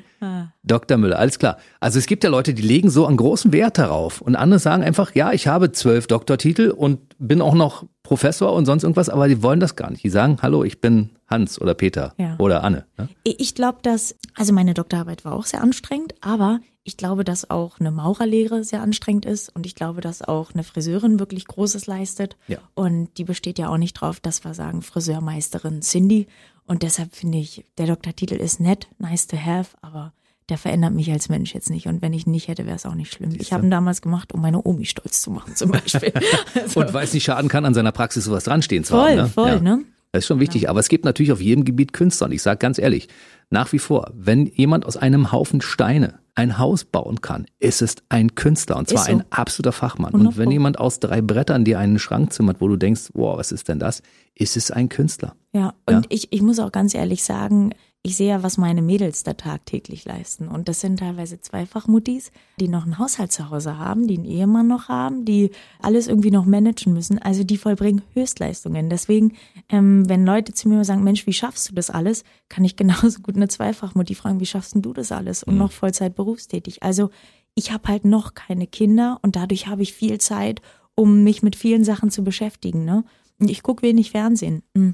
Dr. 0.64 0.98
Müller, 0.98 1.20
alles 1.20 1.40
klar. 1.40 1.58
Also 1.80 2.00
es 2.00 2.06
gibt 2.06 2.24
ja 2.24 2.30
Leute, 2.30 2.54
die 2.54 2.62
legen 2.62 2.90
so 2.90 3.06
einen 3.06 3.18
großen 3.18 3.52
Wert 3.54 3.78
darauf 3.78 4.22
und 4.22 4.36
andere 4.36 4.60
sagen 4.60 4.84
einfach, 4.84 5.14
ja, 5.16 5.32
ich 5.34 5.48
habe 5.48 5.72
zwölf 5.72 6.08
Doktortitel 6.08 6.70
und 6.70 7.00
bin 7.20 7.42
auch 7.42 7.54
noch 7.54 7.86
Professor 8.04 8.54
und 8.54 8.66
sonst 8.66 8.84
irgendwas, 8.84 9.10
aber 9.10 9.28
die 9.28 9.42
wollen 9.42 9.60
das 9.60 9.76
gar 9.76 9.90
nicht. 9.90 10.04
Die 10.04 10.10
sagen, 10.10 10.38
hallo, 10.42 10.64
ich 10.64 10.80
bin 10.82 11.12
Hans 11.28 11.60
oder 11.60 11.74
Peter 11.74 12.14
Ja. 12.18 12.36
oder 12.40 12.64
Anne. 12.64 12.86
Ne? 12.98 13.10
Ich 13.24 13.56
glaube, 13.56 13.80
dass, 13.82 14.16
also 14.36 14.54
meine 14.54 14.74
Doktorarbeit 14.74 15.26
war 15.26 15.34
auch 15.34 15.46
sehr 15.46 15.62
anstrengend, 15.62 16.14
aber 16.22 16.60
ich 16.84 16.98
glaube, 16.98 17.24
dass 17.24 17.50
auch 17.50 17.80
eine 17.80 17.90
Maurerlehre 17.90 18.64
sehr 18.64 18.84
anstrengend 18.84 19.26
ist 19.26 19.50
und 19.56 19.66
ich 19.66 19.74
glaube, 19.74 20.02
dass 20.02 20.22
auch 20.22 20.54
eine 20.54 20.64
Friseurin 20.64 21.20
wirklich 21.20 21.48
Großes 21.48 21.88
leistet. 21.88 22.38
Ja. 22.48 22.60
Und 22.76 23.10
die 23.18 23.24
besteht 23.24 23.58
ja 23.58 23.70
auch 23.70 23.78
nicht 23.78 23.94
drauf, 23.94 24.20
dass 24.20 24.44
wir 24.46 24.54
sagen 24.54 24.84
Friseurmeisterin 24.84 25.82
Cindy. 25.82 26.28
Und 26.66 26.84
deshalb 26.84 27.16
finde 27.16 27.38
ich, 27.38 27.66
der 27.78 27.88
Doktortitel 27.88 28.36
ist 28.36 28.60
nett, 28.60 28.88
nice 28.98 29.28
to 29.28 29.38
have, 29.38 29.78
aber 29.82 30.14
der 30.50 30.58
verändert 30.58 30.94
mich 30.94 31.12
als 31.12 31.30
Mensch 31.30 31.54
jetzt 31.54 31.70
nicht. 31.70 31.88
Und 31.88 32.02
wenn 32.02 32.14
ich 32.14 32.28
ihn 32.28 32.32
nicht 32.32 32.48
hätte, 32.48 32.66
wäre 32.66 32.76
es 32.76 32.86
auch 32.86 32.96
nicht 32.96 33.12
schlimm. 33.12 33.36
Ich 33.40 33.52
habe 33.52 33.66
ihn 33.66 33.72
damals 33.72 34.02
gemacht, 34.02 34.34
um 34.34 34.42
meine 34.42 34.62
Omi 34.64 34.86
stolz 34.86 35.22
zu 35.22 35.32
machen, 35.32 35.56
zum 35.56 35.72
Beispiel. 35.72 36.14
Also, 36.56 36.82
Und 36.82 36.94
weil 36.94 37.06
es 37.06 37.14
nicht 37.14 37.24
schaden 37.24 37.50
kann, 37.50 37.66
an 37.66 37.74
seiner 37.74 37.92
Praxis 37.92 38.26
sowas 38.26 38.44
dranstehen 38.44 38.84
zu 38.84 38.94
voll, 38.94 39.10
haben. 39.10 39.16
Ne? 39.18 39.28
voll, 39.30 39.50
ja. 39.50 39.60
ne? 39.60 39.84
Das 40.12 40.24
ist 40.24 40.28
schon 40.28 40.40
wichtig. 40.40 40.70
Aber 40.70 40.80
es 40.80 40.88
gibt 40.88 41.04
natürlich 41.04 41.32
auf 41.32 41.42
jedem 41.42 41.66
Gebiet 41.66 41.94
Künstler. 41.94 42.28
Und 42.28 42.34
ich 42.34 42.42
sage 42.42 42.58
ganz 42.58 42.80
ehrlich, 42.80 43.10
nach 43.50 43.72
wie 43.74 43.80
vor, 43.80 44.12
wenn 44.14 44.46
jemand 44.46 44.86
aus 44.86 44.98
einem 44.98 45.32
Haufen 45.32 45.62
Steine 45.62 46.20
ein 46.36 46.58
Haus 46.58 46.84
bauen 46.84 47.22
kann, 47.22 47.46
ist 47.60 47.82
es 47.82 47.96
ein 48.10 48.36
Künstler. 48.36 48.76
Und 48.78 48.90
zwar 48.90 49.02
Ist 49.02 49.06
so. 49.08 49.12
ein 49.12 49.24
absoluter 49.32 49.72
Fachmann. 49.72 50.14
Und 50.14 50.20
Wundervoll. 50.20 50.44
wenn 50.44 50.52
jemand 50.52 50.80
aus 50.80 51.00
drei 51.00 51.22
Brettern 51.22 51.64
dir 51.66 51.80
einen 51.80 51.98
Schrank 51.98 52.34
zimmert, 52.34 52.60
wo 52.60 52.68
du 52.68 52.76
denkst, 52.76 53.12
wow, 53.14 53.38
was 53.38 53.52
ist 53.52 53.68
denn 53.70 53.80
das, 53.80 54.02
ist 54.36 54.58
es 54.58 54.70
ein 54.70 54.90
Künstler. 54.90 55.36
Ja, 55.54 55.74
und 55.86 56.06
Ich, 56.10 56.28
ich 56.32 56.42
muss 56.42 56.60
auch 56.60 56.72
ganz 56.74 56.94
ehrlich 56.94 57.24
sagen, 57.24 57.72
ich 58.06 58.18
sehe 58.18 58.30
ja, 58.30 58.44
was 58.44 58.60
meine 58.60 58.84
Mädels 58.84 59.24
da 59.24 59.34
tagtäglich 59.34 60.06
leisten. 60.06 60.48
Und 60.48 60.70
das 60.70 60.80
sind 60.80 61.00
teilweise 61.00 61.42
Zweifachmuttis, 61.42 62.32
die 62.60 62.68
noch 62.68 62.84
einen 62.84 63.00
Haushalt 63.00 63.32
zu 63.32 63.50
Hause 63.50 63.80
haben, 63.80 64.06
die 64.06 64.18
einen 64.18 64.26
Ehemann 64.26 64.68
noch 64.68 64.90
haben, 64.90 65.26
die 65.26 65.50
alles 65.82 66.08
irgendwie 66.08 66.30
noch 66.30 66.46
managen 66.46 66.94
müssen. 66.94 67.18
Also 67.18 67.44
die 67.44 67.58
vollbringen 67.58 68.04
Höchstleistungen. 68.14 68.92
Deswegen, 68.92 69.34
ähm, 69.70 70.08
wenn 70.08 70.24
Leute 70.24 70.54
zu 70.54 70.70
mir 70.70 70.86
sagen, 70.86 71.04
Mensch, 71.04 71.26
wie 71.26 71.34
schaffst 71.34 71.72
du 71.72 71.74
das 71.74 71.90
alles, 71.90 72.24
kann 72.48 72.64
ich 72.64 72.76
genauso 72.76 73.22
gut 73.22 73.38
eine 73.38 73.48
Zweifachmutti 73.48 74.14
fragen, 74.14 74.40
wie 74.40 74.46
schaffst 74.46 74.76
denn 74.76 74.84
du 74.84 74.94
das 74.94 75.12
alles? 75.12 75.42
Und 75.42 75.58
noch 75.58 75.72
Vollzeit 75.72 76.14
berufstätig. 76.14 76.84
Also 76.84 77.10
ich 77.56 77.72
habe 77.72 77.88
halt 77.88 78.06
noch 78.06 78.36
keine 78.36 78.68
Kinder 78.68 79.18
und 79.24 79.36
dadurch 79.36 79.66
habe 79.66 79.82
ich 79.82 79.94
viel 79.94 80.20
Zeit, 80.20 80.62
um 80.94 81.24
mich 81.24 81.42
mit 81.42 81.56
vielen 81.56 81.84
Sachen 81.84 82.12
zu 82.12 82.24
beschäftigen. 82.24 82.86
Ne? 82.86 83.04
Und 83.40 83.50
ich 83.50 83.64
gucke 83.64 83.82
wenig 83.82 84.12
Fernsehen. 84.12 84.62
Hm. 84.78 84.94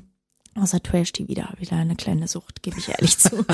Außer 0.56 0.84
Trash-TV, 0.84 1.34
da 1.34 1.46
habe 1.46 1.62
ich 1.62 1.70
da 1.70 1.78
eine 1.78 1.96
kleine 1.96 2.28
Sucht, 2.28 2.62
gebe 2.62 2.78
ich 2.78 2.90
ehrlich 2.90 3.18
zu. 3.18 3.46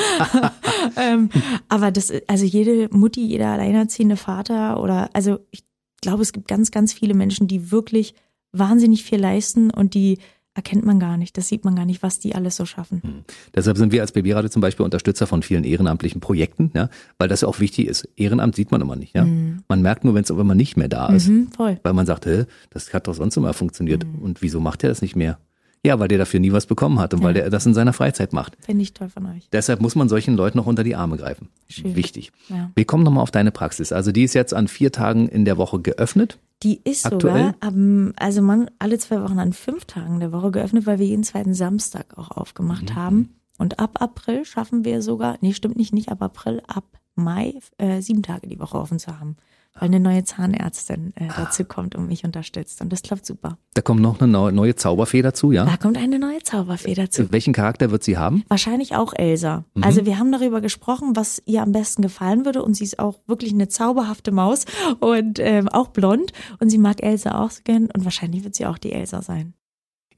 ähm, 0.97 1.29
aber 1.69 1.91
das, 1.91 2.11
also 2.27 2.43
jede 2.43 2.89
Mutti, 2.91 3.23
jeder 3.23 3.49
alleinerziehende 3.49 4.17
Vater 4.17 4.81
oder, 4.81 5.09
also 5.13 5.39
ich 5.51 5.63
glaube, 6.01 6.23
es 6.23 6.33
gibt 6.33 6.47
ganz, 6.47 6.71
ganz 6.71 6.93
viele 6.93 7.13
Menschen, 7.13 7.47
die 7.47 7.71
wirklich 7.71 8.15
wahnsinnig 8.51 9.03
viel 9.03 9.19
leisten 9.19 9.69
und 9.69 9.93
die 9.93 10.17
erkennt 10.55 10.85
man 10.85 10.99
gar 10.99 11.17
nicht. 11.17 11.37
Das 11.37 11.47
sieht 11.47 11.63
man 11.65 11.75
gar 11.75 11.85
nicht, 11.85 12.01
was 12.01 12.17
die 12.17 12.33
alles 12.33 12.55
so 12.55 12.65
schaffen. 12.65 13.23
Deshalb 13.55 13.77
sind 13.77 13.91
wir 13.91 14.01
als 14.01 14.11
Babyradio 14.11 14.49
zum 14.49 14.63
Beispiel 14.63 14.83
Unterstützer 14.83 15.27
von 15.27 15.43
vielen 15.43 15.63
ehrenamtlichen 15.63 16.19
Projekten, 16.19 16.71
ja, 16.73 16.89
weil 17.19 17.27
das 17.27 17.41
ja 17.41 17.47
auch 17.47 17.59
wichtig 17.59 17.87
ist. 17.87 18.09
Ehrenamt 18.15 18.55
sieht 18.55 18.71
man 18.71 18.81
immer 18.81 18.95
nicht, 18.95 19.15
ja. 19.15 19.23
Man 19.23 19.81
merkt 19.83 20.03
nur, 20.03 20.15
wenn 20.15 20.23
es 20.23 20.31
auf 20.31 20.39
einmal 20.39 20.55
nicht 20.55 20.75
mehr 20.75 20.87
da 20.87 21.13
ist. 21.13 21.27
Mhm, 21.27 21.51
voll. 21.51 21.79
Weil 21.83 21.93
man 21.93 22.07
sagt, 22.07 22.25
hä, 22.25 22.45
das 22.71 22.91
hat 22.91 23.07
doch 23.07 23.13
sonst 23.13 23.37
immer 23.37 23.53
funktioniert. 23.53 24.03
Und 24.19 24.41
wieso 24.41 24.59
macht 24.59 24.83
er 24.83 24.89
das 24.89 25.03
nicht 25.03 25.15
mehr? 25.15 25.37
Ja, 25.85 25.99
weil 25.99 26.07
der 26.07 26.17
dafür 26.17 26.39
nie 26.39 26.51
was 26.51 26.65
bekommen 26.65 26.99
hat 26.99 27.13
und 27.13 27.23
weil 27.23 27.33
der 27.33 27.49
das 27.49 27.65
in 27.65 27.73
seiner 27.73 27.93
Freizeit 27.93 28.33
macht. 28.33 28.57
Finde 28.59 28.83
ich 28.83 28.93
toll 28.93 29.09
von 29.09 29.25
euch. 29.27 29.47
Deshalb 29.51 29.81
muss 29.81 29.95
man 29.95 30.09
solchen 30.09 30.35
Leuten 30.35 30.57
noch 30.57 30.65
unter 30.65 30.83
die 30.83 30.95
Arme 30.95 31.17
greifen. 31.17 31.49
Schön. 31.69 31.95
Wichtig. 31.95 32.31
Ja. 32.49 32.71
Wir 32.75 32.85
kommen 32.85 33.03
nochmal 33.03 33.23
auf 33.23 33.31
deine 33.31 33.51
Praxis. 33.51 33.91
Also 33.91 34.11
die 34.11 34.23
ist 34.23 34.33
jetzt 34.33 34.53
an 34.53 34.67
vier 34.67 34.91
Tagen 34.91 35.27
in 35.27 35.45
der 35.45 35.57
Woche 35.57 35.79
geöffnet. 35.79 36.39
Die 36.63 36.81
ist 36.83 37.05
Aktuell? 37.05 37.33
sogar, 37.33 37.55
am, 37.59 38.13
also 38.17 38.41
man 38.41 38.69
alle 38.79 38.97
zwei 38.97 39.21
Wochen 39.21 39.39
an 39.39 39.53
fünf 39.53 39.85
Tagen 39.85 40.19
der 40.19 40.31
Woche 40.31 40.51
geöffnet, 40.51 40.85
weil 40.87 40.99
wir 40.99 41.05
jeden 41.05 41.23
zweiten 41.23 41.53
Samstag 41.53 42.17
auch 42.17 42.31
aufgemacht 42.31 42.95
haben. 42.95 43.35
Und 43.57 43.79
ab 43.79 44.01
April 44.01 44.45
schaffen 44.45 44.85
wir 44.85 45.01
sogar, 45.01 45.37
nee, 45.41 45.53
stimmt 45.53 45.77
nicht, 45.77 45.93
nicht 45.93 46.09
ab 46.09 46.21
April, 46.21 46.61
ab 46.67 46.85
Mai 47.15 47.55
äh, 47.77 48.01
sieben 48.01 48.21
Tage 48.21 48.47
die 48.47 48.59
Woche 48.59 48.77
offen 48.77 48.99
zu 48.99 49.19
haben. 49.19 49.37
Weil 49.79 49.87
eine 49.89 49.99
neue 49.99 50.23
Zahnärztin 50.23 51.13
äh, 51.15 51.27
dazu 51.35 51.63
kommt 51.65 51.95
und 51.95 52.07
mich 52.07 52.23
unterstützt. 52.23 52.81
Und 52.81 52.91
das 52.91 53.01
klappt 53.01 53.25
super. 53.25 53.57
Da 53.73 53.81
kommt 53.81 54.01
noch 54.01 54.19
eine 54.19 54.31
neu- 54.31 54.51
neue 54.51 54.75
Zauberfee 54.75 55.21
dazu, 55.21 55.51
ja? 55.51 55.65
Da 55.65 55.77
kommt 55.77 55.97
eine 55.97 56.19
neue 56.19 56.41
Zauberfee 56.43 56.93
dazu. 56.93 57.31
Welchen 57.31 57.53
Charakter 57.53 57.91
wird 57.91 58.03
sie 58.03 58.17
haben? 58.17 58.43
Wahrscheinlich 58.47 58.95
auch 58.95 59.13
Elsa. 59.15 59.65
Also 59.81 60.05
wir 60.05 60.17
haben 60.19 60.31
darüber 60.31 60.61
gesprochen, 60.61 61.15
was 61.15 61.41
ihr 61.45 61.61
am 61.61 61.71
besten 61.71 62.01
gefallen 62.01 62.45
würde 62.45 62.63
und 62.63 62.73
sie 62.75 62.83
ist 62.85 62.99
auch 62.99 63.19
wirklich 63.27 63.53
eine 63.53 63.67
zauberhafte 63.67 64.31
Maus 64.31 64.65
und 64.99 65.39
ähm, 65.39 65.67
auch 65.69 65.89
blond 65.89 66.31
und 66.59 66.69
sie 66.69 66.77
mag 66.77 67.03
Elsa 67.03 67.43
auch 67.43 67.51
so 67.51 67.61
gern 67.63 67.85
und 67.95 68.03
wahrscheinlich 68.03 68.43
wird 68.43 68.55
sie 68.55 68.65
auch 68.65 68.77
die 68.77 68.91
Elsa 68.91 69.21
sein. 69.21 69.53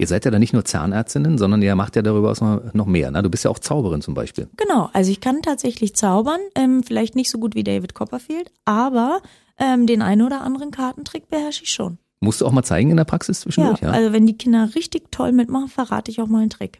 Ihr 0.01 0.07
seid 0.07 0.23
ja 0.23 0.31
dann 0.31 0.39
nicht 0.39 0.53
nur 0.53 0.63
Zahnärztinnen, 0.63 1.37
sondern 1.37 1.61
ihr 1.61 1.75
macht 1.75 1.97
ja 1.97 2.01
darüber 2.01 2.33
noch 2.39 2.73
noch 2.73 2.85
mehr. 2.85 3.11
Ne? 3.11 3.21
Du 3.21 3.29
bist 3.29 3.43
ja 3.43 3.51
auch 3.51 3.59
Zauberin 3.59 4.01
zum 4.01 4.13
Beispiel. 4.13 4.47
Genau, 4.55 4.89
also 4.93 5.11
ich 5.11 5.19
kann 5.19 5.41
tatsächlich 5.41 5.93
zaubern, 5.93 6.39
ähm, 6.55 6.83
vielleicht 6.83 7.15
nicht 7.17 7.29
so 7.29 7.37
gut 7.37 7.53
wie 7.53 7.65
David 7.65 7.93
Copperfield, 7.95 8.49
aber 8.63 9.19
ähm, 9.59 9.85
den 9.87 10.01
einen 10.01 10.21
oder 10.21 10.41
anderen 10.41 10.71
Kartentrick 10.71 11.29
beherrsche 11.29 11.63
ich 11.63 11.71
schon. 11.71 11.97
Musst 12.21 12.41
du 12.41 12.45
auch 12.45 12.51
mal 12.51 12.63
zeigen 12.63 12.91
in 12.91 12.97
der 12.97 13.05
Praxis 13.05 13.39
Ja, 13.39 13.43
zwischendurch, 13.43 13.81
ja? 13.81 13.91
also 13.91 14.11
wenn 14.11 14.25
die 14.25 14.37
Kinder 14.37 14.69
richtig 14.75 15.11
toll 15.11 15.31
mitmachen, 15.31 15.67
verrate 15.69 16.11
ich 16.11 16.21
auch 16.21 16.27
mal 16.27 16.41
einen 16.41 16.49
Trick. 16.49 16.79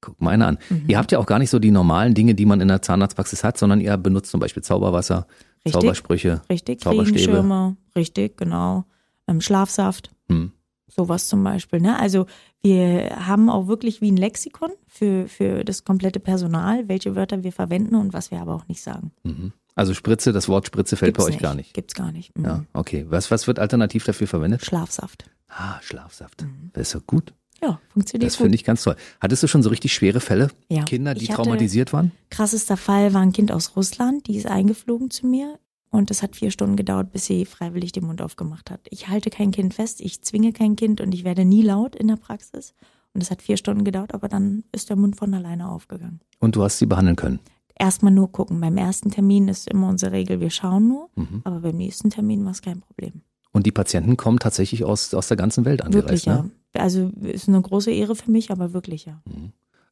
Guck 0.00 0.20
mal 0.22 0.30
einer 0.30 0.46
an. 0.46 0.58
Mhm. 0.70 0.84
Ihr 0.88 0.96
habt 0.96 1.12
ja 1.12 1.18
auch 1.18 1.26
gar 1.26 1.38
nicht 1.38 1.50
so 1.50 1.58
die 1.58 1.70
normalen 1.70 2.14
Dinge, 2.14 2.34
die 2.34 2.46
man 2.46 2.60
in 2.62 2.68
der 2.68 2.80
Zahnarztpraxis 2.80 3.44
hat, 3.44 3.58
sondern 3.58 3.80
ihr 3.82 3.94
benutzt 3.98 4.30
zum 4.30 4.40
Beispiel 4.40 4.62
Zauberwasser, 4.62 5.26
Richtig. 5.66 5.72
Zaubersprüche. 5.74 6.40
Richtig, 6.48 6.80
Zauberstäbe. 6.80 7.76
Richtig, 7.94 8.38
genau. 8.38 8.84
Ähm, 9.28 9.42
Schlafsaft, 9.42 10.10
Hm. 10.30 10.52
sowas 10.88 11.28
zum 11.28 11.44
Beispiel. 11.44 11.80
Ne? 11.80 11.98
Also 12.00 12.24
wir 12.62 13.26
haben 13.26 13.50
auch 13.50 13.66
wirklich 13.66 14.00
wie 14.00 14.10
ein 14.10 14.16
Lexikon 14.16 14.70
für, 14.86 15.28
für 15.28 15.64
das 15.64 15.84
komplette 15.84 16.20
Personal, 16.20 16.88
welche 16.88 17.14
Wörter 17.14 17.42
wir 17.44 17.52
verwenden 17.52 17.96
und 17.96 18.14
was 18.14 18.30
wir 18.30 18.40
aber 18.40 18.54
auch 18.54 18.66
nicht 18.68 18.80
sagen. 18.82 19.12
Mhm. 19.24 19.52
Also 19.74 19.94
Spritze, 19.94 20.32
das 20.32 20.48
Wort 20.48 20.66
Spritze 20.66 20.96
fällt 20.96 21.14
Gibt's 21.14 21.26
bei 21.26 21.32
euch 21.32 21.38
gar 21.38 21.54
nicht. 21.54 21.74
Gibt's 21.74 21.94
gar 21.94 22.12
nicht. 22.12 22.36
Mhm. 22.36 22.44
Ja, 22.44 22.64
okay. 22.72 23.06
Was, 23.08 23.30
was 23.30 23.46
wird 23.46 23.58
alternativ 23.58 24.04
dafür 24.04 24.26
verwendet? 24.26 24.64
Schlafsaft. 24.64 25.24
Ah, 25.48 25.80
Schlafsaft. 25.82 26.44
Das 26.72 26.88
ist 26.88 26.94
ja 26.94 27.00
gut. 27.06 27.32
Ja, 27.62 27.78
funktioniert 27.88 28.30
Das 28.30 28.36
finde 28.36 28.54
ich 28.54 28.64
ganz 28.64 28.82
toll. 28.82 28.96
Hattest 29.20 29.42
du 29.42 29.46
schon 29.46 29.62
so 29.62 29.68
richtig 29.68 29.92
schwere 29.92 30.20
Fälle? 30.20 30.50
Ja. 30.68 30.84
Kinder, 30.84 31.14
die 31.14 31.26
traumatisiert 31.26 31.92
waren? 31.92 32.12
Krassester 32.30 32.76
Fall 32.76 33.12
war 33.12 33.20
ein 33.20 33.32
Kind 33.32 33.52
aus 33.52 33.76
Russland, 33.76 34.26
die 34.28 34.36
ist 34.36 34.46
eingeflogen 34.46 35.10
zu 35.10 35.26
mir 35.26 35.58
und 35.90 36.10
es 36.10 36.22
hat 36.22 36.36
vier 36.36 36.50
Stunden 36.50 36.76
gedauert, 36.76 37.12
bis 37.12 37.26
sie 37.26 37.44
freiwillig 37.44 37.92
den 37.92 38.06
Mund 38.06 38.22
aufgemacht 38.22 38.70
hat. 38.70 38.80
Ich 38.88 39.08
halte 39.08 39.28
kein 39.28 39.50
Kind 39.50 39.74
fest, 39.74 40.00
ich 40.00 40.22
zwinge 40.22 40.52
kein 40.52 40.76
Kind 40.76 41.00
und 41.00 41.12
ich 41.12 41.24
werde 41.24 41.44
nie 41.44 41.62
laut 41.62 41.96
in 41.96 42.08
der 42.08 42.16
Praxis. 42.16 42.74
Und 43.12 43.22
es 43.22 43.30
hat 43.30 43.42
vier 43.42 43.56
Stunden 43.56 43.84
gedauert, 43.84 44.14
aber 44.14 44.28
dann 44.28 44.62
ist 44.72 44.88
der 44.88 44.96
Mund 44.96 45.16
von 45.16 45.34
alleine 45.34 45.68
aufgegangen. 45.68 46.20
Und 46.38 46.54
du 46.54 46.62
hast 46.62 46.78
sie 46.78 46.86
behandeln 46.86 47.16
können. 47.16 47.40
Erstmal 47.80 48.12
nur 48.12 48.30
gucken. 48.30 48.60
Beim 48.60 48.76
ersten 48.76 49.10
Termin 49.10 49.48
ist 49.48 49.66
immer 49.68 49.88
unsere 49.88 50.12
Regel, 50.12 50.38
wir 50.40 50.50
schauen 50.50 50.86
nur, 50.88 51.08
Mhm. 51.16 51.40
aber 51.44 51.60
beim 51.60 51.76
nächsten 51.78 52.10
Termin 52.10 52.44
war 52.44 52.52
es 52.52 52.60
kein 52.60 52.80
Problem. 52.80 53.22
Und 53.52 53.64
die 53.66 53.72
Patienten 53.72 54.16
kommen 54.16 54.38
tatsächlich 54.38 54.84
aus, 54.84 55.14
aus 55.14 55.28
der 55.28 55.36
ganzen 55.38 55.64
Welt 55.64 55.82
angereist, 55.82 56.04
Wirklich, 56.26 56.26
ne? 56.26 56.50
ja. 56.76 56.80
Also 56.82 57.10
ist 57.22 57.48
eine 57.48 57.60
große 57.60 57.90
Ehre 57.90 58.14
für 58.14 58.30
mich, 58.30 58.50
aber 58.52 58.72
wirklich, 58.74 59.06
ja. 59.06 59.22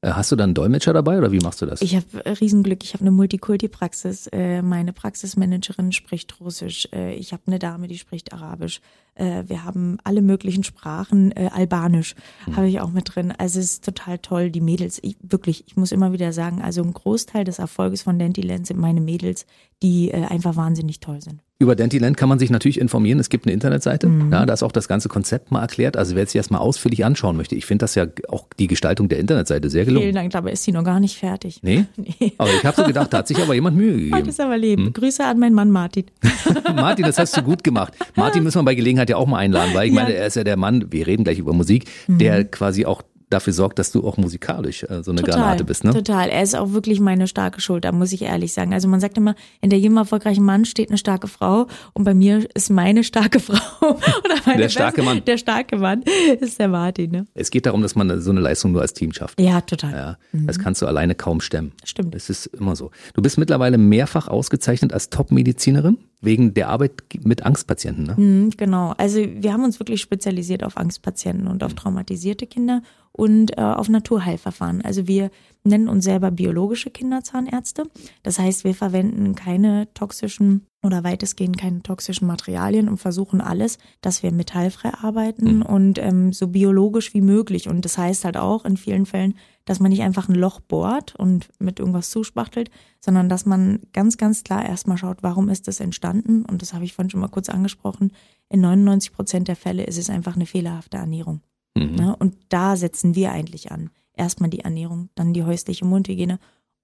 Äh, 0.01 0.11
Hast 0.13 0.31
du 0.31 0.37
dann 0.37 0.51
einen 0.51 0.55
Dolmetscher 0.55 0.93
dabei 0.93 1.19
oder 1.19 1.33
wie 1.33 1.41
machst 1.41 1.61
du 1.61 1.67
das? 1.67 1.83
Ich 1.83 1.97
habe 1.97 2.07
Riesenglück. 2.41 2.85
Ich 2.85 2.93
habe 2.95 3.01
eine 3.01 3.11
Multikulti-Praxis. 3.11 4.29
Äh, 4.29 4.63
meine 4.63 4.93
Praxismanagerin 4.93 5.91
spricht 5.91 6.39
Russisch. 6.41 6.89
Äh, 6.93 7.15
ich 7.15 7.33
habe 7.33 7.43
eine 7.47 7.59
Dame, 7.59 7.89
die 7.89 7.99
spricht 7.99 8.33
Arabisch. 8.33 8.81
Äh, 9.19 9.45
wir 9.47 9.65
haben 9.65 9.99
alle 10.05 10.23
möglichen 10.23 10.65
Sprachen. 10.65 11.33
Äh, 11.33 11.51
Albanisch 11.53 12.15
habe 12.57 12.69
ich 12.69 12.81
auch 12.81 12.91
mit 12.91 13.15
drin. 13.15 13.33
Also 13.37 13.59
es 13.59 13.73
ist 13.73 13.85
total 13.85 14.19
toll. 14.19 14.51
Die 14.51 14.61
Mädels, 14.61 14.99
ich, 15.03 15.17
wirklich, 15.23 15.65
ich 15.67 15.77
muss 15.77 15.93
immer 15.93 16.13
wieder 16.13 16.33
sagen, 16.33 16.63
also 16.63 16.83
ein 16.83 16.93
Großteil 16.93 17.45
des 17.45 17.59
Erfolges 17.59 18.03
von 18.03 18.19
Dentiland 18.19 18.67
sind 18.67 18.79
meine 18.81 19.01
Mädels, 19.01 19.47
die 19.83 20.11
äh, 20.11 20.25
einfach 20.25 20.57
wahnsinnig 20.57 21.01
toll 21.01 21.21
sind. 21.21 21.41
Über 21.61 21.75
Dentiland 21.75 22.17
kann 22.17 22.29
man 22.29 22.39
sich 22.39 22.51
natürlich 22.51 22.81
informieren. 22.81 23.19
Es 23.19 23.31
gibt 23.31 23.45
eine 23.47 23.53
Internetseite, 23.53 24.07
Mhm. 24.09 24.33
ja, 24.33 24.47
da 24.47 24.53
ist 24.55 24.63
auch 24.63 24.71
das 24.71 24.87
ganze 24.87 25.09
Konzept 25.09 25.51
mal 25.51 25.61
erklärt. 25.61 25.97
Also 25.97 26.15
wer 26.15 26.25
sich 26.25 26.39
das 26.39 26.51
mal 26.51 26.59
ausführlich 26.59 27.05
anschauen 27.05 27.37
möchte, 27.37 27.57
ich 27.57 27.67
finde 27.67 27.83
das 27.83 27.97
ja 27.97 28.07
auch 28.29 28.47
die 28.61 28.69
Gestaltung 28.69 29.09
der 29.09 29.19
Internetseite 29.19 29.69
sehr 29.69 29.85
gelungen. 29.85 30.05
Vielen 30.05 30.15
Dank, 30.15 30.31
dabei 30.31 30.53
ist 30.53 30.63
sie 30.63 30.71
noch 30.71 30.85
gar 30.85 31.01
nicht 31.01 31.17
fertig. 31.19 31.59
Nee? 31.63 31.85
Nee. 31.97 32.33
Aber 32.39 32.51
ich 32.53 32.65
habe 32.65 32.77
so 32.77 32.85
gedacht, 32.85 33.13
da 33.13 33.19
hat 33.19 33.29
sich 33.29 33.39
aber 33.43 33.55
jemand 33.55 33.77
Mühe 33.77 33.93
gegeben. 33.97 34.29
ist 34.29 34.41
aber 34.41 34.57
lieb. 34.57 34.95
Grüße 34.95 35.25
an 35.25 35.39
meinen 35.41 35.55
Mann 35.55 35.71
Martin. 35.73 36.05
Martin, 36.77 37.05
das 37.05 37.19
hast 37.19 37.37
du 37.37 37.43
gut 37.43 37.65
gemacht. 37.65 37.93
Martin 38.15 38.45
müssen 38.45 38.59
wir 38.61 38.65
bei 38.65 38.75
Gelegenheit 38.77 39.08
ja 39.09 39.17
auch 39.17 39.27
mal 39.27 39.39
einladen, 39.39 39.75
weil 39.75 39.89
ich 39.89 39.95
Ja. 39.95 40.03
meine, 40.03 40.15
er 40.15 40.27
ist 40.27 40.37
ja 40.37 40.45
der 40.45 40.57
Mann, 40.57 40.91
wir 40.93 41.07
reden 41.07 41.25
gleich 41.25 41.39
über 41.39 41.53
Musik, 41.53 41.85
der 42.09 42.45
quasi 42.45 42.85
auch 42.87 43.03
dafür 43.31 43.53
sorgt, 43.53 43.79
dass 43.79 43.93
du 43.93 44.07
auch 44.09 44.17
musikalisch 44.17 44.85
äh, 44.85 45.03
so 45.03 45.11
eine 45.11 45.21
Granate 45.23 45.63
bist, 45.63 45.85
ne? 45.85 45.93
Total. 45.93 46.31
Er 46.31 46.43
ist 46.43 46.57
auch 46.57 46.73
wirklich 46.73 46.99
meine 46.99 47.29
starke 47.29 47.61
Schulter, 47.61 47.93
muss 47.93 48.11
ich 48.15 48.23
ehrlich 48.23 48.55
sagen. 48.55 48.73
Also 48.73 48.89
man 48.89 49.01
sagt 49.01 49.19
immer, 49.19 49.35
hinter 49.61 49.77
jedem 49.77 49.99
erfolgreichen 49.99 50.43
Mann 50.47 50.65
steht 50.65 50.89
eine 50.89 50.97
starke 50.97 51.29
Frau 51.29 51.67
und 51.93 52.05
bei 52.05 52.15
mir 52.15 52.49
ist 52.55 52.71
meine 52.71 53.05
starke 53.05 53.39
Frau 53.41 53.59
oder 53.91 54.35
meine 54.47 54.63
Der 54.63 54.69
starke 54.71 55.03
beste- 55.03 55.15
Mann. 55.15 55.25
Der 55.27 55.37
starke 55.37 55.77
Mann 55.77 56.05
ist 56.41 56.59
der 56.59 56.69
Martin, 56.69 57.11
ne? 57.11 57.27
Es 57.35 57.51
geht 57.51 57.67
darum, 57.67 57.83
dass 57.83 57.95
man 57.95 58.19
so 58.23 58.31
eine 58.31 58.41
Leistung 58.41 58.73
nur 58.73 58.81
als 58.81 58.95
Team 58.95 59.13
schafft. 59.13 59.39
Ja, 59.39 59.61
total. 59.61 59.93
Ja, 59.93 60.17
das 60.33 60.59
kannst 60.59 60.81
du 60.81 60.87
alleine 60.87 61.15
kaum 61.15 61.43
stemmen. 61.43 61.73
Stimmt. 61.85 62.15
Das 62.15 62.31
ist 62.31 62.47
immer 62.47 62.77
so. 62.77 62.93
Du 63.13 63.21
bist 63.21 63.37
mittlerweile 63.37 63.77
mehrfach 63.77 64.29
ausgezeichnet 64.29 64.95
als 64.95 65.11
Top-Medizinerin 65.11 65.99
wegen 66.21 66.55
der 66.55 66.69
Arbeit 66.69 67.03
mit 67.23 67.45
Angstpatienten, 67.45 68.05
ne? 68.05 68.15
Mhm, 68.17 68.51
Genau. 68.57 68.95
Also 68.99 69.21
wir 69.21 69.53
haben 69.53 69.65
uns 69.65 69.79
wirklich 69.79 70.01
spezialisiert 70.01 70.65
auf 70.65 70.77
Angstpatienten 70.77 71.47
und 71.47 71.63
auf 71.63 71.75
traumatisierte 71.75 72.47
Kinder 72.47 72.83
und 73.13 73.57
äh, 73.57 73.61
auf 73.61 73.89
Naturheilverfahren. 73.89 74.83
Also 74.83 75.07
wir 75.07 75.31
nennen 75.69 75.89
uns 75.89 76.05
selber 76.05 76.31
biologische 76.31 76.91
Kinderzahnärzte. 76.91 77.85
Das 78.23 78.39
heißt, 78.39 78.65
wir 78.65 78.75
verwenden 78.75 79.35
keine 79.35 79.93
toxischen 79.95 80.67
oder 80.83 81.03
weitestgehend 81.03 81.59
keine 81.59 81.83
toxischen 81.83 82.29
Materialien 82.29 82.89
und 82.89 82.99
versuchen 82.99 83.41
alles, 83.41 83.79
dass 84.01 84.23
wir 84.23 84.33
metallfrei 84.33 84.95
arbeiten 84.95 85.63
und 85.63 85.99
ähm, 85.99 86.33
so 86.33 86.49
biologisch 86.49 87.15
wie 87.15 87.21
möglich. 87.21 87.69
Und 87.69 87.85
das 87.85 87.99
heißt 87.99 88.25
halt 88.25 88.37
auch 88.37 88.65
in 88.65 88.77
vielen 88.77 89.05
Fällen, 89.05 89.35
dass 89.65 89.81
man 89.81 89.91
nicht 89.91 90.03
einfach 90.03 90.29
ein 90.29 90.37
Loch 90.37 90.61
bohrt 90.61 91.17
und 91.17 91.49
mit 91.59 91.81
irgendwas 91.81 92.11
zuspachtelt, 92.11 92.71
sondern 93.01 93.29
dass 93.29 93.45
man 93.45 93.81
ganz, 93.93 94.19
ganz 94.19 94.45
klar 94.45 94.65
erstmal 94.65 94.99
schaut, 94.99 95.19
warum 95.23 95.49
ist 95.49 95.67
das 95.67 95.81
entstanden? 95.81 96.45
Und 96.45 96.63
das 96.63 96.75
habe 96.75 96.85
ich 96.85 96.95
vorhin 96.95 97.11
schon 97.11 97.21
mal 97.21 97.29
kurz 97.29 97.49
angesprochen. 97.49 98.13
In 98.49 98.61
99 98.61 99.13
Prozent 99.13 99.49
der 99.49 99.57
Fälle 99.57 99.85
ist 99.85 99.99
es 99.99 100.11
einfach 100.11 100.37
eine 100.37 100.47
fehlerhafte 100.47 100.97
Ernährung. 100.97 101.41
Mhm. 101.77 101.95
Ne? 101.97 102.17
Und 102.17 102.37
da 102.49 102.77
setzen 102.77 103.15
wir 103.15 103.33
eigentlich 103.33 103.73
an. 103.73 103.91
Erstmal 104.19 104.51
die 104.51 104.61
Ernährung, 104.61 105.09
dann 105.15 105.33
die 105.33 105.45
häusliche 105.45 105.85
Mundhygiene 105.85 106.39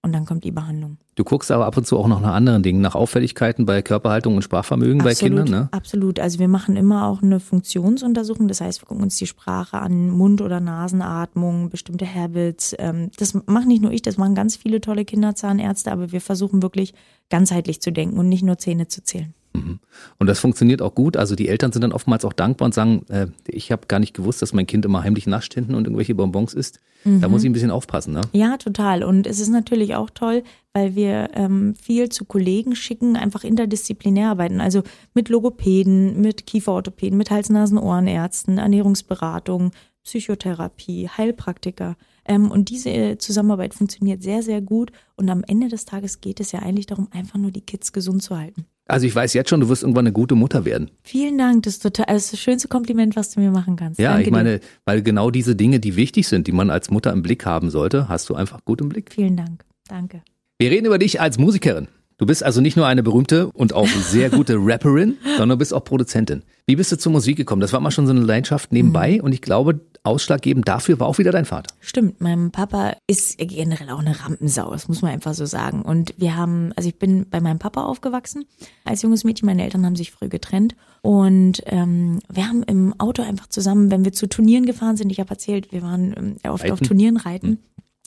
und 0.05 0.12
dann 0.12 0.27
kommt 0.27 0.44
die 0.44 0.51
Behandlung. 0.51 0.99
Du 1.14 1.25
guckst 1.25 1.51
aber 1.51 1.64
ab 1.64 1.77
und 1.79 1.87
zu 1.87 1.99
auch 1.99 2.09
noch 2.09 2.20
nach 2.20 2.35
anderen 2.35 2.62
Dingen, 2.62 2.83
nach 2.83 2.94
Auffälligkeiten 2.94 3.64
bei 3.64 3.81
Körperhaltung 3.81 4.37
und 4.37 4.42
Sprachvermögen 4.42 5.03
bei 5.03 5.14
Kindern, 5.14 5.49
ne? 5.49 5.68
Absolut. 5.73 6.20
Also 6.20 6.38
wir 6.38 6.49
machen 6.49 6.77
immer 6.77 7.07
auch 7.07 7.23
eine 7.23 7.40
Funktionsuntersuchung. 7.40 8.47
Das 8.47 8.61
heißt, 8.61 8.83
wir 8.83 8.87
gucken 8.87 9.03
uns 9.03 9.16
die 9.16 9.27
Sprache 9.27 9.79
an, 9.79 10.11
Mund- 10.11 10.42
oder 10.42 10.61
Nasenatmung, 10.61 11.70
bestimmte 11.70 12.07
Habits. 12.12 12.75
Ähm, 12.79 13.11
Das 13.16 13.33
mache 13.47 13.66
nicht 13.66 13.81
nur 13.83 13.92
ich, 13.92 14.03
das 14.03 14.18
machen 14.18 14.35
ganz 14.35 14.57
viele 14.57 14.83
tolle 14.83 15.07
Kinderzahnärzte, 15.07 15.90
aber 15.90 16.12
wir 16.12 16.20
versuchen 16.20 16.62
wirklich 16.62 16.92
ganzheitlich 17.31 17.81
zu 17.81 17.90
denken 17.90 18.18
und 18.18 18.29
nicht 18.29 18.42
nur 18.42 18.59
Zähne 18.59 18.88
zu 18.88 19.03
zählen. 19.03 19.33
Und 19.55 20.27
das 20.27 20.40
funktioniert 20.40 20.83
auch 20.83 20.95
gut. 20.95 21.17
Also 21.17 21.37
die 21.37 21.49
Eltern 21.49 21.73
sind 21.73 21.83
dann 21.83 21.93
oftmals 21.93 22.25
auch 22.25 22.33
dankbar 22.33 22.67
und 22.67 22.75
sagen, 22.75 23.05
äh, 23.09 23.29
ich 23.47 23.71
habe 23.71 23.87
gar 23.87 24.01
nicht 24.01 24.14
gewusst, 24.14 24.43
dass 24.43 24.53
mein 24.53 24.67
Kind 24.67 24.85
immer 24.85 25.03
heimlich 25.05 25.27
nascht 25.27 25.55
hinten 25.55 25.75
und 25.75 25.85
irgendwelche 25.85 26.14
Bonbons 26.14 26.55
isst. 26.55 26.81
Da 27.05 27.29
muss 27.29 27.43
ich 27.43 27.51
ein 27.51 27.53
bisschen 27.53 27.71
aufpassen, 27.71 28.14
ne? 28.14 28.23
Ja, 28.33 28.57
total. 28.57 29.05
Und 29.05 29.27
es 29.27 29.38
ist 29.38 29.51
natürlich 29.51 29.95
auch 29.95 30.09
toll, 30.09 30.43
weil 30.73 30.95
wir 30.95 31.29
ähm, 31.35 31.75
viel 31.75 32.09
zu 32.09 32.25
Kollegen 32.25 32.75
schicken, 32.75 33.17
einfach 33.17 33.45
interdisziplinär 33.45 34.31
arbeiten. 34.31 34.62
Also 34.62 34.83
mit 35.12 35.29
Logopäden, 35.29 36.23
mit 36.23 36.47
Kieferorthopäden, 36.47 37.19
mit 37.19 37.31
Hals-Nasen-Ohrenärzten, 37.31 38.57
Ernährungsberatung, 38.57 39.73
Psychotherapie, 40.03 41.11
Heilpraktiker. 41.14 41.97
Ähm, 42.27 42.51
und 42.51 42.71
diese 42.71 43.19
Zusammenarbeit 43.19 43.75
funktioniert 43.75 44.23
sehr, 44.23 44.43
sehr 44.43 44.61
gut. 44.61 44.93
Und 45.17 45.29
am 45.31 45.45
Ende 45.47 45.69
des 45.69 45.85
Tages 45.85 46.21
geht 46.21 46.41
es 46.41 46.53
ja 46.53 46.61
eigentlich 46.61 46.87
darum, 46.87 47.09
einfach 47.11 47.39
nur 47.39 47.51
die 47.51 47.61
Kids 47.61 47.93
gesund 47.93 48.23
zu 48.23 48.37
halten. 48.37 48.65
Also 48.87 49.07
ich 49.07 49.15
weiß 49.15 49.33
jetzt 49.33 49.49
schon, 49.49 49.61
du 49.61 49.69
wirst 49.69 49.83
irgendwann 49.83 50.07
eine 50.07 50.13
gute 50.13 50.35
Mutter 50.35 50.65
werden. 50.67 50.91
Vielen 51.03 51.39
Dank, 51.39 51.63
das 51.63 51.75
ist 51.75 51.83
total, 51.83 52.07
das, 52.07 52.25
ist 52.25 52.33
das 52.35 52.41
schönste 52.41 52.69
Kompliment, 52.69 53.17
was 53.17 53.31
du 53.31 53.41
mir 53.41 53.51
machen 53.51 53.77
kannst. 53.77 53.99
Ja, 53.99 54.11
Danke 54.11 54.23
ich 54.23 54.27
dir. 54.27 54.33
meine, 54.33 54.61
weil 54.85 55.03
genau 55.03 55.31
diese 55.31 55.57
Dinge, 55.57 55.81
die 55.81 55.97
wichtig 55.97 56.29
sind, 56.29 56.47
die 56.47 56.53
man 56.53 56.69
als 56.69 56.91
Mutter 56.91 57.13
im 57.13 57.23
Blick 57.23 57.47
haben 57.47 57.71
sollte, 57.71 58.09
hast 58.09 58.29
du 58.29 58.35
einfach 58.35 58.63
gut 58.65 58.83
im 58.83 58.91
Blick. 58.91 59.11
Vielen 59.13 59.37
Dank. 59.37 59.65
Danke. 59.89 60.23
Wir 60.59 60.71
reden 60.71 60.87
über 60.87 60.99
dich 60.99 61.21
als 61.21 61.39
Musikerin. 61.39 61.89
Du 62.16 62.27
bist 62.27 62.44
also 62.44 62.61
nicht 62.61 62.77
nur 62.77 62.87
eine 62.87 63.03
berühmte 63.03 63.50
und 63.53 63.72
auch 63.72 63.88
sehr 63.88 64.31
gute 64.31 64.55
Rapperin, 64.59 65.16
sondern 65.37 65.50
du 65.50 65.57
bist 65.57 65.74
auch 65.74 65.85
Produzentin. 65.85 66.42
Wie 66.66 66.77
bist 66.77 66.92
du 66.92 66.96
zur 66.96 67.12
Musik 67.12 67.37
gekommen? 67.37 67.61
Das 67.61 67.72
war 67.72 67.81
mal 67.81 67.90
schon 67.90 68.07
so 68.07 68.12
eine 68.12 68.20
Leidenschaft 68.20 68.72
nebenbei 68.72 69.20
und 69.20 69.33
ich 69.33 69.42
glaube, 69.42 69.81
ausschlaggebend 70.05 70.68
dafür 70.68 71.00
war 71.00 71.09
auch 71.09 71.18
wieder 71.18 71.33
dein 71.33 71.44
Vater. 71.44 71.74
Stimmt, 71.81 72.20
mein 72.20 72.50
Papa 72.50 72.96
ist 73.07 73.38
generell 73.38 73.90
auch 73.90 73.98
eine 73.98 74.20
Rampensau, 74.20 74.70
das 74.70 74.87
muss 74.87 75.03
man 75.03 75.11
einfach 75.11 75.35
so 75.35 75.46
sagen. 75.46 75.83
Und 75.83 76.14
wir 76.16 76.37
haben, 76.37 76.72
also 76.77 76.88
ich 76.88 76.98
bin 76.98 77.27
bei 77.29 77.40
meinem 77.40 77.59
Papa 77.59 77.83
aufgewachsen 77.83 78.44
als 78.85 79.03
junges 79.03 79.24
Mädchen. 79.24 79.46
Meine 79.46 79.64
Eltern 79.64 79.85
haben 79.85 79.96
sich 79.96 80.12
früh 80.12 80.29
getrennt 80.29 80.77
und 81.03 81.62
ähm, 81.66 82.20
wir 82.31 82.48
haben 82.48 82.62
im 82.62 82.98
Auto 83.00 83.22
einfach 83.22 83.48
zusammen, 83.48 83.90
wenn 83.90 84.05
wir 84.05 84.12
zu 84.12 84.29
Turnieren 84.29 84.66
gefahren 84.66 84.96
sind, 84.96 85.11
ich 85.11 85.20
habe 85.20 85.31
erzählt, 85.31 85.72
wir 85.72 85.83
waren 85.83 86.14
ähm, 86.16 86.37
oft 86.50 86.64
auf 86.64 86.72
Reiten? 86.72 86.85
Turnieren 86.85 87.16
reiten, 87.16 87.59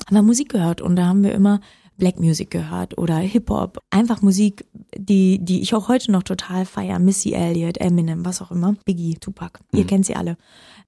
haben 0.05 0.15
wir 0.15 0.21
Musik 0.21 0.49
gehört 0.49 0.81
und 0.81 0.95
da 0.95 1.07
haben 1.07 1.23
wir 1.23 1.33
immer 1.33 1.59
Black 1.97 2.19
Music 2.19 2.51
gehört 2.51 2.97
oder 2.97 3.17
Hip 3.17 3.49
Hop, 3.49 3.79
einfach 3.89 4.21
Musik, 4.21 4.65
die 4.95 5.39
die 5.39 5.61
ich 5.61 5.73
auch 5.73 5.87
heute 5.87 6.11
noch 6.11 6.23
total 6.23 6.65
feier, 6.65 6.99
Missy 6.99 7.33
Elliott, 7.33 7.77
Eminem, 7.77 8.25
was 8.25 8.41
auch 8.41 8.51
immer, 8.51 8.75
Biggie, 8.85 9.15
Tupac, 9.15 9.59
ihr 9.73 9.85
kennt 9.85 10.05
sie 10.05 10.15
alle. 10.15 10.37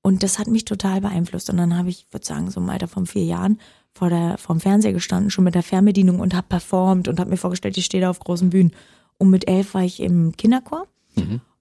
Und 0.02 0.24
das 0.24 0.40
hat 0.40 0.48
mich 0.48 0.66
total 0.66 1.02
beeinflusst 1.02 1.50
und 1.50 1.58
dann 1.58 1.78
habe 1.78 1.90
ich, 1.90 2.06
würde 2.12 2.26
sagen, 2.26 2.50
so 2.52 2.60
im 2.62 2.70
Alter 2.70 2.88
von 2.88 3.06
vier 3.06 3.26
Jahren 3.26 3.60
vor 3.94 4.10
der 4.10 4.38
vom 4.38 4.60
Fernseher 4.60 4.94
gestanden, 4.94 5.30
schon 5.30 5.44
mit 5.44 5.56
der 5.56 5.64
Fernbedienung 5.64 6.20
und 6.20 6.34
habe 6.34 6.48
performt 6.48 7.08
und 7.08 7.20
habe 7.20 7.30
mir 7.30 7.38
vorgestellt, 7.38 7.78
ich 7.78 7.86
stehe 7.86 8.02
da 8.02 8.10
auf 8.10 8.20
großen 8.20 8.50
Bühnen. 8.50 8.72
Und 9.18 9.30
mit 9.30 9.50
elf 9.50 9.74
war 9.74 9.84
ich 9.84 10.00
im 10.00 10.38
Kinderchor. 10.38 10.88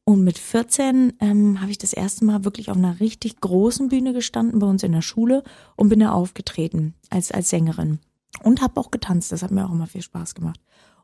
Und 0.04 0.24
mit 0.24 0.38
14 0.38 1.14
ähm, 1.20 1.60
habe 1.60 1.70
ich 1.70 1.76
das 1.76 1.92
erste 1.92 2.24
Mal 2.24 2.44
wirklich 2.44 2.70
auf 2.70 2.78
einer 2.78 2.98
richtig 3.00 3.40
großen 3.40 3.88
Bühne 3.88 4.14
gestanden 4.14 4.58
bei 4.58 4.66
uns 4.66 4.82
in 4.82 4.92
der 4.92 5.02
Schule 5.02 5.42
und 5.76 5.90
bin 5.90 6.00
da 6.00 6.12
aufgetreten 6.12 6.94
als, 7.10 7.30
als 7.30 7.50
Sängerin. 7.50 7.98
Und 8.42 8.62
habe 8.62 8.80
auch 8.80 8.90
getanzt, 8.90 9.32
das 9.32 9.42
hat 9.42 9.50
mir 9.50 9.66
auch 9.66 9.72
immer 9.72 9.86
viel 9.86 10.02
Spaß 10.02 10.34
gemacht. 10.34 10.60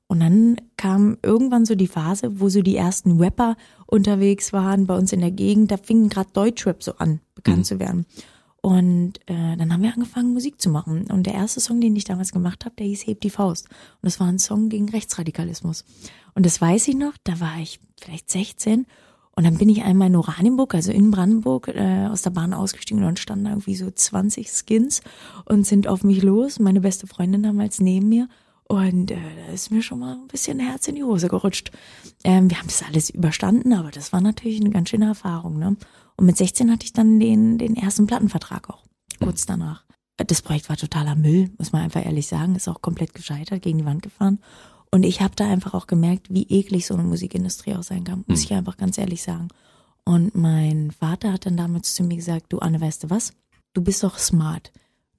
Und 0.07 0.21
dann 0.21 0.57
kam 0.77 1.17
irgendwann 1.23 1.65
so 1.65 1.75
die 1.75 1.89
Phase, 1.89 2.39
wo 2.41 2.49
so 2.49 2.61
die 2.63 2.77
ersten 2.77 3.19
Rapper 3.19 3.57
unterwegs 3.87 4.53
waren 4.53 4.87
bei 4.87 4.97
uns 4.97 5.13
in 5.13 5.21
der 5.21 5.31
Gegend. 5.31 5.71
Da 5.71 5.77
fing 5.77 6.09
gerade 6.09 6.31
Deutschrap 6.33 6.83
so 6.83 6.97
an, 6.97 7.21
bekannt 7.35 7.67
zu 7.67 7.81
werden. 7.81 8.07
Und 8.61 9.19
äh, 9.27 9.57
dann 9.57 9.73
haben 9.73 9.83
wir 9.83 9.93
angefangen, 9.93 10.33
Musik 10.33 10.61
zu 10.61 10.71
machen. 10.71 11.11
Und 11.11 11.27
der 11.27 11.35
erste 11.35 11.61
Song, 11.61 11.81
den 11.81 11.97
ich 11.97 12.05
damals 12.05 12.33
gemacht 12.33 12.65
habe, 12.65 12.75
der 12.77 12.87
hieß 12.87 13.07
Heb 13.07 13.21
die 13.21 13.31
Faust. 13.31 13.69
Und 13.69 14.07
das 14.07 14.21
war 14.21 14.27
ein 14.27 14.39
Song 14.39 14.69
gegen 14.69 14.89
Rechtsradikalismus. 14.89 15.85
Und 16.35 16.47
das 16.47 16.61
weiß 16.61 16.89
ich 16.89 16.97
noch, 16.97 17.15
da 17.25 17.41
war 17.41 17.59
ich 17.59 17.81
vielleicht 18.01 18.31
16. 18.31 18.87
Und 19.37 19.45
dann 19.45 19.59
bin 19.59 19.69
ich 19.69 19.83
einmal 19.83 20.09
in 20.09 20.17
Oranienburg, 20.17 20.75
also 20.75 20.93
in 20.93 21.11
Brandenburg, 21.11 21.69
äh, 21.69 22.07
aus 22.07 22.23
der 22.23 22.31
Bahn 22.31 22.55
ausgestiegen 22.55 23.03
und 23.03 23.07
dann 23.07 23.17
standen 23.17 23.47
irgendwie 23.47 23.75
so 23.75 23.91
20 23.91 24.49
Skins 24.49 25.03
und 25.45 25.67
sind 25.67 25.89
auf 25.89 26.05
mich 26.05 26.23
los. 26.23 26.61
Meine 26.61 26.81
beste 26.81 27.07
Freundin 27.07 27.43
damals 27.43 27.81
neben 27.81 28.09
mir. 28.09 28.29
Und 28.67 29.11
äh, 29.11 29.17
da 29.47 29.53
ist 29.53 29.71
mir 29.71 29.83
schon 29.83 29.99
mal 29.99 30.15
ein 30.15 30.29
bisschen 30.29 30.59
Herz 30.59 30.89
in 30.89 30.95
die 30.95 31.05
Hose 31.05 31.29
gerutscht. 31.29 31.71
Ähm, 32.23 32.49
wir 32.49 32.59
haben 32.59 32.69
das 32.69 32.83
alles 32.83 33.11
überstanden, 33.11 33.73
aber 33.75 33.91
das 33.91 34.13
war 34.13 34.21
natürlich 34.21 34.61
eine 34.61 34.71
ganz 34.71 34.89
schöne 34.89 35.07
Erfahrung. 35.07 35.59
Ne? 35.59 35.77
Und 36.17 36.27
mit 36.27 36.37
16 36.37 36.71
hatte 36.71 36.85
ich 36.85 36.93
dann 36.93 37.21
den, 37.21 37.59
den 37.59 37.77
ersten 37.77 38.07
Plattenvertrag 38.07 38.71
auch, 38.71 38.85
kurz 39.21 39.47
danach. 39.47 39.85
Das 40.17 40.43
Projekt 40.43 40.69
war 40.69 40.77
totaler 40.77 41.17
Müll, 41.17 41.51
muss 41.59 41.73
man 41.73 41.83
einfach 41.83 42.05
ehrlich 42.05 42.29
sagen. 42.29 42.55
Ist 42.55 42.69
auch 42.69 42.81
komplett 42.81 43.15
gescheitert, 43.15 43.63
gegen 43.63 43.79
die 43.79 43.85
Wand 43.85 44.03
gefahren. 44.03 44.39
Und 44.95 45.03
ich 45.03 45.21
habe 45.21 45.35
da 45.35 45.51
einfach 45.51 45.75
auch 45.75 45.89
gemerkt, 45.89 46.33
wie 46.33 46.45
eklig 46.45 46.87
so 46.87 46.95
eine 46.95 47.03
Musikindustrie 47.03 47.75
auch 47.75 47.83
sein 47.83 48.05
kann, 48.05 48.23
muss 48.29 48.45
ich 48.45 48.53
einfach 48.53 48.77
ganz 48.77 48.97
ehrlich 48.97 49.25
sagen. 49.25 49.49
Und 50.05 50.37
mein 50.37 50.93
Vater 50.93 51.33
hat 51.33 51.47
dann 51.47 51.57
damals 51.57 51.97
zu 51.97 52.05
mir 52.05 52.15
gesagt, 52.15 52.53
du 52.53 52.61
Anne, 52.61 52.81
weißt 52.81 53.03
du 53.03 53.11
was? 53.11 53.33
Du 53.73 53.83
bist 53.83 54.05
doch 54.05 54.19
smart. 54.19 54.71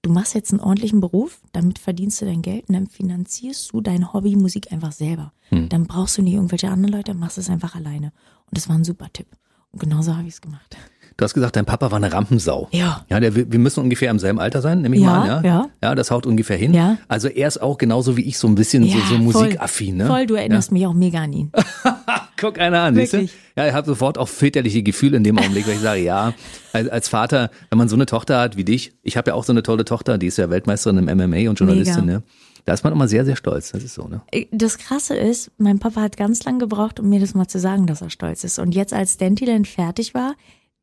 Du 0.02 0.14
machst 0.14 0.34
jetzt 0.34 0.54
einen 0.54 0.62
ordentlichen 0.62 1.02
Beruf, 1.02 1.42
damit 1.52 1.78
verdienst 1.78 2.22
du 2.22 2.26
dein 2.26 2.42
Geld 2.42 2.70
und 2.70 2.76
dann 2.76 2.88
finanzierst 2.88 3.74
du 3.74 3.82
dein 3.82 4.14
Hobby 4.14 4.38
Musik 4.38 4.72
einfach 4.72 4.94
selber. 4.94 5.34
Dann 5.68 5.88
brauchst 5.88 6.18
du 6.18 6.22
nicht 6.22 6.36
irgendwelche 6.36 6.70
anderen 6.70 6.94
Leute, 6.94 7.14
machst 7.14 7.38
es 7.38 7.50
einfach 7.50 7.76
alleine. 7.76 8.14
Und 8.46 8.58
das 8.58 8.70
war 8.70 8.78
ein 8.78 8.86
super 8.86 9.12
Tipp. 9.12 9.28
Und 9.74 9.82
genauso 9.82 10.16
habe 10.16 10.30
ich 10.30 10.36
es 10.36 10.42
gemacht. 10.42 10.78
Du 11.18 11.24
hast 11.24 11.34
gesagt, 11.34 11.56
dein 11.56 11.66
Papa 11.66 11.92
war 11.92 11.98
eine 11.98 12.12
Rampensau. 12.12 12.68
Ja. 12.72 13.06
Ja, 13.10 13.22
der, 13.22 13.36
wir 13.36 13.60
müssen 13.60 13.80
ungefähr 13.80 14.12
im 14.12 14.20
selben 14.20 14.38
Alter 14.38 14.62
sein, 14.62 14.82
nehme 14.82 14.98
ich 14.98 15.02
Ja, 15.02 15.08
mal 15.08 15.30
an. 15.30 15.44
Ja, 15.46 15.50
ja. 15.50 15.70
ja, 15.82 15.96
das 15.96 16.12
haut 16.12 16.26
ungefähr 16.26 16.58
hin. 16.58 16.74
Ja. 16.74 16.98
Also 17.08 17.30
er 17.30 17.48
ist 17.48 17.62
auch 17.62 17.78
genauso 17.78 18.18
wie 18.18 18.24
ich 18.24 18.38
so 18.38 18.48
ein 18.48 18.56
bisschen 18.56 18.84
so, 18.84 18.98
so 19.00 19.06
voll. 19.06 19.20
musikaffin. 19.20 19.96
Ne? 19.96 20.08
Voll, 20.08 20.26
du 20.26 20.36
erinnerst 20.36 20.74
mich 20.74 20.86
auch 20.86 20.94
mega 20.94 21.20
an 21.20 21.32
ihn. 21.32 21.52
Guck 22.38 22.60
einer 22.60 22.82
an, 22.82 22.96
siehst 22.96 23.14
du? 23.14 23.30
Ja, 23.56 23.66
ich 23.66 23.74
habe 23.74 23.88
sofort 23.88 24.18
auch 24.18 24.28
väterliche 24.28 24.84
Gefühle 24.84 25.16
in 25.16 25.24
dem 25.24 25.38
Augenblick, 25.38 25.66
weil 25.68 25.76
ich 25.76 25.80
sage, 25.80 26.02
ja, 26.02 26.34
als, 26.74 26.90
als 26.90 27.08
Vater, 27.08 27.50
wenn 27.70 27.78
man 27.78 27.88
so 27.88 27.96
eine 27.96 28.06
Tochter 28.08 28.42
hat 28.42 28.58
wie 28.58 28.66
dich, 28.66 28.94
ich 29.02 29.16
habe 29.16 29.32
ja 29.32 29.36
auch 29.36 29.46
so 29.46 29.54
eine 29.54 29.64
tolle 29.64 29.86
Tochter, 29.86 30.18
die 30.18 30.28
ist 30.28 30.38
ja 30.38 30.50
Weltmeisterin 30.50 30.98
im 30.98 31.06
MMA 31.18 31.50
und 31.50 31.58
Journalistin, 31.58 32.06
Mega. 32.06 32.18
ne? 32.18 32.24
Da 32.66 32.74
ist 32.74 32.84
man 32.84 32.92
immer 32.92 33.08
sehr, 33.08 33.24
sehr 33.24 33.36
stolz. 33.38 33.72
Das 33.72 33.84
ist 33.84 33.94
so, 33.94 34.08
ne? 34.08 34.22
Das 34.52 34.80
Krasse 34.80 35.16
ist, 35.16 35.52
mein 35.60 35.80
Papa 35.80 36.02
hat 36.02 36.18
ganz 36.18 36.44
lang 36.44 36.60
gebraucht, 36.60 37.00
um 37.00 37.08
mir 37.10 37.20
das 37.22 37.36
mal 37.36 37.48
zu 37.48 37.60
sagen, 37.60 37.86
dass 37.86 38.02
er 38.02 38.10
stolz 38.10 38.44
ist. 38.44 38.58
Und 38.60 38.74
jetzt, 38.74 38.92
als 38.92 39.18
Dantyland 39.18 39.68
fertig 39.68 40.14
war, 40.16 40.34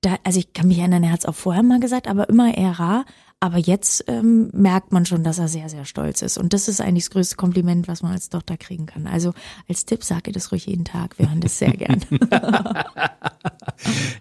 da, 0.03 0.17
also 0.25 0.39
ich 0.39 0.53
kann 0.53 0.69
mich 0.69 0.79
erinnern, 0.79 1.03
er 1.05 1.13
hat 1.13 1.21
es 1.21 1.27
auch 1.27 1.35
vorher 1.35 1.63
mal 1.63 1.81
gesagt, 1.81 2.07
aber 2.09 2.29
immer 2.29 2.57
eher 2.57 2.79
rar. 2.79 3.05
Aber 3.41 3.59
jetzt 3.59 4.05
ähm, 4.07 4.51
merkt 4.53 4.93
man 4.93 5.05
schon, 5.05 5.25
dass 5.25 5.41
er 5.41 5.49
sehr, 5.49 5.69
sehr 5.69 5.85
stolz 5.85 6.23
ist. 6.23 6.39
Und 6.39 6.53
das 6.53 6.69
ist 6.69 6.81
eigentlich 6.81 7.07
das 7.07 7.11
größte 7.11 7.35
Kompliment, 7.35 7.89
was 7.89 8.01
man 8.01 8.13
als 8.13 8.29
Tochter 8.29 8.57
kriegen 8.57 8.87
kann. 8.87 9.09
Also 9.09 9.33
als 9.69 9.85
Tipp 9.85 10.05
sage 10.05 10.23
ich 10.27 10.35
das 10.35 10.53
ruhig 10.53 10.67
jeden 10.67 10.85
Tag. 10.85 11.19
Wir 11.19 11.29
hören 11.29 11.41
das 11.41 11.59
sehr 11.59 11.73
gern. 11.73 12.01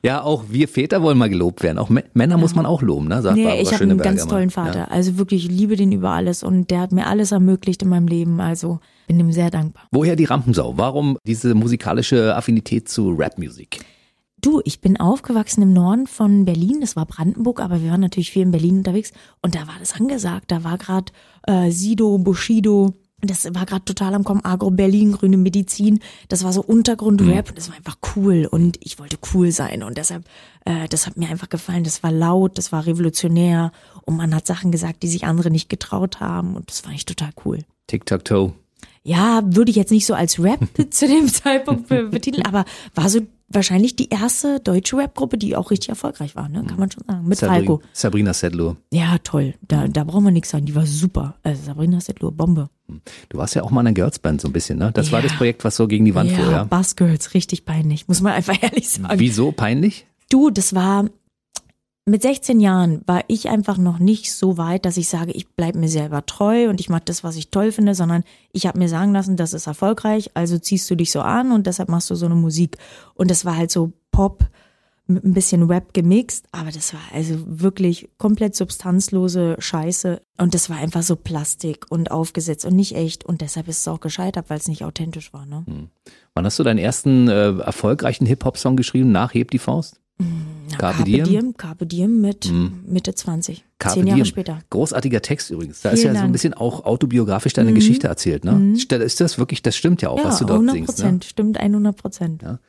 Ja, 0.04 0.24
auch 0.24 0.46
wir 0.50 0.68
Väter 0.68 1.04
wollen 1.04 1.18
mal 1.20 1.30
gelobt 1.30 1.62
werden. 1.62 1.78
Auch 1.78 1.90
Mä- 1.92 2.04
Männer 2.16 2.38
muss 2.38 2.56
man 2.56 2.66
auch 2.66 2.82
loben, 2.82 3.08
ne? 3.08 3.22
Sagt 3.22 3.38
nee, 3.38 3.62
ich 3.62 3.72
habe 3.72 3.84
einen 3.84 3.98
ganz 4.00 4.26
tollen 4.26 4.50
Vater. 4.50 4.80
Ja. 4.80 4.86
Also 4.86 5.18
wirklich, 5.18 5.46
ich 5.46 5.52
liebe 5.52 5.76
den 5.76 5.92
über 5.92 6.10
alles. 6.10 6.42
Und 6.42 6.72
der 6.72 6.80
hat 6.80 6.92
mir 6.92 7.06
alles 7.06 7.32
ermöglicht 7.32 7.84
in 7.84 7.90
meinem 7.90 8.08
Leben. 8.08 8.40
Also 8.42 8.80
bin 9.08 9.20
ihm 9.20 9.32
sehr 9.32 9.52
dankbar. 9.52 9.84
Woher 9.92 10.16
die 10.16 10.26
Rampensau? 10.26 10.78
Warum 10.78 11.18
diese 11.28 11.54
musikalische 11.54 12.36
Affinität 12.36 12.90
zu 12.90 13.12
Rapmusik? 13.16 13.82
Du, 14.42 14.60
ich 14.66 14.82
bin 14.82 15.00
aufgewachsen 15.00 15.62
im 15.62 15.72
Norden 15.74 16.08
von 16.08 16.46
Berlin, 16.46 16.82
das 16.82 16.96
war 16.96 17.06
Brandenburg, 17.06 17.60
aber 17.62 17.82
wir 17.84 17.92
waren 17.92 18.02
natürlich 18.02 18.32
viel 18.32 18.42
in 18.42 18.52
Berlin 18.52 18.78
unterwegs 18.80 19.12
und 19.44 19.54
da 19.56 19.62
war 19.68 19.76
das 19.80 19.94
angesagt. 19.94 20.50
Da 20.50 20.64
war 20.64 20.78
gerade 20.80 21.12
äh, 21.48 21.70
Sido, 21.70 22.18
Bushido, 22.18 22.94
das 23.22 23.46
war 23.54 23.68
gerade 23.68 23.86
total 23.86 24.16
am 24.16 24.24
Kommen, 24.24 24.44
Agro 24.44 24.72
Berlin, 24.72 25.12
grüne 25.12 25.38
Medizin. 25.38 26.00
Das 26.28 26.44
war 26.44 26.54
so 26.54 26.64
Untergrund-Rap 26.64 27.50
und 27.50 27.58
das 27.60 27.70
war 27.70 27.76
einfach 27.78 27.98
cool 28.16 28.48
und 28.50 28.78
ich 28.82 28.98
wollte 28.98 29.20
cool 29.36 29.52
sein 29.52 29.84
und 29.84 30.00
deshalb, 30.00 30.26
äh, 30.66 30.88
das 30.88 31.06
hat 31.06 31.18
mir 31.18 31.30
einfach 31.30 31.50
gefallen. 31.50 31.84
Das 31.84 32.02
war 32.02 32.12
laut, 32.12 32.58
das 32.58 32.72
war 32.72 32.88
revolutionär 32.88 33.72
und 34.06 34.18
man 34.18 34.34
hat 34.34 34.48
Sachen 34.48 34.72
gesagt, 34.72 35.04
die 35.04 35.08
sich 35.08 35.26
andere 35.26 35.52
nicht 35.52 35.70
getraut 35.70 36.20
haben 36.20 36.56
und 36.56 36.68
das 36.72 36.80
fand 36.80 36.96
ich 36.96 37.06
total 37.06 37.30
cool. 37.46 37.60
Tic-Tac-Toe. 37.86 38.54
Ja, 39.04 39.42
würde 39.46 39.70
ich 39.70 39.78
jetzt 39.78 39.92
nicht 39.92 40.08
so 40.08 40.16
als 40.16 40.42
Rap 40.44 40.62
zu 40.90 41.06
dem 41.08 41.28
Zeitpunkt 41.28 41.90
be- 41.90 42.08
betiteln, 42.08 42.46
aber 42.48 42.66
war 42.96 43.08
so 43.08 43.20
wahrscheinlich 43.54 43.96
die 43.96 44.10
erste 44.10 44.60
deutsche 44.60 44.98
Rap-Gruppe, 44.98 45.38
die 45.38 45.56
auch 45.56 45.72
richtig 45.72 45.90
erfolgreich 45.90 46.36
war, 46.36 46.50
ne? 46.50 46.64
Kann 46.68 46.78
man 46.80 46.92
schon 46.92 47.04
sagen. 47.08 47.28
Mit 47.28 47.40
Falco. 47.40 47.78
Sabri 47.78 47.90
Sabrina 47.94 48.34
Sedlow. 48.34 48.76
Ja, 48.92 49.18
toll. 49.24 49.54
Da, 49.68 49.88
da 49.88 50.04
brauchen 50.04 50.26
wir 50.26 50.32
nichts 50.32 50.50
sagen. 50.50 50.66
Die 50.66 50.76
war 50.76 50.86
super. 50.86 51.36
Also 51.44 51.64
Sabrina 51.64 52.00
Settler, 52.02 52.32
Bombe. 52.32 52.70
Du 53.30 53.38
warst 53.38 53.56
ja 53.56 53.64
auch 53.64 53.72
mal 53.72 53.82
in 53.82 53.88
einer 53.88 53.94
Girlsband 53.94 54.42
so 54.42 54.48
ein 54.50 54.54
bisschen, 54.54 54.78
ne? 54.80 54.92
Das 54.94 55.12
war 55.12 55.20
Ja. 55.22 55.28
das 55.28 55.38
Projekt, 55.38 55.64
was 55.64 55.76
so 55.76 55.88
gegen 55.88 56.06
die 56.06 56.14
Wand 56.16 56.32
fuhr, 56.32 56.46
Ja, 56.46 56.52
ja? 56.52 56.64
Bass 56.66 56.96
Girls, 56.96 57.34
richtig 57.34 57.66
peinlich. 57.66 58.08
Muss 58.08 58.22
man 58.22 58.34
einfach 58.34 58.62
ehrlich 58.62 58.90
sagen. 58.90 59.20
Wieso? 59.20 59.52
Peinlich? 59.52 60.06
Du, 60.30 60.50
das 60.50 60.74
war 60.76 61.06
mit 62.06 62.24
16 62.24 62.60
Jahren 62.60 63.02
war 63.06 63.24
ich 63.28 63.50
einfach 63.50 63.78
noch 63.78 64.00
nicht 64.00 64.34
so 64.34 64.58
weit, 64.58 64.86
dass 64.86 64.98
ich 64.98 65.08
sage, 65.08 65.32
ich 65.32 65.50
bleib 65.50 65.76
mir 65.76 65.88
selber 65.88 66.26
treu 66.26 66.68
und 66.70 66.80
ich 66.80 66.90
mache 66.90 67.04
das, 67.06 67.24
was 67.24 67.36
ich 67.36 67.50
toll 67.52 67.72
finde, 67.72 67.94
sondern 67.94 68.24
ich 68.52 68.66
habe 68.66 68.80
mir 68.80 68.90
sagen 68.90 69.14
lassen, 69.14 69.38
das 69.38 69.54
ist 69.54 69.68
erfolgreich, 69.68 70.32
also 70.34 70.58
ziehst 70.58 70.90
du 70.90 70.96
dich 70.96 71.12
so 71.12 71.22
an 71.22 71.52
und 71.52 71.68
deshalb 71.68 71.90
machst 71.90 72.10
du 72.10 72.16
so 72.16 72.26
eine 72.26 72.36
Musik. 72.36 72.78
Und 73.14 73.30
das 73.30 73.46
war 73.46 73.56
halt 73.56 73.70
so 73.70 73.94
Pop 74.12 74.46
mit 75.06 75.24
ein 75.24 75.34
bisschen 75.34 75.64
Rap 75.64 75.94
gemixt, 75.94 76.48
aber 76.52 76.72
das 76.72 76.94
war 76.94 77.02
also 77.14 77.36
wirklich 77.46 78.10
komplett 78.18 78.56
substanzlose 78.56 79.58
Scheiße 79.60 80.22
und 80.38 80.54
das 80.54 80.70
war 80.70 80.78
einfach 80.78 81.04
so 81.04 81.16
Plastik 81.16 81.86
und 81.90 82.12
aufgesetzt 82.12 82.66
und 82.66 82.76
nicht 82.76 82.96
echt 82.96 83.26
und 83.26 83.42
deshalb 83.42 83.68
ist 83.68 83.80
es 83.80 83.88
auch 83.88 84.00
gescheitert, 84.00 84.50
weil 84.50 84.58
es 84.58 84.68
nicht 84.68 84.84
authentisch 84.86 85.34
war. 85.34 85.46
Ne? 85.46 85.90
Wann 86.34 86.46
hast 86.46 86.58
du 86.58 86.64
deinen 86.64 86.80
ersten 86.80 87.28
äh, 87.28 87.52
erfolgreichen 87.60 88.26
Hip-Hop-Song 88.26 88.76
geschrieben? 88.76 89.12
Nach 89.12 89.34
Heb 89.34 89.52
die 89.52 89.60
Faust? 89.60 90.00
Na, 90.72 90.78
Carpe 90.78 91.04
Diem? 91.04 91.24
Diem, 91.26 91.58
Carpe 91.58 91.86
Diem 91.86 92.22
mit 92.22 92.52
Mitte 92.88 93.14
20, 93.16 93.64
Carpe 93.80 94.00
zehn 94.00 94.08
Jahre 94.08 94.18
Diem. 94.18 94.26
später. 94.26 94.60
Großartiger 94.70 95.22
Text 95.22 95.50
übrigens. 95.52 95.82
Da 95.82 95.90
ist 95.92 96.00
ja 96.00 96.04
Vielen 96.04 96.14
so 96.14 96.18
ein 96.18 96.22
Dank. 96.24 96.30
Mhm. 96.30 96.34
bisschen 96.34 96.54
auch 96.54 96.86
autobiografisch 96.86 97.54
deine 97.54 97.74
Geschichte 97.74 98.08
erzählt, 98.08 98.46
ne? 98.46 98.76
Stell- 98.78 99.02
Ist 99.02 99.20
das 99.22 99.38
wirklich, 99.38 99.62
das 99.62 99.76
stimmt 99.76 100.02
ja 100.02 100.10
auch, 100.10 100.18
Ja, 100.20 100.26
was 100.26 100.40
du 100.40 100.46
dort 100.46 100.58
100 100.60 100.76
singst, 100.76 100.90
ne? 100.90 101.04
Prozent, 101.04 101.26
stimmt 101.26 101.58
100 101.60 101.96
Prozent. 101.98 102.42
Ja. 102.42 102.60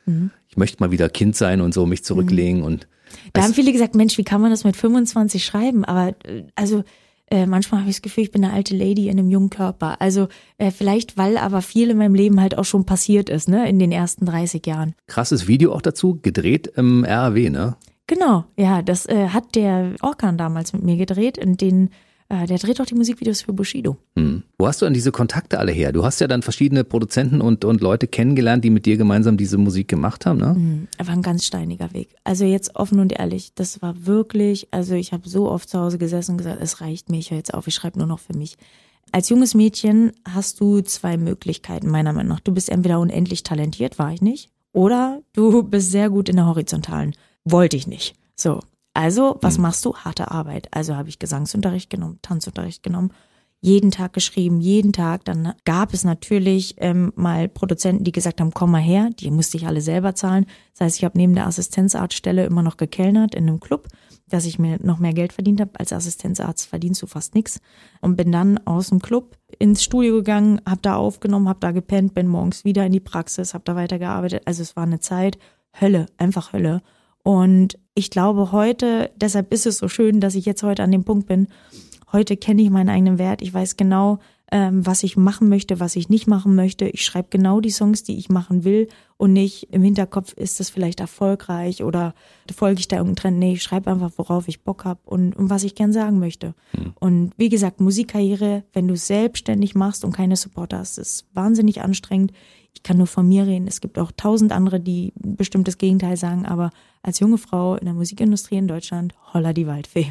Ich 0.49 0.57
möchte 0.57 0.81
mal 0.81 0.91
wieder 0.91 1.09
Kind 1.09 1.35
sein 1.35 1.61
und 1.61 1.73
so 1.73 1.85
mich 1.85 2.03
zurücklegen 2.03 2.63
und 2.63 2.87
Da 3.33 3.43
haben 3.43 3.53
viele 3.53 3.71
gesagt, 3.71 3.95
Mensch, 3.95 4.17
wie 4.17 4.23
kann 4.23 4.41
man 4.41 4.51
das 4.51 4.63
mit 4.63 4.75
25 4.75 5.43
schreiben? 5.45 5.85
Aber 5.85 6.09
äh, 6.25 6.43
also 6.55 6.83
äh, 7.31 7.45
manchmal 7.47 7.79
habe 7.81 7.89
ich 7.89 7.95
das 7.95 8.01
Gefühl, 8.03 8.25
ich 8.25 8.31
bin 8.31 8.43
eine 8.43 8.53
alte 8.53 8.75
Lady 8.75 9.07
in 9.07 9.17
einem 9.17 9.29
jungen 9.29 9.49
Körper. 9.49 9.99
Also 10.01 10.27
äh, 10.57 10.69
vielleicht, 10.71 11.17
weil 11.17 11.37
aber 11.37 11.61
viel 11.61 11.89
in 11.89 11.97
meinem 11.97 12.13
Leben 12.15 12.39
halt 12.41 12.57
auch 12.57 12.65
schon 12.65 12.85
passiert 12.85 13.29
ist, 13.29 13.47
ne, 13.49 13.67
in 13.67 13.79
den 13.79 13.91
ersten 13.91 14.25
30 14.25 14.65
Jahren. 14.67 14.93
krasses 15.07 15.47
Video 15.47 15.73
auch 15.73 15.81
dazu, 15.81 16.19
gedreht 16.21 16.67
im 16.75 17.03
RAW, 17.05 17.49
ne? 17.49 17.75
Genau, 18.07 18.45
ja, 18.57 18.81
das 18.81 19.05
äh, 19.05 19.29
hat 19.29 19.55
der 19.55 19.95
Orkan 20.01 20.37
damals 20.37 20.73
mit 20.73 20.83
mir 20.83 20.97
gedreht 20.97 21.37
und 21.37 21.61
den, 21.61 21.89
äh, 22.27 22.45
der 22.45 22.57
dreht 22.57 22.81
auch 22.81 22.85
die 22.85 22.95
Musikvideos 22.95 23.43
für 23.43 23.53
Bushido. 23.53 23.95
Hm. 24.17 24.43
Wo 24.57 24.67
hast 24.67 24.81
du 24.81 24.85
denn 24.85 24.93
diese 24.93 25.11
Kontakte 25.11 25.57
alle 25.57 25.71
her? 25.71 25.93
Du 25.93 26.03
hast 26.03 26.19
ja 26.19 26.27
dann 26.27 26.41
verschiedene 26.41 26.83
Produzenten 26.83 27.39
und, 27.39 27.63
und 27.63 27.79
Leute 27.79 28.07
kennengelernt, 28.07 28.63
die 28.65 28.71
mit 28.71 28.85
dir 28.85 28.97
gemeinsam 28.97 29.37
diese 29.37 29.57
Musik 29.57 29.87
gemacht 29.87 30.25
haben, 30.25 30.39
ne? 30.39 30.53
Mhm. 30.53 30.87
war 30.97 31.13
ein 31.13 31.21
ganz 31.21 31.45
steiniger 31.45 31.93
Weg. 31.93 32.15
Also 32.25 32.43
jetzt 32.43 32.75
offen 32.75 32.99
und 32.99 33.13
ehrlich, 33.13 33.53
das 33.55 33.81
war 33.81 34.05
wirklich, 34.05 34.67
also 34.71 34.95
ich 34.95 35.13
habe 35.13 35.29
so 35.29 35.49
oft 35.49 35.69
zu 35.69 35.79
Hause 35.79 35.97
gesessen 35.97 36.31
und 36.31 36.37
gesagt, 36.39 36.61
es 36.61 36.81
reicht 36.81 37.09
mir, 37.09 37.19
ich 37.19 37.31
höre 37.31 37.37
jetzt 37.37 37.53
auf, 37.53 37.67
ich 37.67 37.75
schreibe 37.75 37.99
nur 37.99 38.07
noch 38.07 38.19
für 38.19 38.35
mich. 38.37 38.57
Als 39.13 39.29
junges 39.29 39.53
Mädchen 39.53 40.11
hast 40.27 40.59
du 40.59 40.81
zwei 40.81 41.17
Möglichkeiten, 41.17 41.87
meiner 41.87 42.13
Meinung 42.13 42.29
nach. 42.29 42.39
Du 42.39 42.51
bist 42.51 42.69
entweder 42.69 42.99
unendlich 42.99 43.43
talentiert, 43.43 43.99
war 43.99 44.11
ich 44.11 44.21
nicht, 44.21 44.49
oder 44.73 45.21
du 45.33 45.63
bist 45.63 45.91
sehr 45.91 46.09
gut 46.09 46.29
in 46.29 46.35
der 46.35 46.47
Horizontalen. 46.47 47.13
Wollte 47.45 47.77
ich 47.77 47.87
nicht. 47.87 48.15
So. 48.35 48.59
Also, 48.93 49.37
was 49.41 49.57
machst 49.57 49.83
du? 49.85 49.95
Harte 49.95 50.29
Arbeit. 50.29 50.67
Also 50.71 50.95
habe 50.95 51.09
ich 51.09 51.17
Gesangsunterricht 51.17 51.89
genommen, 51.89 52.19
Tanzunterricht 52.21 52.83
genommen, 52.83 53.11
jeden 53.59 53.91
Tag 53.91 54.13
geschrieben, 54.13 54.59
jeden 54.59 54.91
Tag. 54.93 55.25
Dann 55.25 55.53
gab 55.63 55.93
es 55.93 56.03
natürlich 56.03 56.75
ähm, 56.77 57.11
mal 57.15 57.47
Produzenten, 57.47 58.03
die 58.03 58.11
gesagt 58.11 58.39
haben, 58.41 58.53
komm 58.53 58.71
mal 58.71 58.81
her, 58.81 59.09
die 59.17 59.31
musste 59.31 59.57
ich 59.57 59.65
alle 59.65 59.81
selber 59.81 60.13
zahlen. 60.13 60.45
Das 60.73 60.81
heißt, 60.81 60.97
ich 60.97 61.05
habe 61.05 61.17
neben 61.17 61.33
der 61.33 61.47
Assistenzarztstelle 61.47 62.45
immer 62.45 62.61
noch 62.61 62.77
gekellnert 62.77 63.33
in 63.33 63.47
einem 63.47 63.61
Club, 63.61 63.87
dass 64.27 64.45
ich 64.45 64.59
mir 64.59 64.79
noch 64.83 64.99
mehr 64.99 65.13
Geld 65.13 65.33
verdient 65.33 65.61
habe. 65.61 65.79
Als 65.79 65.93
Assistenzarzt 65.93 66.67
verdienst 66.67 67.01
du 67.01 67.07
fast 67.07 67.35
nichts. 67.35 67.61
Und 68.01 68.17
bin 68.17 68.31
dann 68.31 68.59
aus 68.67 68.89
dem 68.89 68.99
Club 68.99 69.37
ins 69.57 69.81
Studio 69.81 70.15
gegangen, 70.15 70.61
habe 70.67 70.81
da 70.81 70.97
aufgenommen, 70.97 71.47
habe 71.47 71.61
da 71.61 71.71
gepennt, 71.71 72.13
bin 72.13 72.27
morgens 72.27 72.65
wieder 72.65 72.85
in 72.85 72.91
die 72.91 72.99
Praxis, 72.99 73.53
habe 73.53 73.63
da 73.63 73.75
weitergearbeitet. 73.75 74.43
Also 74.45 74.61
es 74.61 74.75
war 74.75 74.83
eine 74.83 74.99
Zeit, 74.99 75.39
Hölle, 75.79 76.07
einfach 76.17 76.53
Hölle. 76.53 76.81
Und 77.23 77.79
ich 77.95 78.09
glaube 78.09 78.51
heute, 78.51 79.11
deshalb 79.15 79.53
ist 79.53 79.65
es 79.65 79.77
so 79.77 79.87
schön, 79.87 80.19
dass 80.19 80.35
ich 80.35 80.45
jetzt 80.45 80.63
heute 80.63 80.83
an 80.83 80.91
dem 80.91 81.03
Punkt 81.03 81.27
bin. 81.27 81.47
Heute 82.11 82.37
kenne 82.37 82.61
ich 82.61 82.69
meinen 82.69 82.89
eigenen 82.89 83.17
Wert. 83.17 83.41
Ich 83.41 83.53
weiß 83.53 83.77
genau, 83.77 84.19
ähm, 84.51 84.85
was 84.85 85.01
ich 85.01 85.17
machen 85.17 85.49
möchte, 85.49 85.79
was 85.79 85.95
ich 85.95 86.09
nicht 86.09 86.27
machen 86.27 86.53
möchte. 86.53 86.85
Ich 86.85 87.03
schreibe 87.03 87.29
genau 87.31 87.59
die 87.59 87.71
Songs, 87.71 88.03
die 88.03 88.17
ich 88.17 88.29
machen 88.29 88.63
will 88.63 88.87
und 89.17 89.33
nicht 89.33 89.69
im 89.71 89.81
Hinterkopf, 89.81 90.33
ist 90.33 90.59
das 90.59 90.69
vielleicht 90.69 90.99
erfolgreich 90.99 91.83
oder 91.83 92.13
folge 92.53 92.79
ich 92.79 92.87
da 92.87 92.97
irgendeinem 92.97 93.15
Trend. 93.15 93.39
Nee, 93.39 93.53
ich 93.53 93.63
schreibe 93.63 93.89
einfach, 93.89 94.11
worauf 94.17 94.47
ich 94.47 94.61
Bock 94.61 94.85
habe 94.85 94.99
und, 95.05 95.35
und 95.35 95.49
was 95.49 95.63
ich 95.63 95.73
gern 95.73 95.91
sagen 95.91 96.19
möchte. 96.19 96.53
Und 96.99 97.31
wie 97.35 97.49
gesagt, 97.49 97.81
Musikkarriere, 97.81 98.63
wenn 98.73 98.87
du 98.87 98.93
es 98.93 99.07
selbstständig 99.07 99.73
machst 99.73 100.05
und 100.05 100.11
keine 100.11 100.35
Supporter 100.35 100.77
hast, 100.77 100.99
ist 100.99 101.25
wahnsinnig 101.33 101.81
anstrengend. 101.81 102.31
Ich 102.75 102.83
kann 102.83 102.97
nur 102.97 103.07
von 103.07 103.27
mir 103.27 103.47
reden. 103.47 103.67
Es 103.67 103.81
gibt 103.81 103.97
auch 103.97 104.11
tausend 104.15 104.51
andere, 104.51 104.79
die 104.79 105.13
bestimmt 105.15 105.67
das 105.67 105.79
Gegenteil 105.79 106.17
sagen, 106.17 106.45
aber 106.45 106.69
als 107.03 107.19
junge 107.19 107.37
Frau 107.37 107.75
in 107.75 107.85
der 107.85 107.93
Musikindustrie 107.93 108.55
in 108.57 108.67
Deutschland, 108.67 109.13
holla 109.33 109.53
die 109.53 109.67
Waldfee. 109.67 110.07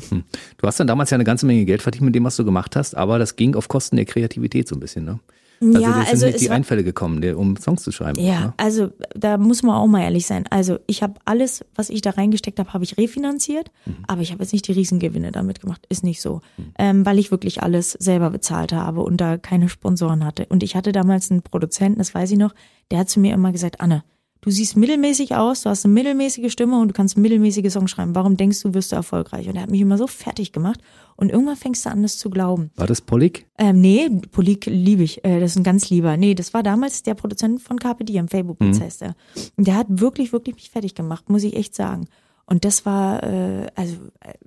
Du 0.59 0.67
hast 0.67 0.79
dann 0.79 0.87
damals 0.87 1.11
ja 1.11 1.17
eine 1.17 1.25
ganze 1.25 1.47
Menge 1.47 1.65
Geld 1.65 1.83
verdient 1.83 2.05
mit 2.05 2.15
dem, 2.15 2.25
was 2.25 2.37
du 2.37 2.45
gemacht 2.45 2.77
hast, 2.77 2.95
aber 2.97 3.19
das 3.19 3.37
ging 3.37 3.55
auf 3.57 3.69
Kosten 3.69 3.97
der 3.97 4.05
Kreativität 4.05 4.69
so 4.69 4.77
ein 4.77 4.81
bisschen, 4.81 5.05
ne? 5.05 5.19
Also 5.63 5.79
ja, 5.81 5.93
sind 5.93 6.07
also 6.09 6.27
nicht 6.27 6.41
die 6.41 6.49
war, 6.49 6.57
Einfälle 6.57 6.83
gekommen, 6.83 7.23
um 7.35 7.57
Songs 7.57 7.83
zu 7.85 7.93
schreiben. 7.93 8.21
Ja, 8.21 8.41
Ne? 8.47 8.55
also 8.57 8.91
da 9.15 9.39
muss 9.39 9.63
man 9.63 9.77
auch 9.77 9.87
mal 9.87 10.03
ehrlich 10.03 10.27
sein. 10.27 10.45
Also 10.51 10.79
ich 10.89 11.05
habe 11.05 11.21
alles, 11.25 11.65
was 11.77 11.89
ich 11.89 12.03
da 12.03 12.11
reingesteckt 12.11 12.59
habe, 12.59 12.73
habe 12.73 12.83
ich 12.83 12.99
refinanziert, 12.99 13.71
aber 14.09 14.23
ich 14.23 14.33
habe 14.33 14.43
jetzt 14.43 14.53
nicht 14.53 14.67
die 14.67 14.73
Riesengewinne 14.73 15.31
damit 15.31 15.61
gemacht. 15.61 15.87
Ist 15.89 16.03
nicht 16.03 16.21
so, 16.21 16.41
ähm, 16.81 17.07
weil 17.07 17.21
ich 17.21 17.31
wirklich 17.31 17.63
alles 17.63 17.93
selber 17.93 18.31
bezahlt 18.31 18.73
habe 18.73 19.03
und 19.03 19.21
da 19.21 19.39
keine 19.39 19.69
Sponsoren 19.69 20.25
hatte. 20.25 20.47
Und 20.49 20.65
ich 20.65 20.75
hatte 20.75 20.91
damals 20.91 21.31
einen 21.31 21.43
Produzenten, 21.43 21.99
das 22.01 22.13
weiß 22.13 22.33
ich 22.33 22.39
noch, 22.39 22.57
der 22.91 22.99
hat 22.99 23.09
zu 23.09 23.21
mir 23.21 23.33
immer 23.33 23.53
gesagt, 23.53 23.81
Anne, 23.81 24.03
du 24.43 24.51
siehst 24.51 24.77
mittelmäßig 24.77 25.35
aus, 25.35 25.63
du 25.63 25.71
hast 25.71 25.85
eine 25.85 25.95
mittelmäßige 25.95 26.53
Stimme 26.53 26.79
und 26.79 26.89
du 26.89 26.93
kannst 26.93 27.17
mittelmäßige 27.17 27.73
Songs 27.73 27.91
schreiben. 27.91 28.15
Warum 28.15 28.37
denkst 28.37 28.63
du, 28.63 28.75
wirst 28.75 28.93
du 28.93 28.97
erfolgreich? 28.97 29.49
Und 29.49 29.57
er 29.57 29.63
hat 29.63 29.71
mich 29.71 29.81
immer 29.81 29.97
so 29.97 30.07
fertig 30.07 30.53
gemacht 30.53 30.81
und 31.17 31.31
irgendwann 31.31 31.57
fängst 31.57 31.87
du 31.87 31.91
an, 31.91 32.03
das 32.03 32.19
zu 32.19 32.29
glauben. 32.29 32.71
War 32.77 32.87
das 32.87 33.01
Pollig? 33.01 33.47
Ähm, 33.57 33.81
nee, 33.81 34.11
Polik 34.31 34.67
liebe 34.67 35.03
ich. 35.03 35.25
Äh, 35.25 35.41
das 35.41 35.53
ist 35.53 35.57
ein 35.57 35.65
ganz 35.65 35.89
lieber. 35.89 36.17
Nee, 36.17 36.35
das 36.35 36.53
war 36.53 36.63
damals 36.63 37.03
der 37.03 37.15
Produzent 37.15 37.63
von 37.63 37.79
Carpe 37.79 38.05
Diem, 38.05 38.29
Facebook 38.29 38.59
Beats 38.59 38.81
heißt 38.81 39.03
er. 39.03 39.15
Und 39.57 39.67
der 39.67 39.77
hat 39.77 39.87
wirklich, 39.89 40.33
wirklich 40.33 40.57
mich 40.57 40.71
fertig 40.71 40.95
gemacht, 40.95 41.31
muss 41.31 41.45
ich 41.45 41.57
echt 41.57 41.75
sagen. 41.75 42.09
Und 42.53 42.67
das 42.67 42.85
war, 42.85 43.23
äh, 43.23 43.67
also 43.77 43.97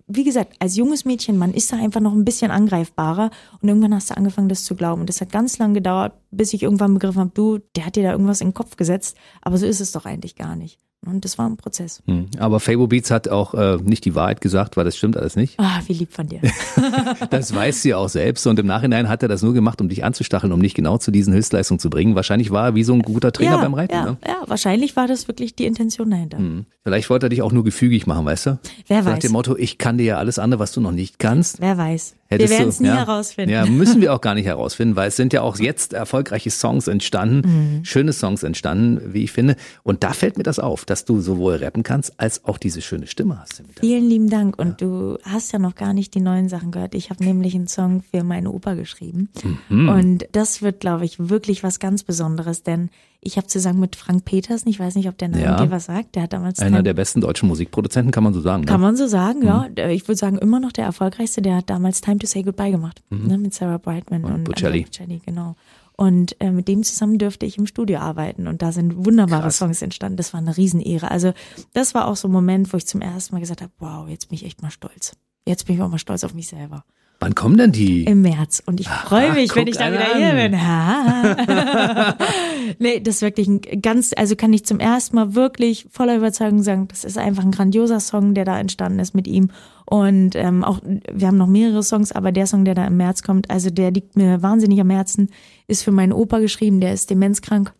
wie 0.05 0.23
gesagt, 0.23 0.57
als 0.59 0.75
junges 0.75 1.05
Mädchen, 1.05 1.39
man 1.39 1.55
ist 1.55 1.73
da 1.73 1.77
einfach 1.77 2.01
noch 2.01 2.13
ein 2.13 2.23
bisschen 2.23 2.51
angreifbarer 2.51 3.31
und 3.59 3.67
irgendwann 3.67 3.95
hast 3.95 4.11
du 4.11 4.15
angefangen, 4.15 4.47
das 4.47 4.63
zu 4.63 4.75
glauben. 4.75 5.01
Und 5.01 5.09
das 5.09 5.21
hat 5.21 5.31
ganz 5.31 5.57
lang 5.57 5.73
gedauert, 5.73 6.13
bis 6.29 6.53
ich 6.53 6.61
irgendwann 6.61 6.93
begriffen 6.93 7.19
habe, 7.19 7.31
du, 7.33 7.57
der 7.75 7.87
hat 7.87 7.95
dir 7.95 8.03
da 8.03 8.11
irgendwas 8.11 8.41
in 8.41 8.49
den 8.49 8.53
Kopf 8.53 8.77
gesetzt, 8.77 9.17
aber 9.41 9.57
so 9.57 9.65
ist 9.65 9.79
es 9.79 9.91
doch 9.91 10.05
eigentlich 10.05 10.35
gar 10.35 10.55
nicht. 10.55 10.84
Und 11.05 11.23
das 11.23 11.37
war 11.37 11.47
ein 11.47 11.55
Prozess. 11.55 12.01
Hm. 12.07 12.25
Aber 12.39 12.59
Fabo 12.59 12.87
Beats 12.87 13.11
hat 13.11 13.27
auch 13.27 13.53
äh, 13.53 13.77
nicht 13.77 14.05
die 14.05 14.15
Wahrheit 14.15 14.41
gesagt, 14.41 14.75
weil 14.75 14.85
das 14.85 14.97
stimmt 14.97 15.17
alles 15.17 15.35
nicht. 15.35 15.59
Ah, 15.59 15.79
wie 15.85 15.93
lieb 15.93 16.11
von 16.11 16.27
dir. 16.27 16.39
das 17.29 17.53
weiß 17.53 17.83
sie 17.83 17.93
auch 17.93 18.09
selbst. 18.09 18.47
Und 18.47 18.57
im 18.57 18.65
Nachhinein 18.65 19.07
hat 19.07 19.21
er 19.21 19.29
das 19.29 19.43
nur 19.43 19.53
gemacht, 19.53 19.81
um 19.81 19.89
dich 19.89 20.03
anzustacheln, 20.03 20.51
um 20.51 20.61
dich 20.61 20.73
genau 20.73 20.97
zu 20.97 21.11
diesen 21.11 21.33
Höchstleistungen 21.33 21.79
zu 21.79 21.91
bringen. 21.91 22.15
Wahrscheinlich 22.15 22.49
war 22.49 22.69
er 22.69 22.75
wie 22.75 22.83
so 22.83 22.93
ein 22.93 23.03
guter 23.03 23.31
Trainer 23.31 23.51
ja, 23.51 23.61
beim 23.61 23.75
Reiten. 23.75 23.93
Ja, 23.93 24.05
ne? 24.05 24.17
ja, 24.25 24.37
wahrscheinlich 24.47 24.95
war 24.95 25.07
das 25.07 25.27
wirklich 25.27 25.55
die 25.55 25.65
Intention 25.65 26.09
dahinter. 26.09 26.39
Hm. 26.39 26.65
Vielleicht 26.83 27.09
wollte 27.09 27.27
er 27.27 27.29
dich 27.29 27.41
auch 27.43 27.51
nur 27.51 27.63
gefügig 27.63 28.07
machen, 28.07 28.25
weißt 28.25 28.45
du? 28.47 28.59
Wer 28.87 29.03
Nach 29.03 29.13
weiß. 29.13 29.19
dem 29.19 29.31
Motto, 29.31 29.55
ich 29.57 29.77
kann 29.77 29.97
dir 29.97 30.05
ja 30.05 30.17
alles 30.17 30.39
andere, 30.39 30.59
was 30.59 30.71
du 30.71 30.81
noch 30.81 30.91
nicht 30.91 31.19
kannst. 31.19 31.59
Wer 31.61 31.77
weiß. 31.77 32.15
Hättest 32.27 32.51
wir 32.51 32.57
werden 32.57 32.69
es 32.69 32.79
nie 32.79 32.87
ja, 32.87 32.95
herausfinden. 32.97 33.51
Ja, 33.51 33.65
müssen 33.67 34.01
wir 34.01 34.11
auch 34.13 34.21
gar 34.21 34.33
nicht 34.33 34.45
herausfinden, 34.47 34.95
weil 34.95 35.09
es 35.09 35.15
sind 35.15 35.31
ja 35.33 35.41
auch 35.41 35.59
jetzt 35.59 35.93
erfolgreiche 35.93 36.49
Songs 36.49 36.87
entstanden, 36.87 37.41
Mhm. 37.45 37.85
schöne 37.85 38.13
Songs 38.13 38.41
entstanden, 38.43 39.13
wie 39.13 39.23
ich 39.23 39.31
finde. 39.31 39.55
Und 39.83 40.03
da 40.03 40.13
fällt 40.13 40.37
mir 40.37 40.43
das 40.43 40.57
auf, 40.59 40.84
dass 40.85 41.05
du 41.05 41.21
sowohl 41.21 41.55
rappen 41.55 41.83
kannst, 41.83 42.19
als 42.19 42.45
auch 42.45 42.57
diese 42.57 42.81
schöne 42.81 43.07
Stimme 43.07 43.39
hast. 43.39 43.61
Vielen 43.79 44.07
lieben 44.09 44.29
Dank. 44.29 44.57
Und 44.59 44.81
du 44.81 45.17
hast 45.23 45.51
ja 45.51 45.59
noch 45.59 45.75
gar 45.75 45.93
nicht 45.93 46.13
die 46.15 46.21
neuen 46.21 46.49
Sachen 46.49 46.71
gehört. 46.71 46.95
Ich 46.95 47.09
habe 47.09 47.23
nämlich 47.23 47.55
einen 47.55 47.67
Song 47.67 48.03
für 48.11 48.23
meine 48.23 48.51
Oper 48.51 48.75
geschrieben. 48.75 49.29
Mhm. 49.69 49.89
Und 49.89 50.25
das 50.31 50.61
wird, 50.61 50.79
glaube 50.79 51.05
ich, 51.05 51.29
wirklich 51.29 51.63
was 51.63 51.79
ganz 51.79 52.03
Besonderes, 52.03 52.63
denn 52.63 52.89
ich 53.27 53.37
habe 53.37 53.47
zusammen 53.47 53.79
mit 53.79 53.95
Frank 53.95 54.23
Petersen, 54.23 54.69
ich 54.69 54.79
weiß 54.79 54.93
nicht, 54.95 55.09
ob 55.09 55.17
der 55.17 55.29
Name 55.29 55.43
Ja. 55.43 55.55
dir 55.63 55.71
was 55.71 55.85
sagt, 55.85 56.15
der 56.15 56.23
hat 56.23 56.33
damals 56.33 56.59
Einer 56.59 56.83
der 56.83 56.93
besten 56.93 57.21
deutschen 57.21 57.47
Musikproduzenten, 57.49 58.11
kann 58.11 58.23
man 58.23 58.35
so 58.35 58.41
sagen. 58.41 58.65
Kann 58.65 58.79
ne? 58.79 58.85
man 58.85 58.95
so 58.95 59.07
sagen, 59.07 59.41
ja. 59.43 59.67
Mhm. 59.67 59.75
Der- 59.75 59.89
Ich 59.89 60.07
würde 60.07 60.17
sagen, 60.17 60.37
immer 60.37 60.59
noch 60.59 60.71
der 60.71 60.85
erfolgreichste, 60.85 61.41
der 61.41 61.55
hat 61.57 61.69
damals 61.71 62.01
Time 62.01 62.19
to 62.19 62.27
Say 62.27 62.43
Goodbye 62.43 62.69
gemacht, 62.69 63.01
ne, 63.09 63.37
mit 63.39 63.53
Sarah 63.55 63.79
Brightman 63.79 64.23
und, 64.25 64.39
Mhm. 64.41 64.43
Bocelli. 64.43 64.83
Bocelli, 64.83 65.21
genau. 65.25 65.55
Und 65.97 66.39
äh, 66.41 66.51
mit 66.51 66.67
dem 66.67 66.83
zusammen 66.83 67.17
dürfte 67.17 67.45
ich 67.45 67.57
im 67.57 67.67
Studio 67.67 67.99
arbeiten 67.99 68.47
und 68.47 68.61
da 68.61 68.71
sind 68.71 69.05
wunderbare 69.05 69.43
Krass. 69.43 69.57
Songs 69.57 69.81
entstanden. 69.81 70.17
Das 70.17 70.33
war 70.33 70.41
eine 70.41 70.57
Riesenehre. 70.57 71.09
Also 71.09 71.33
das 71.73 71.93
war 71.93 72.07
auch 72.07 72.17
so 72.17 72.27
ein 72.27 72.31
Moment, 72.31 72.73
wo 72.73 72.77
ich 72.77 72.85
zum 72.85 73.01
ersten 73.01 73.33
Mal 73.33 73.39
gesagt 73.39 73.61
habe, 73.61 73.71
wow, 73.79 74.07
jetzt 74.09 74.29
bin 74.29 74.35
ich 74.35 74.45
echt 74.45 74.61
mal 74.61 74.71
stolz. 74.71 75.15
Jetzt 75.45 75.65
bin 75.65 75.75
ich 75.75 75.81
auch 75.81 75.89
mal 75.89 75.99
stolz 75.99 76.23
auf 76.23 76.33
mich 76.33 76.47
selber. 76.47 76.83
Wann 77.25 77.33
kommen 77.33 77.57
denn 77.57 77.71
die? 77.71 78.03
Im 78.03 78.21
März. 78.21 78.61
Und 78.67 78.79
ich 78.79 78.87
freue 78.87 79.33
mich, 79.33 79.55
wenn 79.55 79.65
ich 79.65 79.77
da 79.77 79.91
wieder 79.91 80.15
hier 80.15 80.29
an. 80.29 80.35
bin. 80.35 80.61
Ha. 80.61 82.15
nee, 82.77 82.99
das 82.99 83.15
ist 83.15 83.21
wirklich 83.23 83.47
ein 83.47 83.61
ganz, 83.81 84.13
also 84.15 84.35
kann 84.35 84.53
ich 84.53 84.63
zum 84.63 84.79
ersten 84.79 85.15
Mal 85.15 85.33
wirklich 85.33 85.87
voller 85.89 86.17
Überzeugung 86.17 86.61
sagen, 86.61 86.87
das 86.87 87.03
ist 87.03 87.17
einfach 87.17 87.43
ein 87.43 87.49
grandioser 87.49 87.99
Song, 87.99 88.35
der 88.35 88.45
da 88.45 88.59
entstanden 88.59 88.99
ist 88.99 89.15
mit 89.15 89.25
ihm. 89.25 89.49
Und 89.87 90.35
ähm, 90.35 90.63
auch, 90.63 90.81
wir 90.83 91.25
haben 91.25 91.37
noch 91.37 91.47
mehrere 91.47 91.81
Songs, 91.81 92.11
aber 92.11 92.31
der 92.31 92.45
Song, 92.45 92.63
der 92.63 92.75
da 92.75 92.85
im 92.85 92.97
März 92.97 93.23
kommt, 93.23 93.49
also 93.49 93.71
der 93.71 93.89
liegt 93.89 94.15
mir 94.15 94.43
wahnsinnig 94.43 94.79
am 94.79 94.91
Herzen, 94.91 95.31
ist 95.65 95.81
für 95.81 95.91
meinen 95.91 96.13
Opa 96.13 96.37
geschrieben, 96.37 96.79
der 96.79 96.93
ist 96.93 97.09
demenzkrank. 97.09 97.73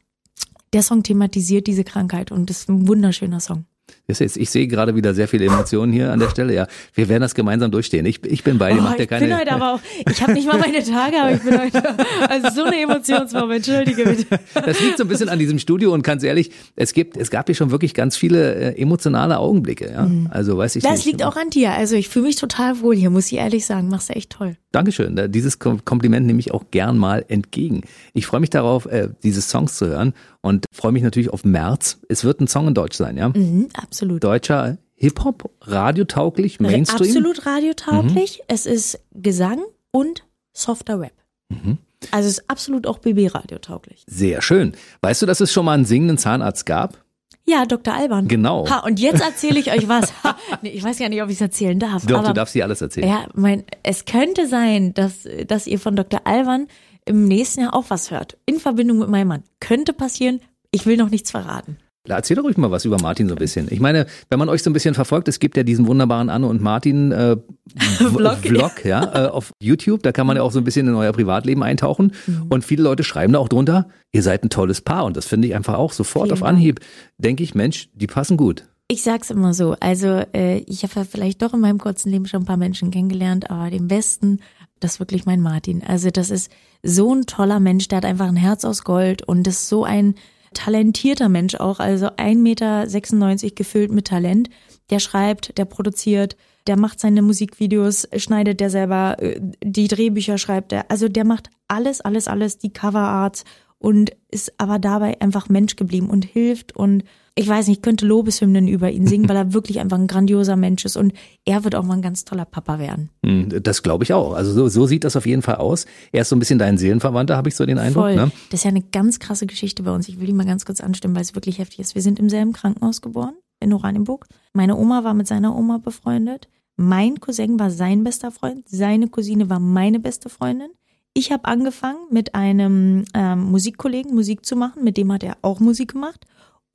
Der 0.74 0.82
Song 0.82 1.04
thematisiert 1.04 1.68
diese 1.68 1.84
Krankheit 1.84 2.32
und 2.32 2.50
das 2.50 2.62
ist 2.62 2.70
ein 2.70 2.88
wunderschöner 2.88 3.42
Song. 3.42 3.66
Ich 4.08 4.50
sehe 4.52 4.68
gerade 4.68 4.96
wieder 4.96 5.14
sehr 5.16 5.28
viele 5.28 5.46
Emotionen 5.46 5.92
hier 5.92 6.12
an 6.12 6.20
der 6.20 6.30
Stelle. 6.30 6.54
Ja, 6.54 6.68
wir 6.94 7.10
werden 7.10 7.22
das 7.22 7.34
gemeinsam 7.34 7.72
durchstehen. 7.72 8.06
Ich, 8.06 8.24
ich 8.26 8.44
bin 8.44 8.60
bei 8.60 8.72
dir. 8.74 8.80
Oh, 8.88 9.02
ich 9.02 9.08
keine. 9.08 9.26
bin 9.28 9.36
heute 9.38 9.52
aber 9.52 9.74
auch, 9.74 9.80
ich 10.10 10.22
habe 10.22 10.34
nicht 10.34 10.48
mal 10.48 10.60
meine 10.60 10.84
Tage, 10.84 11.18
aber 11.20 11.32
ich 11.32 11.42
bin 11.42 11.60
heute, 11.60 11.82
also 12.30 12.50
so 12.54 12.64
eine 12.66 12.80
Emotionsform, 12.82 13.50
entschuldige 13.52 14.04
bitte. 14.04 14.40
Das 14.54 14.80
liegt 14.80 14.98
so 14.98 15.04
ein 15.06 15.08
bisschen 15.08 15.30
an 15.30 15.40
diesem 15.40 15.58
Studio 15.58 15.92
und 15.94 16.04
ganz 16.04 16.24
ehrlich, 16.24 16.52
es 16.76 16.94
gibt, 16.94 17.18
es 17.18 17.32
gab 17.32 17.48
hier 17.48 17.56
schon 17.56 17.72
wirklich 17.72 17.94
ganz 17.96 18.16
viele 18.16 18.54
äh, 18.76 18.80
emotionale 18.82 19.40
Augenblicke. 19.40 19.92
Ja, 19.92 20.08
also 20.30 20.56
weiß 20.58 20.76
ich 20.76 20.84
Das 20.84 20.98
nicht. 20.98 21.06
liegt 21.06 21.24
auch 21.24 21.36
an 21.36 21.50
dir. 21.50 21.72
Also 21.72 21.96
ich 21.96 22.08
fühle 22.10 22.26
mich 22.28 22.36
total 22.36 22.82
wohl 22.82 22.96
hier, 22.96 23.10
muss 23.10 23.32
ich 23.32 23.38
ehrlich 23.40 23.66
sagen. 23.66 23.88
Machst 23.90 24.10
du 24.10 24.14
echt 24.14 24.32
toll. 24.32 24.56
Dankeschön. 24.72 25.16
Da- 25.16 25.28
Dieses 25.28 25.60
Kom- 25.60 25.80
Kompliment 25.84 26.28
nehme 26.28 26.40
ich 26.40 26.54
auch 26.54 26.66
gern 26.70 26.98
mal 26.98 27.26
entgegen. 27.28 27.82
Ich 28.14 28.28
freue 28.28 28.40
mich 28.42 28.50
darauf, 28.52 28.86
äh, 28.86 29.10
diese 29.24 29.42
Songs 29.42 29.78
zu 29.78 29.88
hören 29.88 30.14
und 30.42 30.66
freue 30.72 30.92
mich 30.92 31.02
natürlich 31.02 31.30
auf 31.32 31.44
März. 31.44 31.98
Es 32.10 32.24
wird 32.24 32.40
ein 32.42 32.48
Song 32.48 32.68
in 32.68 32.74
Deutsch 32.76 32.96
sein, 32.98 33.18
ja? 33.18 33.30
Mhm, 33.30 33.68
absolut. 33.74 33.95
Deutscher 34.02 34.78
Hip-Hop, 34.96 35.52
radiotauglich, 35.62 36.60
Mainstream. 36.60 37.10
Absolut 37.10 37.46
radiotauglich. 37.46 38.44
Es 38.48 38.66
ist 38.66 39.00
Gesang 39.14 39.62
und 39.92 40.24
softer 40.54 41.00
Rap. 41.00 41.14
Mhm. 41.50 41.78
Also 42.12 42.30
es 42.30 42.40
ist 42.40 42.50
absolut 42.50 42.88
auch 42.88 43.00
BB-radiotauglich. 43.00 44.04
Sehr 44.08 44.42
schön. 44.42 44.74
Weißt 45.02 45.22
du, 45.22 45.26
dass 45.26 45.42
es 45.42 45.52
schon 45.52 45.66
mal 45.66 45.74
einen 45.74 45.86
singenden 45.86 46.18
Zahnarzt 46.18 46.66
gab? 46.66 47.04
Ja, 47.48 47.66
Dr. 47.66 47.94
Alban. 47.94 48.28
Genau. 48.28 48.68
Ha, 48.70 48.80
und 48.80 49.00
jetzt 49.00 49.22
erzähle 49.22 49.60
ich 49.60 49.72
euch 49.72 49.88
was. 49.88 50.12
Ha, 50.24 50.36
nee, 50.62 50.70
ich 50.70 50.84
weiß 50.84 50.98
gar 50.98 51.10
nicht, 51.10 51.22
ob 51.22 51.30
ich 51.30 51.36
es 51.36 51.42
erzählen 51.42 51.78
darf. 51.78 52.06
Doch, 52.06 52.20
aber 52.20 52.30
du 52.30 52.34
darfst 52.34 52.56
dir 52.56 52.64
alles 52.64 52.82
erzählen. 52.82 53.08
Ja, 53.08 53.28
mein, 53.34 53.64
es 53.84 54.06
könnte 54.06 54.48
sein, 54.48 54.94
dass, 54.94 55.28
dass 55.48 55.68
ihr 55.68 55.80
von 55.80 55.96
Dr. 55.96 56.22
Alban 56.26 56.68
im 57.06 57.28
nächsten 57.28 57.62
Jahr 57.62 57.76
auch 57.76 57.86
was 57.90 58.10
hört. 58.10 58.38
In 58.46 58.60
Verbindung 58.60 58.98
mit 59.00 59.10
meinem 59.10 59.28
Mann. 59.28 59.44
Könnte 59.60 59.94
passieren. 59.94 60.42
Ich 60.72 60.86
will 60.88 60.98
noch 60.98 61.10
nichts 61.10 61.32
verraten. 61.32 61.78
Erzähl 62.08 62.36
doch 62.36 62.44
ruhig 62.44 62.58
mal 62.58 62.72
was 62.72 62.86
über 62.86 62.98
Martin 63.02 63.28
so 63.28 63.36
ein 63.36 63.40
bisschen. 63.40 63.68
Ich 63.72 63.80
meine, 63.80 64.06
wenn 64.30 64.40
man 64.40 64.50
euch 64.50 64.64
so 64.64 64.70
ein 64.70 64.74
bisschen 64.74 64.94
verfolgt, 64.94 65.28
es 65.28 65.40
gibt 65.40 65.58
ja 65.58 65.64
diesen 65.64 65.88
wunderbaren 65.88 66.30
Anne 66.30 66.48
und 66.48 66.62
Martin 66.62 67.12
äh, 67.12 67.38
Vlog. 67.78 68.38
Vlog 68.38 68.86
ja, 68.86 69.26
äh, 69.26 69.30
auf 69.30 69.54
YouTube. 69.62 70.04
Da 70.04 70.12
kann 70.12 70.28
man 70.28 70.38
ja 70.38 70.44
auch 70.44 70.52
so 70.52 70.60
ein 70.60 70.64
bisschen 70.64 70.88
in 70.88 70.96
euer 70.96 71.12
Privatleben 71.12 71.64
eintauchen. 71.64 72.14
Mhm. 72.28 72.48
Und 72.50 72.64
viele 72.64 72.84
Leute 72.84 73.04
schreiben 73.04 73.34
da 73.34 73.40
auch 73.40 73.50
drunter, 73.50 73.88
ihr 74.12 74.24
seid 74.24 74.44
ein 74.44 74.50
tolles 74.50 74.82
Paar. 74.82 75.06
Und 75.06 75.18
das 75.18 75.26
finde 75.26 75.48
ich 75.48 75.56
einfach 75.56 75.76
auch 75.76 75.94
sofort 75.94 76.28
Vielen 76.28 76.38
auf. 76.38 76.44
Anhieb. 76.44 76.80
Denke 77.18 77.44
ich, 77.44 77.56
Mensch, 77.56 77.90
die 77.94 78.08
passen 78.08 78.38
gut. 78.38 78.66
Ich 78.88 79.02
sag's 79.02 79.32
immer 79.32 79.54
so. 79.54 79.76
Also 79.80 80.24
äh, 80.34 80.60
ich 80.68 80.84
habe 80.84 81.06
vielleicht 81.06 81.42
doch 81.42 81.54
in 81.54 81.60
meinem 81.60 81.80
kurzen 81.80 82.12
Leben 82.12 82.28
schon 82.28 82.44
ein 82.44 82.46
paar 82.46 82.58
Menschen 82.58 82.92
kennengelernt, 82.92 83.50
aber 83.50 83.72
den 83.72 83.88
besten, 83.88 84.42
das 84.80 84.94
ist 84.94 85.00
wirklich 85.00 85.26
mein 85.26 85.42
Martin. 85.42 85.84
Also 85.84 86.12
das 86.12 86.30
ist 86.30 86.52
so 86.84 87.14
ein 87.14 87.26
toller 87.26 87.60
Mensch, 87.60 87.88
der 87.88 87.98
hat 87.98 88.06
einfach 88.06 88.28
ein 88.28 88.36
Herz 88.36 88.64
aus 88.64 88.84
Gold 88.84 89.24
und 89.24 89.48
ist 89.48 89.70
so 89.70 89.84
ein 89.84 90.14
talentierter 90.56 91.30
Mensch 91.30 91.56
auch. 91.56 91.80
Also 91.80 92.08
1,96 92.08 92.36
Meter 92.36 93.56
gefüllt 93.56 93.92
mit 93.92 94.08
Talent. 94.08 94.50
Der 94.90 95.00
schreibt, 95.00 95.58
der 95.58 95.66
produziert, 95.66 96.36
der 96.66 96.78
macht 96.78 97.00
seine 97.00 97.22
Musikvideos, 97.22 98.08
schneidet 98.18 98.60
der 98.60 98.72
selber, 98.72 99.18
äh, 99.20 99.40
die 99.64 99.88
Drehbücher 99.88 100.40
schreibt 100.40 100.74
er. 100.74 100.90
Also 100.90 101.08
der 101.08 101.26
macht 101.26 101.50
alles, 101.68 102.02
alles, 102.02 102.28
alles, 102.28 102.58
die 102.58 102.74
Coverarts 102.74 103.44
und 103.78 104.12
ist 104.32 104.54
aber 104.58 104.80
dabei 104.80 105.22
einfach 105.22 105.50
Mensch 105.50 105.76
geblieben 105.76 106.10
und 106.10 106.26
hilft 106.26 106.76
und 106.76 107.04
ich 107.38 107.48
weiß 107.50 107.68
nicht, 107.68 107.78
ich 107.78 107.82
könnte 107.82 108.06
Lobeshymnen 108.06 108.68
über 108.68 108.90
ihn 108.92 109.08
singen, 109.08 109.28
weil 109.30 109.36
er 109.36 109.54
wirklich 109.54 109.80
einfach 109.80 109.98
ein 109.98 110.08
grandioser 110.08 110.56
Mensch 110.56 110.86
ist 110.86 110.96
und 110.96 111.14
er 111.44 111.64
wird 111.64 111.76
auch 111.76 111.84
mal 111.84 111.96
ein 111.96 112.02
ganz 112.02 112.24
toller 112.26 112.46
Papa 112.46 112.80
werden. 112.80 113.10
Hm, 113.26 113.62
Das 113.62 113.84
glaube 113.84 114.04
ich 114.06 114.14
auch. 114.14 114.34
Also 114.34 114.54
so, 114.54 114.68
so 114.70 114.86
sieht 114.88 115.04
das 115.04 115.16
auf 115.16 115.26
jeden 115.26 115.42
Fall 115.42 115.56
aus. 115.56 115.86
Er 116.12 116.22
ist 116.22 116.30
so 116.30 116.36
ein 116.36 116.40
bisschen 116.40 116.60
dein 116.60 116.78
Seelenverwandter, 116.78 117.36
habe 117.36 117.50
ich 117.50 117.56
so 117.56 117.66
den 117.66 117.78
Eindruck. 117.78 118.04
Voll. 118.06 118.16
Ne? 118.16 118.32
Das 118.50 118.62
ist 118.62 118.64
ja 118.64 118.70
eine 118.70 118.82
ganz 118.82 119.20
krasse 119.20 119.46
Geschichte 119.48 119.84
bei 119.84 119.92
uns. 119.92 120.08
Ich 120.08 120.20
will 120.20 120.28
die 120.28 120.34
mal 120.34 120.46
ganz 120.46 120.66
kurz 120.66 120.80
anstimmen, 120.82 121.16
weil 121.16 121.24
es 121.24 121.36
wirklich 121.36 121.60
heftig 121.60 121.80
ist. 121.80 121.94
Wir 121.96 122.02
sind 122.02 122.20
im 122.20 122.30
selben 122.30 122.54
Krankenhaus 122.54 123.02
geboren, 123.02 123.36
in 123.60 123.74
Oranienburg. 123.74 124.28
Meine 124.54 124.78
Oma 124.78 125.04
war 125.04 125.14
mit 125.14 125.28
seiner 125.28 125.56
Oma 125.56 125.78
befreundet. 125.78 126.48
Mein 126.78 127.20
Cousin 127.20 127.60
war 127.60 127.70
sein 127.72 128.04
bester 128.04 128.32
Freund. 128.32 128.68
Seine 128.68 129.08
Cousine 129.08 129.50
war 129.50 129.60
meine 129.60 130.00
beste 130.00 130.30
Freundin. 130.30 130.70
Ich 131.14 131.32
habe 131.32 131.46
angefangen, 131.46 132.00
mit 132.12 132.36
einem 132.36 133.06
ähm, 133.14 133.44
Musikkollegen 133.52 134.14
Musik 134.14 134.46
zu 134.46 134.58
machen. 134.58 134.84
Mit 134.84 134.98
dem 134.98 135.12
hat 135.14 135.24
er 135.24 135.38
auch 135.42 135.62
Musik 135.62 135.94
gemacht. 135.94 136.26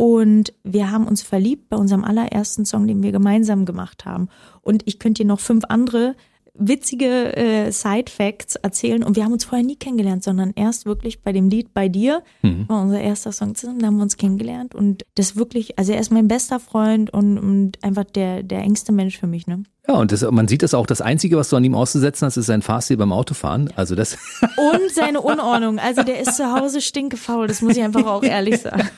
Und 0.00 0.54
wir 0.64 0.90
haben 0.90 1.06
uns 1.06 1.20
verliebt 1.20 1.68
bei 1.68 1.76
unserem 1.76 2.04
allerersten 2.04 2.64
Song, 2.64 2.86
den 2.86 3.02
wir 3.02 3.12
gemeinsam 3.12 3.66
gemacht 3.66 4.06
haben. 4.06 4.30
Und 4.62 4.82
ich 4.86 4.98
könnte 4.98 5.24
dir 5.24 5.28
noch 5.28 5.40
fünf 5.40 5.64
andere 5.68 6.16
witzige 6.54 7.36
äh, 7.36 7.70
Side-Facts 7.70 8.56
erzählen. 8.56 9.02
Und 9.02 9.16
wir 9.16 9.24
haben 9.24 9.34
uns 9.34 9.44
vorher 9.44 9.66
nie 9.66 9.76
kennengelernt, 9.76 10.24
sondern 10.24 10.52
erst 10.56 10.86
wirklich 10.86 11.20
bei 11.20 11.32
dem 11.32 11.50
Lied 11.50 11.74
bei 11.74 11.90
dir 11.90 12.22
war 12.66 12.80
unser 12.80 13.02
erster 13.02 13.30
Song 13.32 13.54
zusammen. 13.54 13.80
Da 13.80 13.88
haben 13.88 13.96
wir 13.96 14.02
uns 14.02 14.16
kennengelernt. 14.16 14.74
Und 14.74 15.04
das 15.16 15.36
wirklich, 15.36 15.78
also 15.78 15.92
er 15.92 16.00
ist 16.00 16.10
mein 16.10 16.28
bester 16.28 16.60
Freund 16.60 17.12
und, 17.12 17.36
und 17.36 17.84
einfach 17.84 18.04
der, 18.04 18.42
der 18.42 18.60
engste 18.60 18.92
Mensch 18.92 19.18
für 19.18 19.26
mich, 19.26 19.46
ne? 19.46 19.64
Ja, 19.88 19.94
und 19.94 20.12
das, 20.12 20.22
man 20.30 20.46
sieht 20.46 20.62
das 20.62 20.74
auch. 20.74 20.86
Das 20.86 21.00
Einzige, 21.00 21.36
was 21.36 21.48
du 21.48 21.56
an 21.56 21.64
ihm 21.64 21.74
auszusetzen 21.74 22.26
hast, 22.26 22.36
ist 22.36 22.46
sein 22.46 22.62
Fahrstil 22.62 22.96
beim 22.96 23.12
Autofahren. 23.12 23.72
Also 23.76 23.94
das. 23.94 24.18
Und 24.56 24.92
seine 24.92 25.20
Unordnung. 25.20 25.78
Also 25.78 26.02
der 26.02 26.20
ist 26.20 26.36
zu 26.36 26.52
Hause 26.52 26.80
stinkefaul, 26.80 27.46
das 27.46 27.62
muss 27.62 27.76
ich 27.76 27.82
einfach 27.82 28.04
auch 28.04 28.22
ehrlich 28.22 28.60
sagen. 28.60 28.88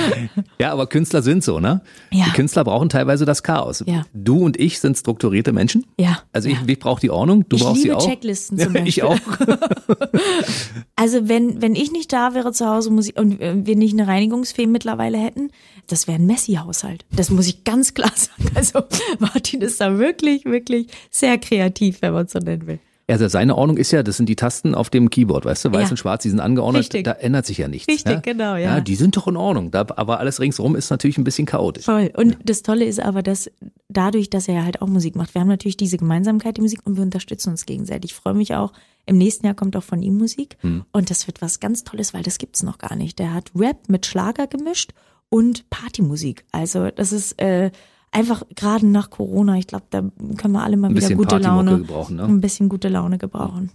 ja, 0.60 0.72
aber 0.72 0.88
Künstler 0.88 1.22
sind 1.22 1.44
so, 1.44 1.60
ne? 1.60 1.80
Ja. 2.10 2.24
Die 2.26 2.30
Künstler 2.32 2.64
brauchen 2.64 2.88
teilweise 2.88 3.24
das 3.24 3.42
Chaos. 3.44 3.84
Ja. 3.86 4.04
Du 4.12 4.44
und 4.44 4.58
ich 4.58 4.80
sind 4.80 4.98
strukturierte 4.98 5.52
Menschen. 5.52 5.86
Ja. 5.98 6.18
Also 6.32 6.48
ich, 6.48 6.56
ja. 6.56 6.60
ich 6.66 6.78
brauche 6.80 7.00
die 7.00 7.10
Ordnung, 7.10 7.48
du 7.48 7.56
Ich 7.56 7.62
brauchst 7.62 7.82
sie 7.82 7.88
liebe 7.88 7.96
auch. 7.98 8.06
Checklisten 8.06 8.58
zum 8.58 8.74
Ja, 8.74 8.82
ich 8.84 9.00
Beispiel. 9.02 9.54
auch. 9.54 9.58
Also 10.96 11.28
wenn, 11.28 11.62
wenn 11.62 11.74
ich 11.76 11.92
nicht 11.92 12.12
da 12.12 12.34
wäre 12.34 12.52
zu 12.52 12.66
Hause 12.66 12.90
muss 12.90 13.08
ich, 13.08 13.16
und 13.16 13.38
wir 13.40 13.76
nicht 13.76 13.94
eine 13.94 14.08
Reinigungsfee 14.08 14.66
mittlerweile 14.66 15.18
hätten, 15.18 15.50
das 15.86 16.06
wäre 16.06 16.18
ein 16.18 16.26
Messi-Haushalt. 16.26 17.04
Das 17.14 17.30
muss 17.30 17.46
ich 17.46 17.64
ganz 17.64 17.94
klar 17.94 18.12
sagen. 18.14 18.50
Also 18.54 18.80
Martin 19.18 19.60
ist 19.60 19.80
da 19.80 19.98
wirklich, 19.98 20.44
wirklich 20.44 20.88
sehr 21.10 21.38
kreativ, 21.38 22.02
wenn 22.02 22.12
man 22.12 22.26
es 22.26 22.32
so 22.32 22.38
nennen 22.38 22.66
will. 22.66 22.78
Also 23.08 23.28
seine 23.28 23.54
Ordnung 23.56 23.76
ist 23.76 23.92
ja, 23.92 24.02
das 24.02 24.16
sind 24.16 24.28
die 24.28 24.34
Tasten 24.34 24.74
auf 24.74 24.90
dem 24.90 25.10
Keyboard, 25.10 25.44
weißt 25.44 25.66
du, 25.66 25.72
weiß 25.72 25.84
Ja. 25.84 25.90
und 25.90 25.96
schwarz, 25.96 26.24
die 26.24 26.30
sind 26.30 26.40
angeordnet, 26.40 26.80
Richtig. 26.80 27.04
da 27.04 27.12
ändert 27.12 27.46
sich 27.46 27.58
ja 27.58 27.68
nichts. 27.68 27.86
Richtig, 27.86 28.12
ja? 28.14 28.18
genau, 28.18 28.54
ja. 28.56 28.74
Ja, 28.76 28.80
die 28.80 28.96
sind 28.96 29.16
doch 29.16 29.28
in 29.28 29.36
Ordnung, 29.36 29.70
da, 29.70 29.86
aber 29.94 30.18
alles 30.18 30.40
ringsherum 30.40 30.74
ist 30.74 30.90
natürlich 30.90 31.16
ein 31.16 31.22
bisschen 31.22 31.46
chaotisch. 31.46 31.84
Voll. 31.84 32.10
Und 32.16 32.36
das 32.44 32.62
Tolle 32.62 32.84
ist 32.84 32.98
aber, 32.98 33.22
dass 33.22 33.48
dadurch, 33.88 34.28
dass 34.28 34.48
er 34.48 34.64
halt 34.64 34.82
auch 34.82 34.88
Musik 34.88 35.14
macht, 35.14 35.34
wir 35.34 35.40
haben 35.40 35.46
natürlich 35.46 35.76
diese 35.76 35.98
Gemeinsamkeit, 35.98 36.56
die 36.56 36.62
Musik, 36.62 36.80
und 36.82 36.96
wir 36.96 37.04
unterstützen 37.04 37.50
uns 37.50 37.64
gegenseitig. 37.64 38.10
Ich 38.10 38.16
freue 38.16 38.34
mich 38.34 38.56
auch. 38.56 38.72
Im 39.08 39.18
nächsten 39.18 39.46
Jahr 39.46 39.54
kommt 39.54 39.76
auch 39.76 39.84
von 39.84 40.02
ihm 40.02 40.18
Musik. 40.18 40.56
Und 40.90 41.10
das 41.10 41.28
wird 41.28 41.40
was 41.40 41.60
ganz 41.60 41.84
Tolles, 41.84 42.12
weil 42.12 42.24
das 42.24 42.38
gibt's 42.38 42.64
noch 42.64 42.78
gar 42.78 42.96
nicht. 42.96 43.20
Der 43.20 43.32
hat 43.32 43.52
Rap 43.54 43.88
mit 43.88 44.04
Schlager 44.04 44.48
gemischt 44.48 44.94
und 45.28 45.68
Partymusik. 45.70 46.44
Also 46.52 46.90
das 46.90 47.12
ist 47.12 47.40
äh, 47.40 47.70
einfach 48.12 48.42
gerade 48.54 48.86
nach 48.86 49.10
Corona, 49.10 49.58
ich 49.58 49.66
glaube, 49.66 49.86
da 49.90 50.00
können 50.38 50.52
wir 50.52 50.62
alle 50.62 50.76
mal 50.76 50.88
Ein 50.88 50.96
wieder 50.96 51.00
bisschen 51.08 51.18
gute 51.18 51.38
Laune, 51.38 51.78
gebrauchen, 51.78 52.16
ne? 52.16 52.24
ein 52.24 52.40
bisschen 52.40 52.68
gute 52.68 52.88
Laune 52.88 53.18
gebrauchen. 53.18 53.70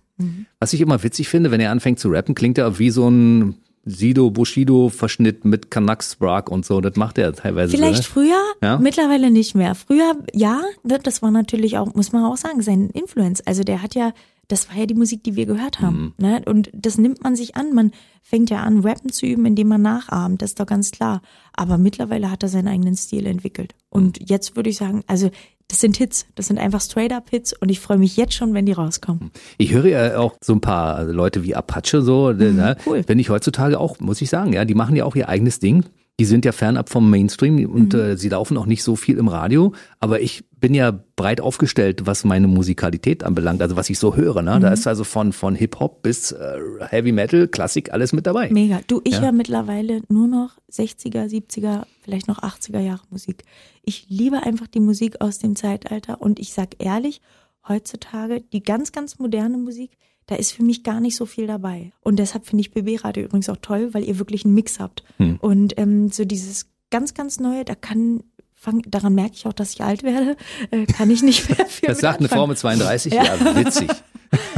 Was 0.59 0.73
ich 0.73 0.81
immer 0.81 1.01
witzig 1.01 1.29
finde, 1.29 1.49
wenn 1.49 1.59
er 1.59 1.71
anfängt 1.71 1.99
zu 1.99 2.09
rappen, 2.09 2.35
klingt 2.35 2.57
er 2.59 2.77
wie 2.77 2.91
so 2.91 3.09
ein 3.09 3.55
Sido 3.83 4.29
Bushido 4.29 4.89
Verschnitt 4.89 5.43
mit 5.45 5.71
Canucks 5.71 6.15
Brag 6.15 6.51
und 6.51 6.63
so. 6.63 6.81
Das 6.81 6.95
macht 6.95 7.17
er 7.17 7.33
teilweise. 7.33 7.75
Vielleicht 7.75 8.03
so, 8.03 8.11
früher, 8.11 8.39
Ja? 8.61 8.77
mittlerweile 8.77 9.31
nicht 9.31 9.55
mehr. 9.55 9.73
Früher, 9.73 10.13
ja, 10.33 10.61
ne, 10.83 10.99
das 11.01 11.23
war 11.23 11.31
natürlich 11.31 11.79
auch, 11.79 11.95
muss 11.95 12.11
man 12.11 12.23
auch 12.25 12.37
sagen, 12.37 12.61
sein 12.61 12.89
Influence. 12.91 13.41
Also 13.47 13.63
der 13.63 13.81
hat 13.81 13.95
ja, 13.95 14.13
das 14.51 14.69
war 14.69 14.77
ja 14.77 14.85
die 14.85 14.93
Musik, 14.93 15.23
die 15.23 15.35
wir 15.35 15.45
gehört 15.45 15.79
haben. 15.81 16.13
Mhm. 16.17 16.25
Ne? 16.25 16.41
Und 16.45 16.69
das 16.73 16.97
nimmt 16.97 17.23
man 17.23 17.35
sich 17.35 17.55
an. 17.55 17.73
Man 17.73 17.91
fängt 18.21 18.49
ja 18.49 18.61
an, 18.61 18.81
Rappen 18.81 19.11
zu 19.11 19.25
üben, 19.25 19.45
indem 19.45 19.69
man 19.69 19.81
nachahmt. 19.81 20.41
Das 20.41 20.51
ist 20.51 20.59
doch 20.59 20.65
ganz 20.65 20.91
klar. 20.91 21.21
Aber 21.53 21.77
mittlerweile 21.77 22.29
hat 22.29 22.43
er 22.43 22.49
seinen 22.49 22.67
eigenen 22.67 22.95
Stil 22.95 23.25
entwickelt. 23.25 23.73
Und 23.89 24.19
Mhm. 24.19 24.25
jetzt 24.27 24.55
würde 24.55 24.69
ich 24.69 24.77
sagen, 24.77 25.03
also 25.07 25.29
das 25.67 25.79
sind 25.79 25.95
Hits. 25.95 26.25
Das 26.35 26.47
sind 26.47 26.57
einfach 26.57 26.81
Straight-Up-Hits. 26.81 27.53
Und 27.61 27.69
ich 27.69 27.79
freue 27.79 27.97
mich 27.97 28.17
jetzt 28.17 28.33
schon, 28.33 28.53
wenn 28.53 28.65
die 28.65 28.73
rauskommen. 28.73 29.31
Ich 29.57 29.71
höre 29.71 29.85
ja 29.85 30.17
auch 30.17 30.35
so 30.43 30.51
ein 30.53 30.59
paar 30.61 31.05
Leute 31.05 31.43
wie 31.43 31.55
Apache 31.55 32.01
so, 32.01 32.31
ne? 32.33 32.75
Mhm, 32.77 32.89
cool. 32.91 33.03
wenn 33.07 33.19
ich 33.19 33.29
heutzutage 33.29 33.79
auch, 33.79 33.99
muss 34.01 34.21
ich 34.21 34.29
sagen, 34.29 34.51
ja, 34.51 34.65
die 34.65 34.75
machen 34.75 34.95
ja 34.97 35.05
auch 35.05 35.15
ihr 35.15 35.29
eigenes 35.29 35.59
Ding. 35.59 35.85
Die 36.21 36.25
sind 36.25 36.45
ja 36.45 36.51
fernab 36.51 36.89
vom 36.89 37.09
Mainstream 37.09 37.65
und 37.67 37.93
Mhm. 37.93 37.99
äh, 37.99 38.15
sie 38.17 38.29
laufen 38.29 38.55
auch 38.57 38.67
nicht 38.67 38.83
so 38.83 38.95
viel 38.95 39.17
im 39.17 39.27
Radio. 39.27 39.73
Aber 39.99 40.21
ich 40.21 40.43
bin 40.59 40.75
ja 40.75 40.91
breit 41.15 41.41
aufgestellt, 41.41 42.05
was 42.05 42.23
meine 42.23 42.47
Musikalität 42.47 43.23
anbelangt, 43.23 43.59
also 43.63 43.75
was 43.75 43.89
ich 43.89 43.97
so 43.97 44.15
höre. 44.15 44.43
Ne? 44.43 44.57
Mhm. 44.57 44.61
Da 44.61 44.69
ist 44.71 44.85
also 44.85 45.03
von, 45.03 45.33
von 45.33 45.55
Hip-Hop 45.55 46.03
bis 46.03 46.31
äh, 46.31 46.59
Heavy 46.89 47.11
Metal, 47.11 47.47
Klassik, 47.47 47.91
alles 47.91 48.13
mit 48.13 48.27
dabei. 48.27 48.49
Mega. 48.51 48.81
Du, 48.85 49.01
ich 49.03 49.15
Ja. 49.15 49.21
höre 49.21 49.31
mittlerweile 49.31 50.03
nur 50.09 50.27
noch 50.27 50.51
60er, 50.71 51.25
70er, 51.27 51.85
vielleicht 52.03 52.27
noch 52.27 52.37
80er 52.43 52.79
Jahre 52.79 53.01
Musik. 53.09 53.43
Ich 53.83 54.05
liebe 54.09 54.43
einfach 54.43 54.67
die 54.67 54.79
Musik 54.79 55.21
aus 55.21 55.39
dem 55.39 55.55
Zeitalter 55.55 56.21
und 56.21 56.39
ich 56.39 56.53
sag 56.53 56.75
ehrlich, 56.77 57.19
heutzutage 57.67 58.41
die 58.53 58.61
ganz, 58.61 58.91
ganz 58.91 59.17
moderne 59.17 59.57
Musik, 59.57 59.91
da 60.27 60.35
ist 60.35 60.53
für 60.53 60.63
mich 60.63 60.83
gar 60.83 60.99
nicht 60.99 61.15
so 61.15 61.25
viel 61.25 61.47
dabei. 61.47 61.91
Und 62.01 62.17
deshalb 62.17 62.45
finde 62.45 62.61
ich 62.61 62.71
BB 62.71 63.03
Radio 63.03 63.23
übrigens 63.23 63.49
auch 63.49 63.57
toll, 63.61 63.93
weil 63.93 64.03
ihr 64.03 64.19
wirklich 64.19 64.45
einen 64.45 64.53
Mix 64.53 64.79
habt. 64.79 65.03
Hm. 65.17 65.37
Und 65.41 65.77
ähm, 65.77 66.09
so 66.09 66.25
dieses 66.25 66.67
ganz, 66.89 67.13
ganz 67.13 67.39
Neue, 67.39 67.65
da 67.65 67.75
kann, 67.75 68.23
fang, 68.53 68.81
daran 68.87 69.15
merke 69.15 69.33
ich 69.35 69.45
auch, 69.47 69.53
dass 69.53 69.73
ich 69.73 69.81
alt 69.81 70.03
werde, 70.03 70.37
äh, 70.71 70.85
kann 70.85 71.09
ich 71.09 71.23
nicht 71.23 71.49
mehr 71.49 71.65
viel 71.67 71.89
Das 71.89 71.99
sagt 71.99 72.19
eine 72.19 72.25
anfangen. 72.25 72.39
Frau 72.39 72.47
mit 72.47 72.57
32, 72.57 73.13
ja, 73.13 73.55
witzig. 73.55 73.89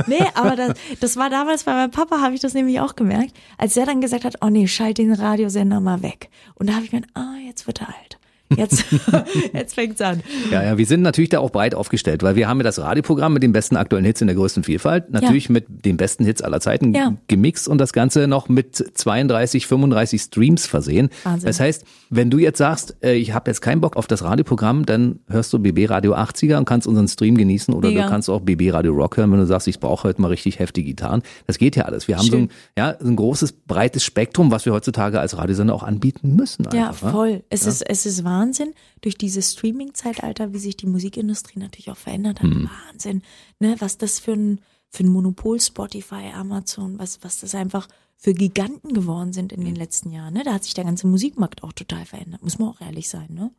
Nee, 0.05 0.23
aber 0.35 0.55
das, 0.55 0.73
das 0.99 1.17
war 1.17 1.31
damals 1.31 1.63
bei 1.63 1.73
meinem 1.73 1.89
Papa, 1.89 2.21
habe 2.21 2.35
ich 2.35 2.41
das 2.41 2.53
nämlich 2.53 2.79
auch 2.79 2.95
gemerkt, 2.95 3.35
als 3.57 3.75
er 3.75 3.87
dann 3.87 4.01
gesagt 4.01 4.23
hat, 4.23 4.35
oh 4.41 4.49
nee, 4.49 4.67
schalt 4.67 4.99
den 4.99 5.11
Radiosender 5.11 5.79
mal 5.79 6.03
weg. 6.03 6.29
Und 6.53 6.69
da 6.69 6.75
habe 6.75 6.85
ich 6.85 6.91
mir 6.91 7.01
gedacht, 7.01 7.17
ah, 7.17 7.37
jetzt 7.43 7.65
wird 7.65 7.81
er 7.81 7.87
alt. 7.87 8.19
Jetzt, 8.57 8.85
jetzt 9.53 9.75
fängt's 9.75 10.01
an. 10.01 10.21
Ja, 10.51 10.63
ja, 10.63 10.77
wir 10.77 10.85
sind 10.85 11.01
natürlich 11.01 11.29
da 11.29 11.39
auch 11.39 11.49
breit 11.51 11.75
aufgestellt, 11.75 12.23
weil 12.23 12.35
wir 12.35 12.47
haben 12.47 12.57
ja 12.59 12.63
das 12.63 12.79
Radioprogramm 12.79 13.33
mit 13.33 13.43
den 13.43 13.51
besten 13.53 13.77
aktuellen 13.77 14.05
Hits 14.05 14.21
in 14.21 14.27
der 14.27 14.35
größten 14.35 14.63
Vielfalt, 14.63 15.11
natürlich 15.11 15.49
mit 15.49 15.65
den 15.85 15.97
besten 15.97 16.25
Hits 16.25 16.41
aller 16.41 16.59
Zeiten 16.59 16.93
Ja. 16.93 17.13
gemixt 17.27 17.67
und 17.67 17.77
das 17.77 17.93
Ganze 17.93 18.27
noch 18.27 18.49
mit 18.49 18.75
32, 18.97 19.67
35 19.67 20.21
Streams 20.21 20.65
versehen. 20.65 21.09
Wahnsinn. 21.23 21.47
Das 21.47 21.59
heißt, 21.59 21.85
wenn 22.09 22.29
du 22.29 22.37
jetzt 22.37 22.57
sagst, 22.57 22.95
äh, 23.03 23.13
ich 23.15 23.33
habe 23.33 23.49
jetzt 23.49 23.61
keinen 23.61 23.81
Bock 23.81 23.95
auf 23.97 24.07
das 24.07 24.23
Radioprogramm, 24.23 24.85
dann 24.85 25.19
hörst 25.29 25.51
du 25.53 25.59
BB 25.59 25.89
Radio 25.89 26.15
80er 26.15 26.57
und 26.57 26.65
kannst 26.65 26.87
unseren 26.87 27.07
Stream 27.07 27.37
genießen 27.37 27.73
oder 27.73 27.89
Mega. 27.89 28.03
du 28.03 28.09
kannst 28.09 28.29
auch 28.29 28.41
BB 28.41 28.71
Radio 28.71 28.93
Rock 28.93 29.17
hören, 29.17 29.31
wenn 29.31 29.39
du 29.39 29.45
sagst, 29.45 29.67
ich 29.67 29.79
brauche 29.79 30.07
heute 30.07 30.21
mal 30.21 30.27
richtig 30.27 30.59
heftige 30.59 30.87
Gitarren. 30.87 31.21
Das 31.47 31.57
geht 31.57 31.75
ja 31.75 31.83
alles. 31.85 32.07
Wir 32.07 32.17
haben 32.17 32.25
so 32.27 32.37
ein, 32.37 32.49
ja, 32.77 32.95
so 32.99 33.07
ein 33.07 33.15
großes, 33.15 33.53
breites 33.67 34.03
Spektrum, 34.03 34.51
was 34.51 34.65
wir 34.65 34.73
heutzutage 34.73 35.19
als 35.19 35.37
Radiosender 35.37 35.73
auch 35.73 35.83
anbieten 35.83 36.35
müssen. 36.35 36.67
Ja, 36.73 36.89
Einfach, 36.89 37.07
ne? 37.07 37.11
voll. 37.11 37.43
Es, 37.49 37.65
ist, 37.65 37.81
es 37.81 38.05
ist 38.05 38.23
Wahnsinn, 38.43 38.73
durch 39.01 39.17
dieses 39.17 39.53
Streaming-Zeitalter, 39.53 40.53
wie 40.53 40.59
sich 40.59 40.75
die 40.77 40.87
Musikindustrie 40.87 41.59
natürlich 41.59 41.89
auch 41.89 41.97
verändert 41.97 42.41
hat. 42.41 42.49
Hm. 42.51 42.69
Wahnsinn. 42.89 43.21
Ne, 43.59 43.75
was 43.79 43.97
das 43.97 44.19
für 44.19 44.33
ein, 44.33 44.59
für 44.89 45.03
ein 45.03 45.09
Monopol 45.09 45.59
Spotify, 45.61 46.31
Amazon, 46.33 46.99
was, 46.99 47.23
was 47.23 47.39
das 47.39 47.55
einfach 47.55 47.87
für 48.17 48.33
Giganten 48.33 48.93
geworden 48.93 49.33
sind 49.33 49.51
in 49.51 49.59
Hm. 49.59 49.65
den 49.65 49.75
letzten 49.75 50.11
Jahren. 50.11 50.33
Ne? 50.33 50.43
Da 50.43 50.53
hat 50.53 50.63
sich 50.63 50.73
der 50.73 50.83
ganze 50.83 51.07
Musikmarkt 51.07 51.63
auch 51.63 51.73
total 51.73 52.05
verändert. 52.05 52.43
Muss 52.43 52.59
man 52.59 52.69
auch 52.69 52.81
ehrlich 52.81 53.09
sein. 53.09 53.27
Ne? 53.31 53.51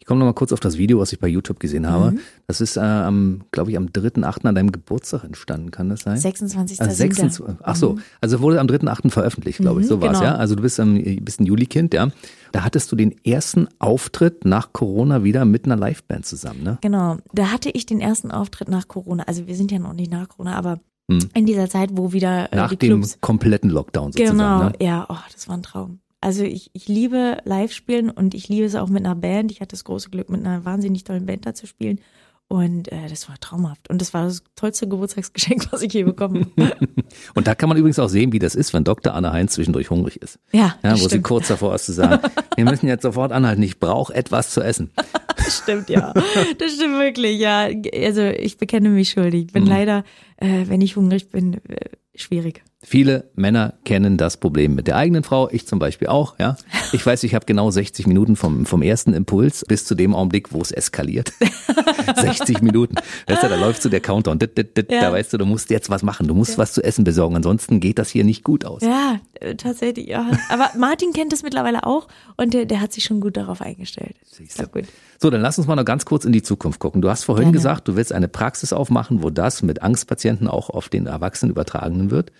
Ich 0.00 0.06
komme 0.06 0.18
noch 0.20 0.26
mal 0.26 0.32
kurz 0.32 0.50
auf 0.52 0.60
das 0.60 0.78
Video, 0.78 0.98
was 0.98 1.12
ich 1.12 1.20
bei 1.20 1.28
YouTube 1.28 1.60
gesehen 1.60 1.86
habe. 1.86 2.14
Das 2.46 2.62
ist, 2.62 2.78
äh, 2.78 2.80
am, 2.80 3.42
glaube 3.50 3.70
ich, 3.70 3.76
am 3.76 3.86
3.8. 3.88 4.46
an 4.46 4.54
deinem 4.54 4.72
Geburtstag 4.72 5.24
entstanden, 5.24 5.70
kann 5.70 5.90
das 5.90 6.00
sein? 6.00 6.16
26. 6.16 6.80
Ah, 6.80 6.88
26, 6.88 7.44
ach 7.62 7.76
so, 7.76 7.98
also 8.22 8.40
wurde 8.40 8.60
am 8.60 8.66
3.8. 8.66 9.10
veröffentlicht, 9.10 9.58
glaube 9.58 9.82
ich, 9.82 9.86
so 9.86 10.00
war's, 10.00 10.18
genau. 10.18 10.30
ja. 10.32 10.36
Also 10.36 10.54
du 10.54 10.62
bist, 10.62 10.78
ähm, 10.78 11.18
bist 11.22 11.40
ein 11.40 11.44
Juli-Kind, 11.44 11.92
ja. 11.92 12.08
Da 12.52 12.64
hattest 12.64 12.90
du 12.90 12.96
den 12.96 13.14
ersten 13.24 13.68
Auftritt 13.78 14.46
nach 14.46 14.72
Corona 14.72 15.22
wieder 15.22 15.44
mit 15.44 15.66
einer 15.66 15.76
Liveband 15.76 16.24
zusammen, 16.24 16.62
ne? 16.62 16.78
Genau, 16.80 17.18
da 17.34 17.52
hatte 17.52 17.68
ich 17.68 17.84
den 17.84 18.00
ersten 18.00 18.30
Auftritt 18.30 18.70
nach 18.70 18.88
Corona. 18.88 19.24
Also 19.24 19.46
wir 19.46 19.54
sind 19.54 19.70
ja 19.70 19.78
noch 19.78 19.92
nicht 19.92 20.10
nach 20.10 20.28
Corona, 20.30 20.56
aber 20.56 20.80
Hm. 21.10 21.28
in 21.34 21.44
dieser 21.44 21.68
Zeit, 21.68 21.90
wo 21.92 22.12
wieder 22.12 22.52
äh, 22.52 22.56
Nach 22.56 22.72
dem 22.74 23.04
kompletten 23.20 23.68
Lockdown 23.68 24.12
sozusagen, 24.12 24.38
Genau, 24.38 24.62
ne? 24.64 24.72
ja, 24.80 25.06
oh, 25.08 25.16
das 25.32 25.48
war 25.48 25.56
ein 25.56 25.62
Traum. 25.62 25.98
Also 26.20 26.42
ich, 26.44 26.70
ich 26.74 26.86
liebe 26.88 27.38
Live-Spielen 27.44 28.10
und 28.10 28.34
ich 28.34 28.48
liebe 28.48 28.66
es 28.66 28.74
auch 28.74 28.88
mit 28.88 29.04
einer 29.04 29.14
Band. 29.16 29.50
Ich 29.50 29.60
hatte 29.60 29.70
das 29.72 29.84
große 29.84 30.10
Glück, 30.10 30.28
mit 30.28 30.44
einer 30.44 30.64
wahnsinnig 30.64 31.04
tollen 31.04 31.24
Band 31.26 31.46
da 31.46 31.54
zu 31.54 31.66
spielen. 31.66 32.00
Und 32.46 32.90
äh, 32.90 33.06
das 33.08 33.28
war 33.28 33.38
traumhaft. 33.38 33.88
Und 33.88 34.00
das 34.02 34.12
war 34.12 34.24
das 34.24 34.42
tollste 34.56 34.88
Geburtstagsgeschenk, 34.88 35.68
was 35.72 35.82
ich 35.82 35.92
je 35.94 36.02
bekommen 36.02 36.50
habe. 36.58 36.76
Und 37.36 37.46
da 37.46 37.54
kann 37.54 37.68
man 37.68 37.78
übrigens 37.78 38.00
auch 38.00 38.08
sehen, 38.08 38.32
wie 38.32 38.40
das 38.40 38.56
ist, 38.56 38.74
wenn 38.74 38.82
Dr. 38.82 39.14
Anna 39.14 39.32
Heinz 39.32 39.52
zwischendurch 39.52 39.88
hungrig 39.88 40.20
ist. 40.20 40.40
Ja, 40.52 40.76
Ja, 40.82 40.90
wo 40.92 40.96
sie 40.96 41.04
stimmt. 41.06 41.24
kurz 41.24 41.46
davor 41.48 41.74
ist 41.76 41.86
zu 41.86 41.92
sagen, 41.92 42.20
wir 42.56 42.64
müssen 42.64 42.88
jetzt 42.88 43.02
sofort 43.02 43.30
anhalten, 43.30 43.62
ich 43.62 43.78
brauche 43.78 44.12
etwas 44.12 44.50
zu 44.50 44.62
essen. 44.62 44.90
Das 45.36 45.58
stimmt, 45.58 45.88
ja. 45.90 46.12
Das 46.58 46.72
stimmt 46.74 46.98
wirklich, 46.98 47.38
ja. 47.38 47.68
Also 47.94 48.22
ich 48.24 48.58
bekenne 48.58 48.88
mich 48.90 49.10
schuldig. 49.10 49.46
Ich 49.46 49.52
bin 49.52 49.62
Mhm. 49.62 49.68
leider, 49.68 50.04
äh, 50.38 50.64
wenn 50.66 50.80
ich 50.80 50.96
hungrig 50.96 51.30
bin, 51.30 51.54
äh, 51.68 51.76
schwierig. 52.16 52.64
Viele 52.82 53.28
Männer 53.34 53.74
kennen 53.84 54.16
das 54.16 54.38
Problem 54.38 54.74
mit 54.74 54.86
der 54.86 54.96
eigenen 54.96 55.22
Frau, 55.22 55.50
ich 55.50 55.66
zum 55.66 55.78
Beispiel 55.78 56.08
auch, 56.08 56.38
ja. 56.38 56.56
Ich 56.92 57.04
weiß, 57.04 57.24
ich 57.24 57.34
habe 57.34 57.44
genau 57.44 57.70
60 57.70 58.06
Minuten 58.06 58.36
vom, 58.36 58.64
vom 58.64 58.80
ersten 58.80 59.12
Impuls 59.12 59.66
bis 59.68 59.84
zu 59.84 59.94
dem 59.94 60.14
Augenblick, 60.14 60.52
wo 60.52 60.62
es 60.62 60.70
eskaliert. 60.70 61.30
60 62.16 62.62
Minuten. 62.62 62.94
Weißt 63.26 63.42
du, 63.42 63.48
da 63.48 63.56
läuft 63.56 63.82
so 63.82 63.90
der 63.90 64.00
Countdown. 64.00 64.38
Dit, 64.38 64.56
dit, 64.56 64.74
dit, 64.78 64.90
Ja. 64.90 65.02
Da 65.02 65.12
weißt 65.12 65.30
du, 65.30 65.36
du 65.36 65.44
musst 65.44 65.68
jetzt 65.68 65.90
was 65.90 66.02
machen. 66.02 66.26
Du 66.26 66.34
musst 66.34 66.56
was 66.56 66.72
zu 66.72 66.82
essen 66.82 67.04
besorgen, 67.04 67.36
ansonsten 67.36 67.80
geht 67.80 67.98
das 67.98 68.08
hier 68.08 68.24
nicht 68.24 68.44
gut 68.44 68.64
aus. 68.64 68.80
Ja, 68.82 69.20
äh, 69.40 69.56
tatsächlich, 69.56 70.08
ja. 70.08 70.30
Aber 70.48 70.70
Martin 70.78 71.12
kennt 71.12 71.34
das 71.34 71.42
mittlerweile 71.42 71.84
auch 71.84 72.08
und 72.38 72.54
der, 72.54 72.64
der 72.64 72.80
hat 72.80 72.94
sich 72.94 73.04
schon 73.04 73.20
gut 73.20 73.36
darauf 73.36 73.60
eingestellt. 73.60 74.16
Doch 74.56 74.72
gut. 74.72 74.84
So, 75.18 75.28
dann 75.28 75.42
lass 75.42 75.58
uns 75.58 75.66
mal 75.66 75.76
noch 75.76 75.84
ganz 75.84 76.06
kurz 76.06 76.24
in 76.24 76.32
die 76.32 76.42
Zukunft 76.42 76.80
gucken. 76.80 77.02
Du 77.02 77.10
hast 77.10 77.24
vorhin 77.24 77.44
Gerne. 77.44 77.58
gesagt, 77.58 77.88
du 77.88 77.96
willst 77.96 78.12
eine 78.14 78.28
Praxis 78.28 78.72
aufmachen, 78.72 79.22
wo 79.22 79.28
das 79.28 79.62
mit 79.62 79.82
Angstpatienten 79.82 80.48
auch 80.48 80.70
auf 80.70 80.88
den 80.88 81.06
Erwachsenen 81.06 81.50
übertragen 81.50 82.10
wird. 82.10 82.32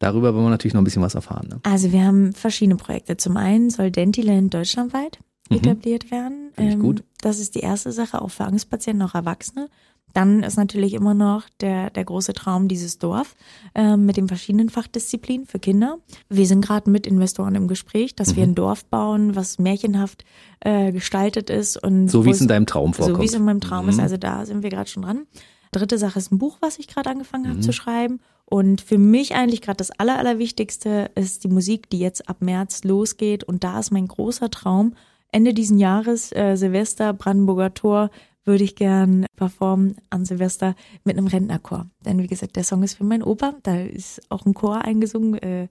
Darüber 0.00 0.32
wollen 0.34 0.44
wir 0.46 0.50
natürlich 0.50 0.74
noch 0.74 0.80
ein 0.80 0.84
bisschen 0.84 1.02
was 1.02 1.14
erfahren. 1.14 1.48
Ne? 1.48 1.60
Also 1.64 1.90
wir 1.92 2.04
haben 2.04 2.32
verschiedene 2.32 2.76
Projekte. 2.76 3.16
Zum 3.16 3.36
einen 3.36 3.70
soll 3.70 3.90
Dentiland 3.90 4.54
deutschlandweit 4.54 5.18
etabliert 5.50 6.10
werden. 6.10 6.50
Mhm. 6.56 6.68
Ich 6.68 6.78
gut. 6.78 7.02
Das 7.20 7.38
ist 7.40 7.54
die 7.54 7.60
erste 7.60 7.90
Sache, 7.90 8.20
auch 8.22 8.28
für 8.30 8.44
Angstpatienten, 8.44 9.02
auch 9.08 9.14
Erwachsene. 9.14 9.68
Dann 10.14 10.42
ist 10.42 10.56
natürlich 10.56 10.94
immer 10.94 11.12
noch 11.14 11.44
der, 11.60 11.90
der 11.90 12.04
große 12.04 12.32
Traum 12.32 12.66
dieses 12.68 12.98
Dorf 12.98 13.34
ähm, 13.74 14.06
mit 14.06 14.16
den 14.16 14.26
verschiedenen 14.28 14.70
Fachdisziplinen 14.70 15.46
für 15.46 15.58
Kinder. 15.58 15.98
Wir 16.30 16.46
sind 16.46 16.64
gerade 16.64 16.90
mit 16.90 17.06
Investoren 17.06 17.54
im 17.56 17.68
Gespräch, 17.68 18.14
dass 18.16 18.32
Mhm. 18.32 18.36
wir 18.36 18.42
ein 18.44 18.54
Dorf 18.54 18.84
bauen, 18.86 19.36
was 19.36 19.58
märchenhaft 19.58 20.24
äh, 20.60 20.92
gestaltet 20.92 21.50
ist. 21.50 21.76
und 21.82 22.08
So 22.08 22.24
wie 22.24 22.30
es 22.30 22.40
in 22.40 22.48
deinem 22.48 22.66
Traum 22.66 22.92
so 22.94 23.02
vorkommt. 23.02 23.20
wie 23.22 23.26
es 23.26 23.34
in 23.34 23.44
meinem 23.44 23.60
Traum 23.60 23.84
Mhm. 23.84 23.90
ist. 23.90 24.00
Also 24.00 24.16
da 24.16 24.46
sind 24.46 24.62
wir 24.62 24.70
gerade 24.70 24.88
schon 24.88 25.02
dran. 25.02 25.26
Dritte 25.72 25.98
Sache 25.98 26.18
ist 26.18 26.32
ein 26.32 26.38
Buch, 26.38 26.56
was 26.60 26.78
ich 26.78 26.88
gerade 26.88 27.10
angefangen 27.10 27.44
Mhm. 27.44 27.48
habe 27.50 27.60
zu 27.60 27.72
schreiben. 27.72 28.20
Und 28.50 28.80
für 28.80 28.96
mich 28.96 29.34
eigentlich 29.34 29.60
gerade 29.60 29.76
das 29.76 29.90
Aller, 29.90 30.18
Allerwichtigste 30.18 31.10
ist 31.14 31.44
die 31.44 31.48
Musik, 31.48 31.90
die 31.90 31.98
jetzt 31.98 32.30
ab 32.30 32.38
März 32.40 32.82
losgeht. 32.82 33.44
Und 33.44 33.62
da 33.62 33.78
ist 33.78 33.90
mein 33.90 34.08
großer 34.08 34.50
Traum, 34.50 34.94
Ende 35.30 35.52
diesen 35.52 35.78
Jahres, 35.78 36.32
äh, 36.32 36.56
Silvester, 36.56 37.12
Brandenburger 37.12 37.74
Tor, 37.74 38.10
würde 38.44 38.64
ich 38.64 38.74
gern 38.74 39.26
performen 39.36 39.96
an 40.08 40.24
Silvester 40.24 40.74
mit 41.04 41.18
einem 41.18 41.26
Rentnerchor. 41.26 41.90
Denn 42.06 42.22
wie 42.22 42.26
gesagt, 42.26 42.56
der 42.56 42.64
Song 42.64 42.82
ist 42.82 42.94
für 42.94 43.04
meinen 43.04 43.22
Opa, 43.22 43.54
da 43.62 43.76
ist 43.82 44.22
auch 44.30 44.46
ein 44.46 44.54
Chor 44.54 44.80
eingesungen. 44.80 45.34
Äh, 45.34 45.68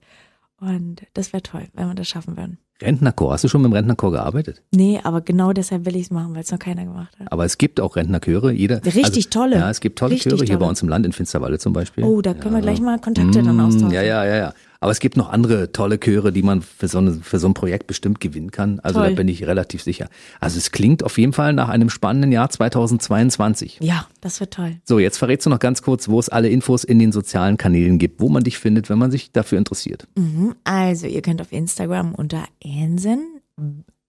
Und 0.60 1.02
das 1.14 1.32
wäre 1.32 1.42
toll, 1.42 1.68
wenn 1.74 1.86
wir 1.88 1.94
das 1.94 2.08
schaffen 2.08 2.36
würden. 2.36 2.58
Rentnerchor, 2.80 3.32
hast 3.32 3.42
du 3.42 3.48
schon 3.48 3.62
mit 3.62 3.70
dem 3.70 3.74
Rentnerchor 3.74 4.12
gearbeitet? 4.12 4.62
Nee, 4.72 5.00
aber 5.02 5.20
genau 5.20 5.52
deshalb 5.52 5.84
will 5.84 5.96
ich 5.96 6.02
es 6.02 6.10
machen, 6.12 6.34
weil 6.34 6.42
es 6.42 6.52
noch 6.52 6.60
keiner 6.60 6.84
gemacht 6.84 7.12
hat. 7.18 7.30
Aber 7.32 7.44
es 7.44 7.58
gibt 7.58 7.80
auch 7.80 7.96
Rentnerchöre. 7.96 8.52
Jeder, 8.52 8.84
Richtig 8.84 9.04
also, 9.26 9.30
tolle. 9.30 9.56
Ja, 9.56 9.70
es 9.70 9.80
gibt 9.80 9.98
tolle 9.98 10.12
Richtig 10.12 10.30
Chöre 10.30 10.38
hier 10.44 10.46
tolle. 10.54 10.58
bei 10.60 10.66
uns 10.68 10.82
im 10.82 10.88
Land, 10.88 11.04
in 11.04 11.12
Finsterwalde 11.12 11.58
zum 11.58 11.72
Beispiel. 11.72 12.04
Oh, 12.04 12.22
da 12.22 12.34
können 12.34 12.54
wir 12.54 12.62
gleich 12.62 12.80
mal 12.80 12.98
Kontakte 13.00 13.42
dann 13.42 13.56
Mm, 13.56 13.60
austauschen. 13.60 13.90
Ja, 13.90 14.02
ja, 14.02 14.24
ja, 14.24 14.36
ja. 14.36 14.54
Aber 14.80 14.92
es 14.92 15.00
gibt 15.00 15.16
noch 15.16 15.28
andere 15.28 15.72
tolle 15.72 15.98
Chöre, 15.98 16.32
die 16.32 16.42
man 16.42 16.62
für 16.62 16.86
so, 16.86 16.98
eine, 16.98 17.14
für 17.14 17.38
so 17.38 17.48
ein 17.48 17.54
Projekt 17.54 17.86
bestimmt 17.88 18.20
gewinnen 18.20 18.52
kann. 18.52 18.78
Also 18.80 19.00
Toll. 19.00 19.10
da 19.10 19.14
bin 19.16 19.26
ich 19.26 19.46
relativ 19.46 19.82
sicher. 19.82 20.08
Also 20.40 20.58
es 20.58 20.70
klingt 20.70 21.02
auf 21.02 21.18
jeden 21.18 21.32
Fall 21.32 21.52
nach 21.52 21.68
einem 21.68 21.90
spannenden 21.90 22.30
Jahr 22.30 22.48
2022. 22.48 23.78
Ja, 23.80 24.06
das 24.20 24.38
wird 24.38 24.54
toll. 24.54 24.76
So, 24.84 24.98
jetzt 24.98 25.18
verrätst 25.18 25.46
du 25.46 25.50
noch 25.50 25.58
ganz 25.58 25.82
kurz, 25.82 26.08
wo 26.08 26.20
es 26.20 26.28
alle 26.28 26.48
Infos 26.48 26.84
in 26.84 26.98
den 26.98 27.10
sozialen 27.10 27.56
Kanälen 27.56 27.98
gibt, 27.98 28.20
wo 28.20 28.28
man 28.28 28.44
dich 28.44 28.58
findet, 28.58 28.88
wenn 28.88 28.98
man 28.98 29.10
sich 29.10 29.32
dafür 29.32 29.58
interessiert. 29.58 30.06
Mhm. 30.16 30.54
Also, 30.62 31.06
ihr 31.06 31.22
könnt 31.22 31.40
auf 31.40 31.52
Instagram 31.52 32.14
unter 32.14 32.44
Ensen 32.60 33.40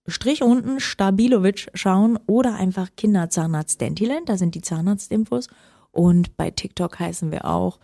Strich 0.09 0.41
unten 0.41 0.79
Stabilovic 0.79 1.69
schauen 1.73 2.17
oder 2.25 2.55
einfach 2.55 2.89
Kinderzahnarzt 2.95 3.79
Dentiland, 3.79 4.27
da 4.27 4.37
sind 4.37 4.55
die 4.55 4.61
Zahnarztinfos. 4.61 5.47
Und 5.91 6.37
bei 6.37 6.51
TikTok 6.51 6.99
heißen 6.99 7.31
wir 7.31 7.45
auch 7.45 7.79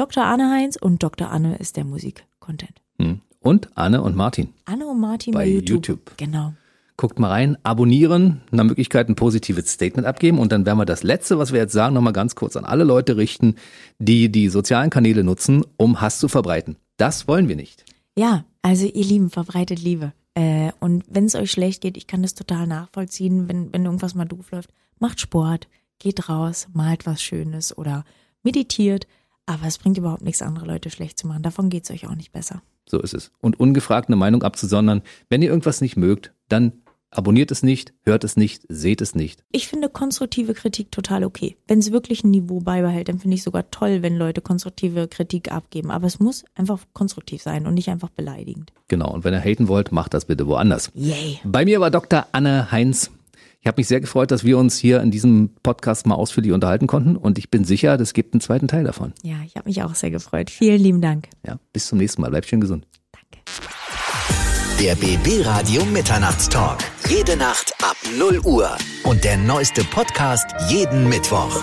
Dr. 0.00 0.24
Anne 0.24 0.50
Heinz 0.50 0.76
und 0.76 1.02
Dr. 1.02 1.30
Anne 1.30 1.56
ist 1.56 1.76
der 1.76 1.84
Musik-Content. 1.84 2.72
Hm. 2.98 3.20
Und 3.38 3.76
Anne 3.76 4.00
und 4.00 4.16
Martin. 4.16 4.48
Anne 4.64 4.86
und 4.86 4.98
Martin 4.98 5.34
Bei 5.34 5.40
bei, 5.40 5.48
YouTube. 5.50 5.86
YouTube. 5.86 6.16
Genau. 6.16 6.54
Guckt 6.96 7.18
mal 7.18 7.28
rein, 7.28 7.58
abonnieren, 7.64 8.40
nach 8.50 8.64
Möglichkeit 8.64 9.10
ein 9.10 9.14
positives 9.14 9.70
Statement 9.70 10.06
abgeben 10.06 10.38
und 10.38 10.52
dann 10.52 10.64
werden 10.64 10.78
wir 10.78 10.86
das 10.86 11.02
Letzte, 11.02 11.38
was 11.38 11.52
wir 11.52 11.60
jetzt 11.60 11.74
sagen, 11.74 11.92
nochmal 11.92 12.14
ganz 12.14 12.34
kurz 12.34 12.56
an 12.56 12.64
alle 12.64 12.84
Leute 12.84 13.18
richten, 13.18 13.56
die 13.98 14.32
die 14.32 14.48
sozialen 14.48 14.88
Kanäle 14.88 15.22
nutzen, 15.22 15.66
um 15.76 16.00
Hass 16.00 16.18
zu 16.18 16.28
verbreiten. 16.28 16.76
Das 16.96 17.28
wollen 17.28 17.48
wir 17.48 17.56
nicht. 17.56 17.84
Ja, 18.16 18.46
also 18.62 18.86
ihr 18.86 19.04
Lieben, 19.04 19.28
verbreitet 19.28 19.82
Liebe. 19.82 20.14
Äh, 20.32 20.72
und 20.80 21.04
wenn 21.10 21.26
es 21.26 21.34
euch 21.34 21.50
schlecht 21.50 21.82
geht, 21.82 21.98
ich 21.98 22.06
kann 22.06 22.22
das 22.22 22.32
total 22.32 22.66
nachvollziehen, 22.66 23.50
wenn, 23.50 23.70
wenn 23.74 23.84
irgendwas 23.84 24.14
mal 24.14 24.24
doof 24.24 24.50
läuft, 24.50 24.70
macht 24.98 25.20
Sport, 25.20 25.68
geht 25.98 26.30
raus, 26.30 26.68
malt 26.72 27.04
was 27.04 27.20
Schönes 27.22 27.76
oder 27.76 28.06
meditiert. 28.42 29.06
Aber 29.50 29.66
es 29.66 29.78
bringt 29.78 29.98
überhaupt 29.98 30.22
nichts, 30.22 30.42
andere 30.42 30.64
Leute 30.64 30.90
schlecht 30.90 31.18
zu 31.18 31.26
machen. 31.26 31.42
Davon 31.42 31.70
geht's 31.70 31.90
euch 31.90 32.06
auch 32.06 32.14
nicht 32.14 32.30
besser. 32.30 32.62
So 32.88 33.00
ist 33.00 33.14
es. 33.14 33.32
Und 33.40 33.58
ungefragt 33.58 34.08
eine 34.08 34.14
Meinung 34.14 34.44
abzusondern. 34.44 35.02
Wenn 35.28 35.42
ihr 35.42 35.48
irgendwas 35.48 35.80
nicht 35.80 35.96
mögt, 35.96 36.32
dann 36.48 36.72
abonniert 37.10 37.50
es 37.50 37.64
nicht, 37.64 37.92
hört 38.04 38.22
es 38.22 38.36
nicht, 38.36 38.62
seht 38.68 39.00
es 39.00 39.16
nicht. 39.16 39.42
Ich 39.50 39.66
finde 39.66 39.88
konstruktive 39.88 40.54
Kritik 40.54 40.92
total 40.92 41.24
okay. 41.24 41.56
Wenn 41.66 41.80
es 41.80 41.90
wirklich 41.90 42.22
ein 42.22 42.30
Niveau 42.30 42.60
beibehält, 42.60 43.08
dann 43.08 43.18
finde 43.18 43.34
ich 43.34 43.42
sogar 43.42 43.68
toll, 43.72 44.02
wenn 44.02 44.16
Leute 44.16 44.40
konstruktive 44.40 45.08
Kritik 45.08 45.50
abgeben. 45.50 45.90
Aber 45.90 46.06
es 46.06 46.20
muss 46.20 46.44
einfach 46.54 46.78
konstruktiv 46.92 47.42
sein 47.42 47.66
und 47.66 47.74
nicht 47.74 47.90
einfach 47.90 48.10
beleidigend. 48.10 48.72
Genau. 48.86 49.12
Und 49.12 49.24
wenn 49.24 49.34
ihr 49.34 49.40
haten 49.40 49.66
wollt, 49.66 49.90
macht 49.90 50.14
das 50.14 50.26
bitte 50.26 50.46
woanders. 50.46 50.92
Yay. 50.94 51.40
Bei 51.42 51.64
mir 51.64 51.80
war 51.80 51.90
Dr. 51.90 52.28
Anne 52.30 52.70
Heinz. 52.70 53.10
Ich 53.60 53.66
habe 53.66 53.78
mich 53.78 53.88
sehr 53.88 54.00
gefreut, 54.00 54.30
dass 54.30 54.42
wir 54.42 54.56
uns 54.56 54.78
hier 54.78 55.02
in 55.02 55.10
diesem 55.10 55.50
Podcast 55.62 56.06
mal 56.06 56.14
ausführlich 56.14 56.52
unterhalten 56.52 56.86
konnten 56.86 57.16
und 57.16 57.38
ich 57.38 57.50
bin 57.50 57.64
sicher, 57.64 58.00
es 58.00 58.14
gibt 58.14 58.32
einen 58.32 58.40
zweiten 58.40 58.68
Teil 58.68 58.84
davon. 58.84 59.12
Ja, 59.22 59.36
ich 59.44 59.56
habe 59.56 59.68
mich 59.68 59.82
auch 59.82 59.94
sehr 59.94 60.10
gefreut. 60.10 60.48
Vielen 60.48 60.80
lieben 60.80 61.02
Dank. 61.02 61.28
Ja, 61.46 61.58
bis 61.74 61.86
zum 61.86 61.98
nächsten 61.98 62.22
Mal. 62.22 62.30
Bleibt 62.30 62.48
schön 62.48 62.62
gesund. 62.62 62.86
Danke. 63.12 63.44
Der 64.80 64.94
BB 64.94 65.44
Radio 65.46 65.84
Mitternachtstalk. 65.84 66.78
Jede 67.10 67.36
Nacht 67.36 67.74
ab 67.82 67.96
0 68.18 68.40
Uhr. 68.46 68.70
Und 69.04 69.24
der 69.24 69.36
neueste 69.36 69.84
Podcast 69.84 70.46
jeden 70.70 71.06
Mittwoch. 71.10 71.62